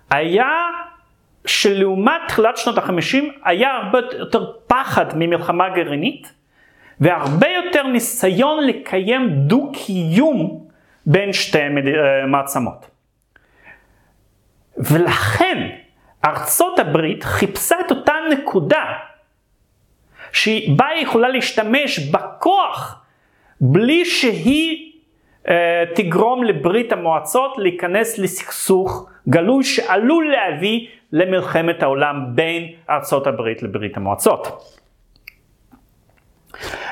היה 0.09 0.51
שלעומת 1.45 2.21
תחילת 2.27 2.57
שנות 2.57 2.77
החמישים 2.77 3.31
היה 3.43 3.71
הרבה 3.71 3.99
יותר 4.19 4.51
פחד 4.67 5.05
ממלחמה 5.15 5.69
גרעינית 5.69 6.33
והרבה 6.99 7.47
יותר 7.47 7.87
ניסיון 7.87 8.67
לקיים 8.67 9.29
דו-קיום 9.29 10.67
בין 11.05 11.33
שתי 11.33 11.59
מעצמות. 12.27 12.89
ולכן 14.77 15.69
ארצות 16.25 16.79
הברית 16.79 17.23
חיפשה 17.23 17.75
את 17.85 17.91
אותה 17.91 18.13
נקודה 18.31 18.83
שבה 20.31 20.87
היא 20.87 21.03
יכולה 21.03 21.29
להשתמש 21.29 21.99
בכוח 21.99 23.01
בלי 23.61 24.05
שהיא 24.05 24.84
אה, 24.84 24.84
תגרום 25.95 26.43
לברית 26.43 26.91
המועצות 26.91 27.57
להיכנס 27.57 28.17
לסכסוך 28.17 29.09
גלוי 29.29 29.63
שעלול 29.63 30.31
להביא 30.31 30.87
למלחמת 31.11 31.83
העולם 31.83 32.25
בין 32.35 32.71
ארצות 32.89 33.27
הברית 33.27 33.63
לברית 33.63 33.97
המועצות. 33.97 34.47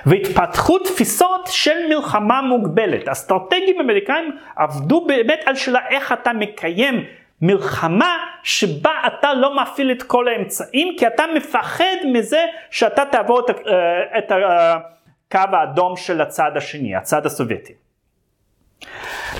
והתפתחו 0.06 0.80
תפיסות 0.80 1.48
של 1.48 1.88
מלחמה 1.90 2.42
מוגבלת. 2.42 3.08
אסטרטגים 3.08 3.80
אמריקאים 3.82 4.38
עבדו 4.56 5.06
באמת 5.06 5.40
על 5.46 5.56
שאלה 5.56 5.80
איך 5.90 6.12
אתה 6.12 6.34
מקיים 6.34 7.06
מלחמה 7.42 8.18
שבה 8.44 8.92
אתה 9.08 9.34
לא 9.34 9.62
מפעיל 9.62 9.92
את 9.92 10.04
כל 10.04 10.28
האמצעים 10.28 10.96
כי 10.98 11.08
אתה 11.08 11.24
מפחד 11.36 11.96
מזה 12.14 12.46
שאתה 12.72 13.06
תעבור 13.12 13.40
את, 13.40 13.50
אה, 13.50 14.18
את 14.18 14.32
הקו 14.32 15.56
האדום 15.56 15.96
של 15.96 16.22
הצד 16.22 16.52
השני, 16.56 16.96
הצד 16.96 17.26
הסובייטי. 17.26 17.83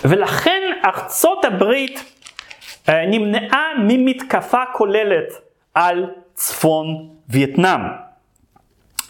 ולכן 0.06 0.62
ארצות 0.86 1.46
הברית 1.46 2.04
אה, 2.90 3.06
נמנעה 3.06 3.68
ממתקפה 3.80 4.64
כוללת 4.74 5.34
על 5.74 6.10
צפון 6.34 7.10
וייטנאם 7.30 7.82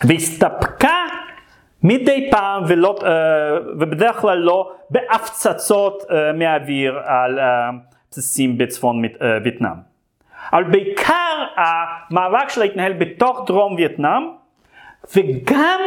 והסתפקה 0.07 1.05
מדי 1.84 2.30
פעם 2.31 2.64
ולא, 2.68 2.95
אה, 3.03 3.10
ובדרך 3.80 4.15
כלל 4.15 4.38
לא 4.38 4.72
בהפצצות 4.89 6.03
מהאוויר 6.34 6.99
על 7.05 7.39
בסיסים 8.11 8.57
בצפון 8.57 9.01
וייטנאם. 9.43 9.93
אבל 10.53 10.64
בעיקר 10.64 11.45
המאבק 11.55 12.49
שלה 12.49 12.65
התנהל 12.65 12.93
בתוך 12.93 13.43
דרום 13.47 13.76
וייטנאם 13.76 14.23
וגם 15.15 15.80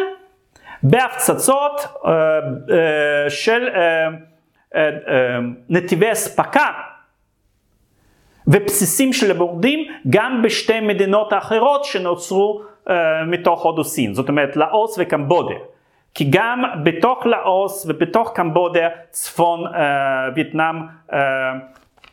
בהפצצות 0.82 2.02
של 3.28 3.68
נתיבי 5.69 6.12
אספקה 6.12 6.66
ובסיסים 8.47 9.12
של 9.12 9.31
הבורדים 9.31 9.89
גם 10.11 10.43
בשתי 10.43 10.81
מדינות 10.81 11.32
האחרות 11.32 11.85
שנוצרו 11.85 12.62
uh, 12.62 12.90
מתוך 13.27 13.62
הודו 13.62 13.85
סין, 13.85 14.15
זאת 14.15 14.28
אומרת 14.28 14.57
לאוס 14.57 14.97
וקמבודיה. 14.98 15.59
כי 16.15 16.27
גם 16.31 16.62
בתוך 16.85 17.27
לאוס 17.27 17.86
ובתוך 17.89 18.32
קמבודיה 18.35 18.89
צפון 19.11 19.61
וייטנאם 20.35 20.77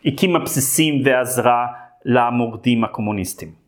הקימה 0.05 0.39
בסיסים 0.39 1.01
ועזרה 1.05 1.67
למורדים 2.05 2.83
הקומוניסטים. 2.83 3.62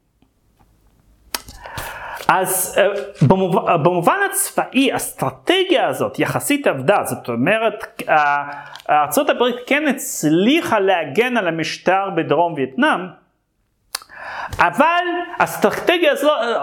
אז 2.27 2.75
אה, 2.77 2.87
במובן, 3.27 3.83
במובן 3.83 4.17
הצבאי, 4.29 4.91
האסטרטגיה 4.91 5.87
הזאת 5.87 6.19
יחסית 6.19 6.67
עבדה, 6.67 7.03
זאת 7.03 7.29
אומרת, 7.29 8.03
ארה"ב 8.89 9.43
כן 9.67 9.87
הצליחה 9.87 10.79
להגן 10.79 11.37
על 11.37 11.47
המשטר 11.47 12.09
בדרום 12.15 12.53
וייטנאם, 12.53 12.99
אבל 14.59 15.03
האסטרטגיה 15.39 16.11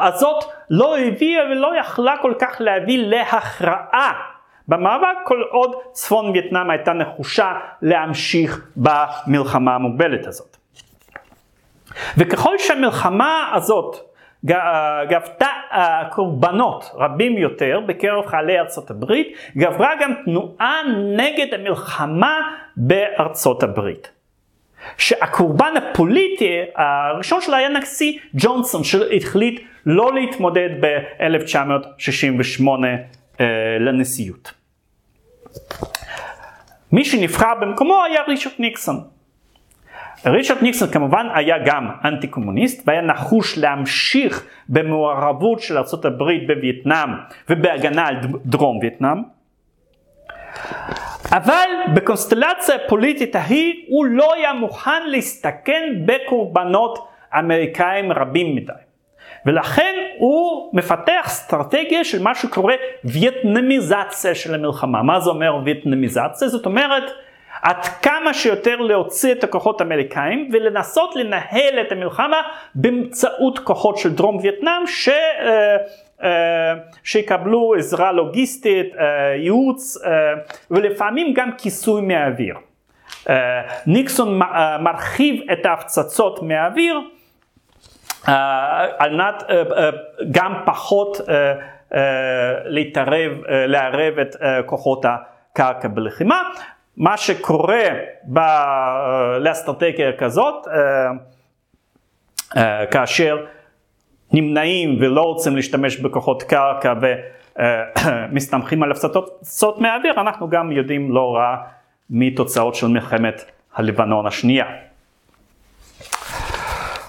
הזאת 0.09 0.44
לא 0.70 0.98
הביאה 0.98 1.44
ולא 1.44 1.72
יכלה 1.80 2.14
כל 2.22 2.34
כך 2.39 2.56
להביא 2.60 2.98
להכרעה 2.98 4.12
במאבק 4.68 5.16
כל 5.24 5.43
עוד 5.51 5.74
צפון 5.93 6.30
וייטנאם 6.30 6.70
הייתה 6.70 6.93
נחושה 6.93 7.52
להמשיך 7.82 8.66
במלחמה 8.76 9.74
המוגבלת 9.74 10.26
הזאת. 10.26 10.56
וככל 12.16 12.59
שהמלחמה 12.59 13.51
הזאת 13.55 14.11
גבתה 15.09 15.47
קורבנות 16.10 16.90
רבים 16.94 17.39
יותר 17.39 17.81
בקרב 17.86 18.27
חיילי 18.27 18.59
ארצות 18.59 18.90
הברית, 18.90 19.36
גברה 19.56 19.90
גם 20.01 20.14
תנועה 20.24 20.81
נגד 21.16 21.55
המלחמה 21.55 22.40
בארצות 22.77 23.62
הברית. 23.62 24.10
שהקורבן 24.98 25.74
הפוליטי 25.77 26.59
הראשון 26.77 27.40
שלה 27.40 27.56
היה 27.56 27.69
נשיא 27.69 28.19
ג'ונסון 28.35 28.85
שהחליט 28.85 29.62
לא 29.86 30.14
להתמודד 30.14 30.69
ב-1968 30.81 32.69
אה, 33.40 33.47
לנשיאות. 33.81 34.52
מי 36.93 37.05
שנבחר 37.05 37.55
במקומו 37.60 38.05
היה 38.05 38.23
ריצ'רד 38.28 38.52
ניקסון. 38.59 39.01
ריצ'רד 40.27 40.62
ניקסון 40.62 40.89
כמובן 40.89 41.27
היה 41.35 41.57
גם 41.65 41.89
אנטי 42.05 42.27
קומוניסט 42.27 42.82
והיה 42.86 43.01
נחוש 43.01 43.59
להמשיך 43.59 44.47
במעורבות 44.69 45.61
של 45.61 45.78
ארה"ב 45.78 46.09
בווייטנאם 46.47 47.11
ובהגנה 47.51 48.07
על 48.07 48.16
דרום 48.44 48.78
וייטנאם. 48.78 49.23
אבל 51.32 51.69
בקונסטלציה 51.94 52.74
הפוליטית 52.74 53.36
ההיא 53.36 53.74
הוא 53.89 54.05
לא 54.05 54.35
היה 54.35 54.53
מוכן 54.53 55.07
להסתכן 55.07 55.82
בקורבנות 56.07 57.09
אמריקאים 57.39 58.12
רבים 58.12 58.57
מדי. 58.57 58.73
ולכן 59.47 59.94
הוא 60.19 60.70
מפתח 60.77 61.27
אסטרטגיה 61.27 62.05
של 62.05 62.23
מה 62.23 62.35
שקורה 62.35 62.74
וייטנמיזציה 63.05 64.35
של 64.35 64.55
המלחמה. 64.55 65.03
מה 65.03 65.20
זה 65.20 65.31
אומר 65.31 65.61
וייטנמיזציה? 65.65 66.49
זאת 66.49 66.66
אומרת 66.66 67.03
עד 67.62 67.86
כמה 68.02 68.34
שיותר 68.34 68.76
להוציא 68.76 69.32
את 69.32 69.44
הכוחות 69.44 69.80
האמריקאים 69.80 70.51
ולנסות 70.52 71.16
לנהל 71.16 71.80
את 71.86 71.93
המלחמה 71.93 72.43
באמצעות 72.74 73.59
כוחות 73.59 73.98
של 73.98 74.14
דרום 74.14 74.36
וייטנאם 74.36 74.86
ש... 74.86 75.09
Uh, 76.20 76.24
שיקבלו 77.05 77.74
עזרה 77.78 78.12
לוגיסטית, 78.12 78.94
uh, 78.94 78.98
ייעוץ 79.36 79.98
ולפעמים 80.70 81.34
גם 81.34 81.51
כיסוי 81.59 82.01
מהאוויר. 82.01 82.55
ניקסון 83.86 84.40
מרחיב 84.80 85.51
את 85.52 85.66
ההפצצות 85.66 86.43
מהאוויר 86.43 87.01
על 88.98 89.16
מנת 89.16 89.43
גם 90.30 90.55
פחות 90.66 91.20
להתערב, 92.64 93.32
לערב 93.48 94.18
את 94.18 94.36
כוחות 94.66 95.05
הקרקע 95.05 95.89
בלחימה 95.89 96.43
מה 96.97 97.16
שקורה 97.16 97.85
ב, 98.24 98.39
לאסטרטגיה 99.40 100.12
כזאת, 100.19 100.69
אה, 100.69 101.10
אה, 102.56 102.86
כאשר 102.86 103.47
נמנעים 104.32 104.97
ולא 105.01 105.23
רוצים 105.23 105.56
להשתמש 105.56 105.97
בכוחות 105.97 106.43
קרקע 106.43 106.94
ומסתמכים 107.01 108.82
על 108.82 108.90
הפצצות 108.90 109.78
מהאוויר, 109.78 110.20
אנחנו 110.20 110.48
גם 110.51 110.73
יודעים 110.73 111.10
לא 111.10 111.35
רע 111.35 111.56
מתוצאות 112.10 112.74
של 112.74 112.86
מלחמת 112.86 113.44
הלבנון 113.74 114.27
השנייה. 114.27 114.66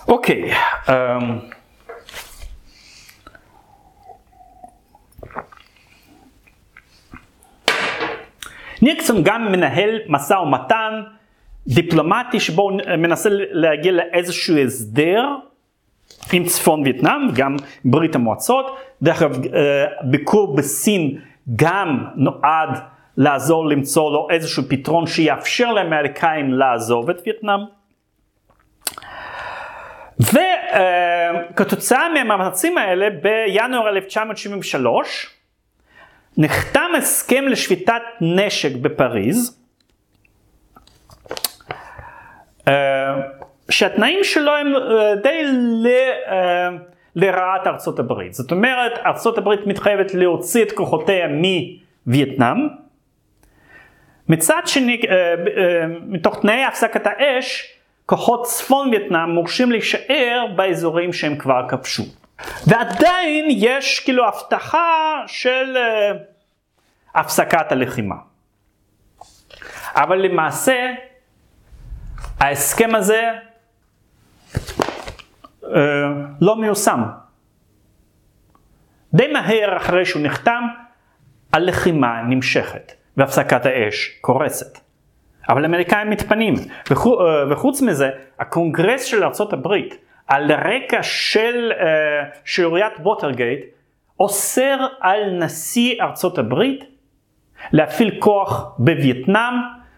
אוקיי. 0.08 0.52
Okay, 0.52 0.56
um, 0.88 1.54
ניקסון 8.84 9.24
גם 9.24 9.52
מנהל 9.52 10.00
משא 10.08 10.34
ומתן 10.34 11.02
דיפלומטי 11.68 12.40
שבו 12.40 12.62
הוא 12.62 12.72
מנסה 12.98 13.30
להגיע 13.32 13.92
לאיזשהו 13.92 14.58
הסדר 14.58 15.24
עם 16.34 16.46
צפון 16.46 16.82
וייטנאם, 16.82 17.32
גם 17.34 17.56
ברית 17.86 18.16
המועצות. 18.16 18.78
דרך 19.02 19.22
אגב, 19.22 19.46
אה, 19.46 19.86
ביקור 20.04 20.56
בסין 20.56 21.20
גם 21.56 22.06
נועד 22.16 22.70
לעזור 23.18 23.68
למצוא 23.68 24.12
לו 24.12 24.28
איזשהו 24.30 24.64
פתרון 24.70 25.08
שיאפשר 25.08 25.72
לאמריקאים 25.72 26.54
לעזוב 26.54 27.10
את 27.10 27.22
וייטנאם. 27.26 27.60
וכתוצאה 30.20 32.10
מהמאמצים 32.14 32.78
האלה 32.78 33.08
בינואר 33.10 33.90
1973 33.90 35.43
נחתם 36.38 36.92
הסכם 36.98 37.44
לשביתת 37.48 38.02
נשק 38.22 38.76
בפריז, 38.76 39.64
אה, 42.68 42.74
שהתנאים 43.70 44.24
שלו 44.24 44.52
הם 44.52 44.76
אה, 44.76 45.16
די 45.16 45.44
ל... 45.84 45.88
אה, 46.28 46.70
לרעת 47.16 47.68
ארצות 47.68 48.00
הברית. 48.00 48.34
זאת 48.34 48.52
אומרת, 48.52 48.92
ארצות 49.06 49.38
הברית 49.38 49.68
מתחייבת 49.68 50.14
להוציא 50.14 50.64
את 50.64 50.72
כוחותיה 50.72 51.28
מווייטנאם. 52.08 52.68
מצד 54.30 54.62
שני, 54.66 55.02
מתוך 56.08 56.42
תנאי 56.42 56.64
הפסקת 56.64 57.08
האש, 57.08 57.78
כוחות 58.06 58.46
צפון 58.46 58.90
וייטנאם 58.90 59.30
מורשים 59.30 59.72
להישאר 59.72 60.46
באזורים 60.56 61.14
שהם 61.14 61.38
כבר 61.38 61.66
כבשו. 61.70 62.04
ועדיין 62.68 63.46
יש 63.50 64.00
כאילו 64.00 64.28
הבטחה 64.28 65.24
של 65.28 65.78
uh, 65.78 66.18
הפסקת 67.16 67.72
הלחימה. 67.72 68.16
אבל 69.96 70.18
למעשה 70.18 70.92
ההסכם 72.40 72.96
הזה 72.96 73.32
uh, 75.62 75.68
לא 76.42 76.56
מיושם. 76.56 77.04
די 79.14 79.28
מהר 79.28 79.78
אחרי 79.78 80.06
שהוא 80.06 80.24
נחתם, 80.24 80.64
הלחימה 81.54 82.22
נמשכת 82.22 82.92
והפסקת 83.18 83.66
האש 83.66 84.18
קורסת. 84.22 84.80
אבל 85.50 85.64
האמריקאים 85.64 86.10
מתפנים, 86.10 86.54
וחוץ 87.50 87.82
מזה, 87.82 88.10
הקונגרס 88.40 89.04
של 89.04 89.24
ארה"ב, 89.24 89.68
על 90.34 90.52
רקע 90.52 91.04
של 91.04 91.72
uh, 91.72 91.84
שערוריית 92.46 92.94
ווטרגייט, 93.00 93.60
אוסר 94.20 94.78
על 95.00 95.38
נשיא 95.40 96.02
ארצות 96.02 96.38
הברית 96.38 96.84
להפעיל 97.72 98.20
כוח 98.20 98.76
בווייטנאם 98.78 99.54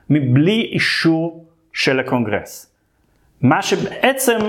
מבלי 0.10 0.70
אישור 0.74 1.45
של 1.74 1.99
הקונגרס. 1.99 2.76
מה 3.41 3.62
שבעצם 3.62 4.40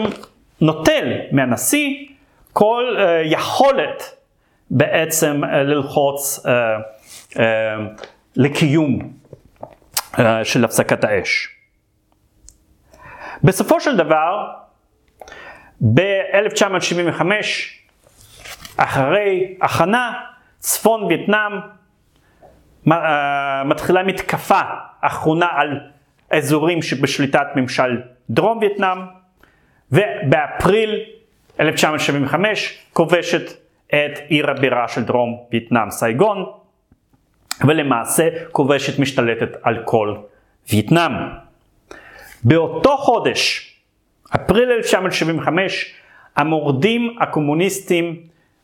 נוטל 0.61 1.13
מהנשיא 1.33 2.07
כל 2.53 2.97
uh, 2.97 3.01
יכולת 3.25 4.17
בעצם 4.71 5.45
uh, 5.45 5.47
ללחוץ 5.47 6.47
uh, 6.47 6.49
uh, 7.33 7.39
לקיום 8.37 8.99
uh, 10.13 10.21
של 10.45 10.65
הפסקת 10.65 11.05
האש. 11.05 11.49
בסופו 13.45 13.81
של 13.81 13.97
דבר, 13.97 14.47
ב-1975, 15.81 17.23
אחרי 18.77 19.57
הכנה, 19.63 20.13
צפון 20.59 21.05
וייטנאם 21.05 21.53
מתחילה 23.65 24.03
מתקפה 24.03 24.61
אחרונה 25.01 25.47
על 25.53 25.81
אזורים 26.31 26.83
שבשליטת 26.83 27.47
ממשל 27.57 28.01
דרום 28.31 28.59
וייטנאם, 28.59 28.99
ובאפריל 29.93 31.01
1975 31.61 32.79
כובשת 32.93 33.53
את 33.89 34.19
עיר 34.29 34.51
הבירה 34.51 34.89
של 34.89 35.05
דרום 35.05 35.47
וייטנאם, 35.53 35.91
סייגון, 35.91 36.47
ולמעשה 37.67 38.29
כובשת 38.53 38.99
משתלטת 38.99 39.57
על 39.63 39.83
כל 39.85 40.17
וייטנאם. 40.73 41.13
באותו 42.45 42.97
חודש, 42.97 43.73
אפריל 44.35 44.71
1975, 44.73 45.95
המורדים 46.37 47.17
הקומוניסטים 47.21 48.17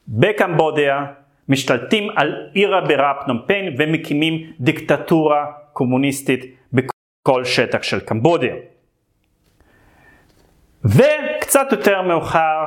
בקמבודיה 0.09 1.05
משתלטים 1.49 2.09
על 2.17 2.49
עיר 2.53 2.77
הבירה 2.77 3.13
פנומפן 3.25 3.65
ומקימים 3.79 4.53
דיקטטורה 4.61 5.47
קומוניסטית 5.73 6.45
בכל 6.73 7.45
שטח 7.45 7.83
של 7.83 8.01
קמבודיה. 8.01 8.55
וקצת 10.85 11.67
יותר 11.71 12.03
מאוחר, 12.03 12.65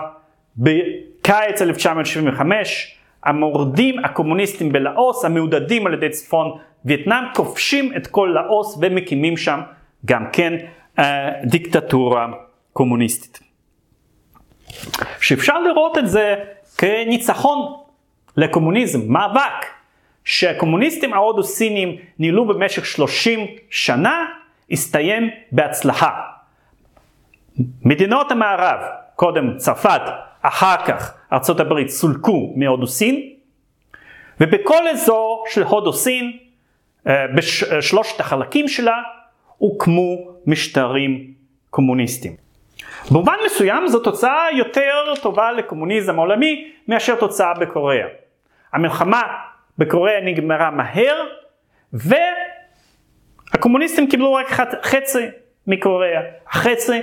בקיץ 0.58 1.62
1975, 1.62 2.98
המורדים 3.24 4.06
הקומוניסטים 4.06 4.72
בלאוס, 4.72 5.26
המעודדים 5.26 5.88
על 5.88 5.94
ידי 5.94 6.10
צפון 6.10 6.58
וייטנאם, 6.86 7.24
כובשים 7.36 7.92
את 7.98 8.08
כל 8.08 8.36
לאוס 8.36 8.78
ומקימים 8.82 9.38
שם 9.38 9.60
גם 10.06 10.26
כן 10.34 10.54
אה, 11.00 11.30
דיקטטורה 11.44 12.28
קומוניסטית. 12.76 13.40
שאפשר 15.22 15.60
לראות 15.60 15.98
את 15.98 16.10
זה 16.10 16.36
כניצחון 16.78 17.74
לקומוניזם, 18.38 19.00
מאבק 19.08 19.66
שהקומוניסטים 20.24 21.14
ההודו-סינים 21.14 21.98
ניהלו 22.20 22.48
במשך 22.48 22.86
30 22.86 23.40
שנה, 23.70 24.26
הסתיים 24.72 25.30
בהצלחה. 25.52 26.10
מדינות 27.86 28.32
המערב, 28.32 28.80
קודם 29.16 29.58
צרפת, 29.58 30.02
אחר 30.42 30.86
כך 30.86 31.18
ארצות 31.34 31.60
הברית 31.60 31.90
סולקו 31.90 32.54
מהודו 32.56 32.88
סין, 32.88 33.30
ובכל 34.40 34.88
אזור 34.88 35.46
של 35.50 35.64
הודו 35.64 35.94
סין, 35.94 36.38
אה, 37.08 37.14
בשלושת 37.36 38.20
החלקים 38.20 38.68
שלה, 38.68 38.98
הוקמו 39.58 40.18
משטרים 40.46 41.34
קומוניסטיים. 41.70 42.45
במובן 43.12 43.36
מסוים 43.46 43.88
זו 43.88 44.00
תוצאה 44.00 44.46
יותר 44.58 45.14
טובה 45.22 45.52
לקומוניזם 45.52 46.20
העולמי 46.20 46.72
מאשר 46.88 47.16
תוצאה 47.16 47.54
בקוריאה. 47.54 48.08
המלחמה 48.74 49.22
בקוריאה 49.78 50.22
נגמרה 50.22 50.72
מהר 50.72 51.28
והקומוניסטים 53.54 54.10
קיבלו 54.10 54.34
רק 54.34 54.48
חצי 54.84 55.28
מקוריאה, 55.68 56.22
החצי 56.48 57.02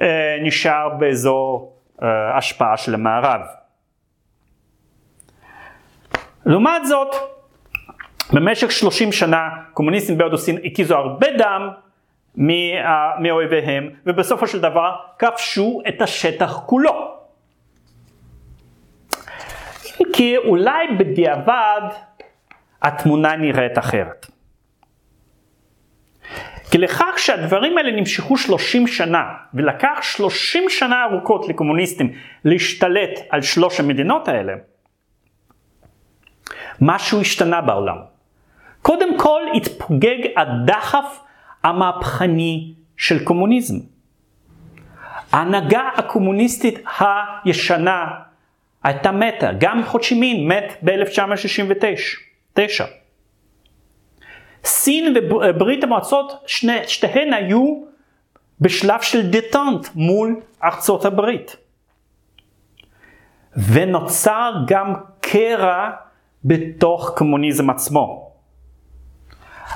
אה, 0.00 0.36
נשאר 0.42 0.88
באזור 0.88 1.76
אה, 2.02 2.36
השפעה 2.36 2.76
של 2.76 2.94
המערב. 2.94 3.40
לעומת 6.46 6.86
זאת, 6.86 7.14
במשך 8.32 8.70
30 8.70 9.12
שנה 9.12 9.48
קומוניסטים 9.74 10.18
בהודו 10.18 10.38
סין 10.38 10.58
הקיזו 10.64 10.96
הרבה 10.96 11.26
דם 11.38 11.68
מאויביהם, 13.18 13.88
ובסופו 14.06 14.46
של 14.46 14.60
דבר 14.60 14.96
כבשו 15.18 15.82
את 15.88 16.02
השטח 16.02 16.60
כולו. 16.66 17.14
אם 20.00 20.06
כי 20.12 20.36
אולי 20.36 20.86
בדיעבד 20.98 21.80
התמונה 22.82 23.36
נראית 23.36 23.78
אחרת. 23.78 24.26
כי 26.70 26.78
לכך 26.78 27.14
שהדברים 27.16 27.78
האלה 27.78 27.90
נמשכו 27.90 28.36
30 28.36 28.86
שנה, 28.86 29.24
ולקח 29.54 29.98
30 30.02 30.64
שנה 30.68 31.04
ארוכות 31.04 31.48
לקומוניסטים 31.48 32.12
להשתלט 32.44 33.20
על 33.30 33.42
שלוש 33.42 33.80
המדינות 33.80 34.28
האלה, 34.28 34.52
משהו 36.80 37.20
השתנה 37.20 37.60
בעולם. 37.60 37.96
קודם 38.82 39.18
כל 39.18 39.42
התפוגג 39.54 40.18
הדחף 40.36 41.20
המהפכני 41.64 42.74
של 42.96 43.24
קומוניזם. 43.24 43.76
ההנהגה 45.32 45.88
הקומוניסטית 45.96 46.78
הישנה 47.44 48.06
הייתה 48.82 49.12
מתה, 49.12 49.50
גם 49.58 49.84
חוצ'ימין 49.84 50.48
מת 50.48 50.76
ב-1969. 50.82 52.84
סין 54.64 55.14
וברית 55.16 55.84
המועצות, 55.84 56.32
שני, 56.46 56.78
שתיהן 56.86 57.32
היו 57.32 57.82
בשלב 58.60 59.00
של 59.00 59.30
דטנט 59.30 59.88
מול 59.94 60.40
ארצות 60.64 61.04
הברית. 61.04 61.56
ונוצר 63.72 64.52
גם 64.66 64.94
קרע 65.20 65.90
בתוך 66.44 67.12
קומוניזם 67.16 67.70
עצמו. 67.70 68.31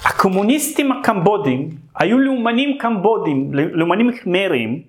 הקומוניסטים 0.06 0.92
הקמבודים 0.92 1.70
היו 1.94 2.18
לאומנים 2.18 2.78
קמבודים, 2.78 3.54
לאומנים 3.54 4.10
חמרים, 4.22 4.82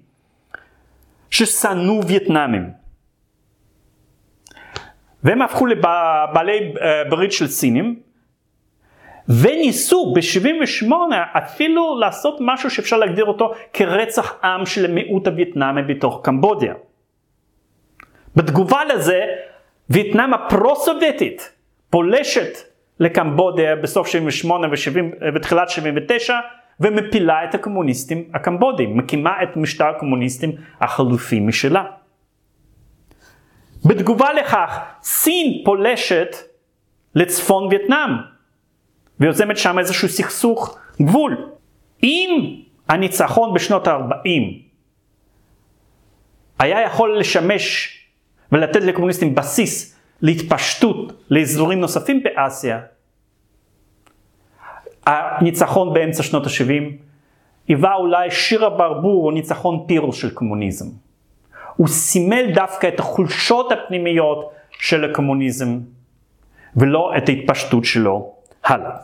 ששנאו 1.29 2.07
וייטנאמים. 2.07 2.69
והם 5.23 5.41
הפכו 5.41 5.65
לבעלי 5.65 6.73
אה, 6.81 7.03
ברית 7.09 7.31
של 7.31 7.47
סינים, 7.47 7.99
וניסו 9.41 10.13
ב-78 10.15 10.93
אפילו 11.37 11.99
לעשות 11.99 12.37
משהו 12.39 12.69
שאפשר 12.69 12.97
להגדיר 12.97 13.25
אותו 13.25 13.53
כרצח 13.73 14.35
עם 14.43 14.65
של 14.65 14.85
המיעוט 14.85 15.27
הווייטנאמי 15.27 15.81
בתוך 15.81 16.21
קמבודיה. 16.23 16.73
בתגובה 18.35 18.85
לזה, 18.85 19.25
וייטנאם 19.89 20.33
הפרו-סובייטית 20.33 21.51
פולשת 21.89 22.76
לקמבודיה 22.99 23.75
בסוף 23.75 24.07
78 24.07 24.67
ותחילת 25.35 25.69
79 25.69 26.33
ומפילה 26.79 27.43
את 27.43 27.55
הקומוניסטים 27.55 28.23
הקמבודים, 28.33 28.97
מקימה 28.97 29.43
את 29.43 29.57
משטר 29.57 29.85
הקומוניסטים 29.85 30.51
החלופי 30.81 31.39
משלה. 31.39 31.83
בתגובה 33.85 34.33
לכך, 34.33 34.79
סין 35.01 35.61
פולשת 35.65 36.35
לצפון 37.15 37.67
וייטנאם 37.67 38.09
ויוזמת 39.19 39.57
שם 39.57 39.79
איזשהו 39.79 40.09
סכסוך 40.09 40.79
גבול. 41.01 41.51
אם 42.03 42.55
הניצחון 42.89 43.53
בשנות 43.53 43.87
ה-40 43.87 44.67
היה 46.59 46.81
יכול 46.81 47.19
לשמש 47.19 47.93
ולתת 48.51 48.81
לקומוניסטים 48.81 49.35
בסיס 49.35 49.96
להתפשטות 50.21 51.23
לאזורים 51.29 51.79
נוספים 51.79 52.23
באסיה, 52.23 52.79
הניצחון 55.05 55.93
באמצע 55.93 56.23
שנות 56.23 56.45
ה-70 56.45 56.83
היווה 57.67 57.95
אולי 57.95 58.31
שיר 58.31 58.65
הברבור 58.65 59.25
או 59.25 59.31
ניצחון 59.31 59.85
פירוס 59.87 60.15
של 60.15 60.33
קומוניזם. 60.33 60.85
הוא 61.75 61.87
סימל 61.87 62.51
דווקא 62.53 62.87
את 62.87 62.99
החולשות 62.99 63.71
הפנימיות 63.71 64.51
של 64.71 65.11
הקומוניזם 65.11 65.79
ולא 66.75 67.11
את 67.17 67.29
ההתפשטות 67.29 67.85
שלו 67.85 68.33
הלאה. 68.63 68.95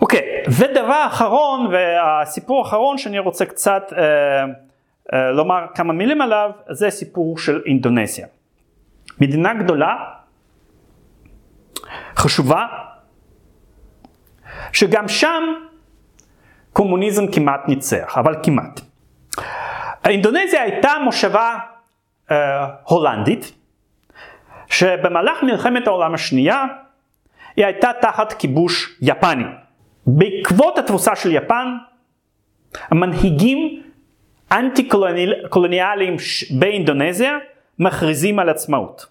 אוקיי, 0.00 0.20
ודבר 0.48 1.04
אחרון, 1.06 1.66
והסיפור 1.72 2.58
האחרון 2.58 2.98
שאני 2.98 3.18
רוצה 3.18 3.46
קצת 3.46 3.92
אה, 3.98 4.44
לומר 5.12 5.66
כמה 5.74 5.92
מילים 5.92 6.20
עליו, 6.20 6.50
זה 6.70 6.90
סיפור 6.90 7.38
של 7.38 7.62
אינדונזיה. 7.66 8.26
מדינה 9.20 9.54
גדולה, 9.54 9.96
חשובה, 12.16 12.66
שגם 14.72 15.08
שם 15.08 15.42
קומוניזם 16.72 17.32
כמעט 17.32 17.68
ניצח, 17.68 18.18
אבל 18.18 18.34
כמעט. 18.42 18.80
אינדונזיה 20.04 20.62
הייתה 20.62 20.92
מושבה 21.04 21.58
אה, 22.30 22.66
הולנדית, 22.84 23.52
שבמהלך 24.66 25.42
מלחמת 25.42 25.86
העולם 25.86 26.14
השנייה 26.14 26.64
היא 27.56 27.64
הייתה 27.64 27.90
תחת 28.00 28.32
כיבוש 28.32 28.98
יפני. 29.00 29.44
בעקבות 30.06 30.78
התבוסה 30.78 31.16
של 31.16 31.32
יפן, 31.32 31.76
המנהיגים 32.90 33.82
אנטי 34.52 34.88
קולוניאליים 35.48 36.16
באינדונזיה 36.58 37.38
מכריזים 37.78 38.38
על 38.38 38.48
עצמאות. 38.48 39.06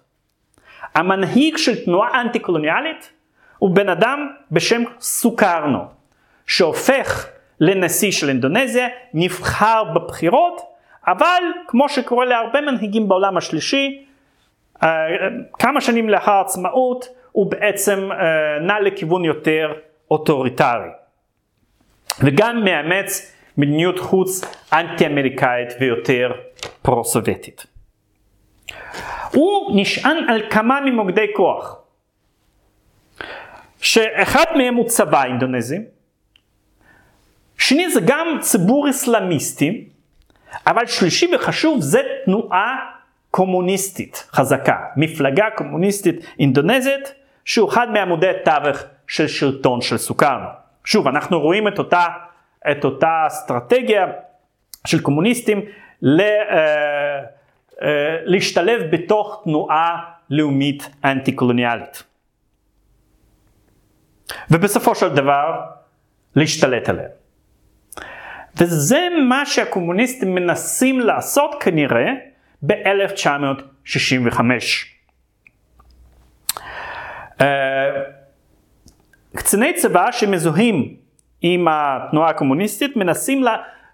המנהיג 0.94 1.56
של 1.56 1.84
תנועה 1.84 2.20
אנטי 2.20 2.38
קולוניאלית 2.38 3.12
הוא 3.58 3.70
בן 3.70 3.88
אדם 3.88 4.28
בשם 4.50 4.82
סוקרנו, 5.00 5.84
שהופך 6.46 7.26
לנשיא 7.60 8.12
של 8.12 8.28
אינדונזיה, 8.28 8.88
נבחר 9.14 9.84
בבחירות, 9.84 10.60
אבל 11.06 11.42
כמו 11.66 11.88
שקורה 11.88 12.24
להרבה 12.24 12.60
מנהיגים 12.60 13.08
בעולם 13.08 13.36
השלישי, 13.36 14.04
אה, 14.82 14.88
כמה 15.58 15.80
שנים 15.80 16.08
לאחר 16.08 16.32
העצמאות 16.32 17.08
הוא 17.32 17.50
בעצם 17.50 18.08
אה, 18.12 18.16
נע 18.60 18.80
לכיוון 18.80 19.24
יותר 19.24 19.72
אוטוריטרי. 20.10 20.88
וגם 22.20 22.64
מאמץ 22.64 23.34
מדיניות 23.58 23.98
חוץ 23.98 24.44
אנטי 24.72 25.06
אמריקאית 25.06 25.68
ויותר 25.80 26.32
פרו-סובייטית. 26.82 27.66
הוא 29.32 29.80
נשען 29.80 30.16
על 30.28 30.42
כמה 30.50 30.80
מוקדי 30.80 31.26
כוח, 31.36 31.76
שאחד 33.80 34.44
מהם 34.56 34.74
הוא 34.74 34.88
צבא 34.88 35.24
אינדונזי, 35.24 35.78
שני 37.58 37.90
זה 37.90 38.00
גם 38.06 38.38
ציבור 38.40 38.90
אסלאמיסטי, 38.90 39.88
אבל 40.66 40.86
שלישי 40.86 41.34
וחשוב 41.34 41.80
זה 41.80 42.00
תנועה 42.24 42.76
קומוניסטית 43.30 44.28
חזקה, 44.32 44.76
מפלגה 44.96 45.46
קומוניסטית 45.56 46.16
אינדונזית, 46.38 47.14
שהוא 47.44 47.68
אחד 47.68 47.90
מעמודי 47.90 48.28
התווך 48.28 48.78
של 49.06 49.28
שלטון 49.28 49.80
של 49.80 49.98
סוכרנו. 49.98 50.46
שוב, 50.84 51.08
אנחנו 51.08 51.40
רואים 51.40 51.68
את 51.68 51.78
אותה, 51.78 52.06
את 52.70 52.84
אותה 52.84 53.24
אסטרטגיה 53.26 54.06
של 54.86 55.02
קומוניסטים 55.02 55.62
ל, 56.02 56.20
אה, 56.20 57.18
אה, 57.82 58.16
להשתלב 58.24 58.82
בתוך 58.90 59.40
תנועה 59.44 60.10
לאומית 60.30 60.90
אנטי 61.04 61.32
קולוניאלית. 61.32 62.02
ובסופו 64.50 64.94
של 64.94 65.08
דבר 65.08 65.60
להשתלט 66.36 66.88
עליה. 66.88 67.08
וזה 68.56 69.08
מה 69.28 69.46
שהקומוניסטים 69.46 70.34
מנסים 70.34 71.00
לעשות 71.00 71.54
כנראה 71.60 72.12
ב-1965. 72.66 74.40
Uh, 77.38 77.42
קציני 79.34 79.74
צבא 79.74 80.12
שמזוהים 80.12 80.96
עם 81.42 81.68
התנועה 81.70 82.30
הקומוניסטית 82.30 82.96
מנסים 82.96 83.44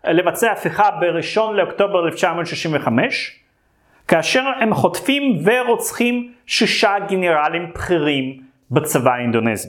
לבצע 0.04 0.52
הפיכה 0.52 0.90
ב-1 0.90 1.40
לאוקטובר 1.52 2.06
1965 2.06 3.40
כאשר 4.08 4.44
הם 4.60 4.74
חוטפים 4.74 5.42
ורוצחים 5.44 6.32
שישה 6.46 6.94
גנרלים 7.08 7.72
בכירים 7.74 8.42
בצבא 8.70 9.12
האינדונזי. 9.12 9.68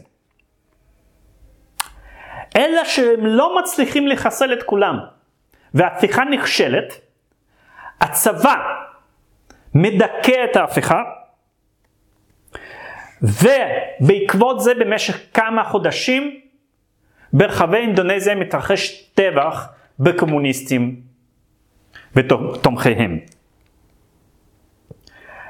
אלא 2.56 2.84
שהם 2.84 3.26
לא 3.26 3.60
מצליחים 3.60 4.08
לחסל 4.08 4.54
את 4.54 4.64
כולם 4.64 5.00
וההפיכה 5.74 6.24
נכשלת, 6.24 7.02
הצבא 8.02 8.56
מדכא 9.76 10.46
את 10.52 10.56
ההפיכה 10.56 11.04
ובעקבות 13.22 14.62
זה 14.62 14.74
במשך 14.74 15.20
כמה 15.34 15.64
חודשים 15.64 16.40
ברחבי 17.38 17.78
אינדונזיה 17.78 18.36
מתרחש 18.36 19.12
טבח 19.14 19.68
בקומוניסטים 20.00 20.96
ותומכיהם. 22.16 23.20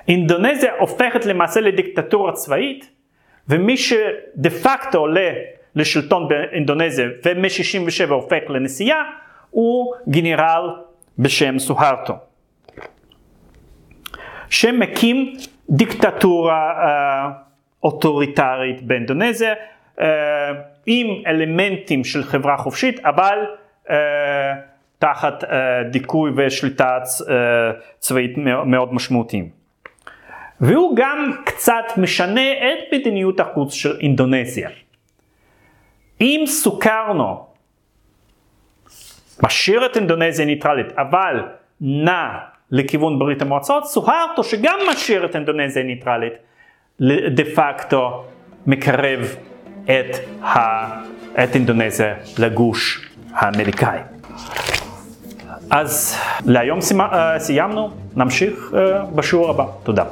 אינדונזיה 0.08 0.72
הופכת 0.80 1.26
למעשה 1.26 1.62
לדיקטטורה 1.62 2.32
צבאית 2.32 2.90
ומי 3.50 3.78
שדה 3.78 4.50
פקטו 4.64 4.98
עולה 4.98 5.30
לשלטון 5.76 6.28
באינדונזיה 6.28 7.06
ומ-67 7.26 8.10
הופך 8.10 8.50
לנשיאה 8.50 9.04
הוא 9.50 9.94
גנרל 10.10 10.70
בשם 11.20 11.60
סוהרטו. 11.60 12.14
שמקים 14.50 15.34
דיקטטורה 15.70 16.72
uh, 16.72 17.32
אוטוריטרית 17.84 18.82
באינדונזיה, 18.82 19.54
uh, 19.98 20.02
עם 20.86 21.08
אלמנטים 21.28 22.04
של 22.04 22.24
חברה 22.24 22.58
חופשית, 22.58 23.00
אבל 23.00 23.40
uh, 23.88 23.92
תחת 25.00 25.44
uh, 25.44 25.48
דיכוי 25.92 26.32
ושליטה 26.36 26.98
uh, 27.04 27.32
צבאית 28.00 28.38
מאוד 28.66 28.94
משמעותיים. 28.94 29.50
והוא 30.62 30.96
גם 30.96 31.32
קצת 31.46 31.86
משנה 31.98 32.52
את 32.52 32.94
מדיניות 32.94 33.40
החוץ 33.40 33.74
של 33.74 33.98
אינדונזיה. 34.00 34.70
אם 36.22 36.44
סוכרנו 36.48 37.46
משאיר 39.44 39.86
את 39.86 39.98
אינדונזיה 39.98 40.46
ניטרלית, 40.46 40.88
אבל 40.98 41.40
נע 41.82 42.30
לכיוון 42.72 43.20
ברית 43.20 43.42
המועצות, 43.42 43.86
סוהרטו 43.86 44.44
שגם 44.44 44.80
משאיר 44.90 45.26
את 45.26 45.36
אינדונזיה 45.36 45.84
ניטרלית, 45.84 46.34
דה 47.30 47.44
פקטו 47.56 48.26
מקרב 48.68 49.36
את, 49.86 50.16
ה, 50.44 50.86
את 51.44 51.56
אינדונזיה 51.56 52.14
לגוש 52.38 53.10
האמריקאי. 53.34 54.00
אז 55.70 56.16
להיום 56.46 56.80
סיימנו, 57.38 57.92
נמשיך 58.16 58.72
אה, 58.74 59.06
בשיעור 59.06 59.50
הבא. 59.50 59.66
תודה. 59.84 60.04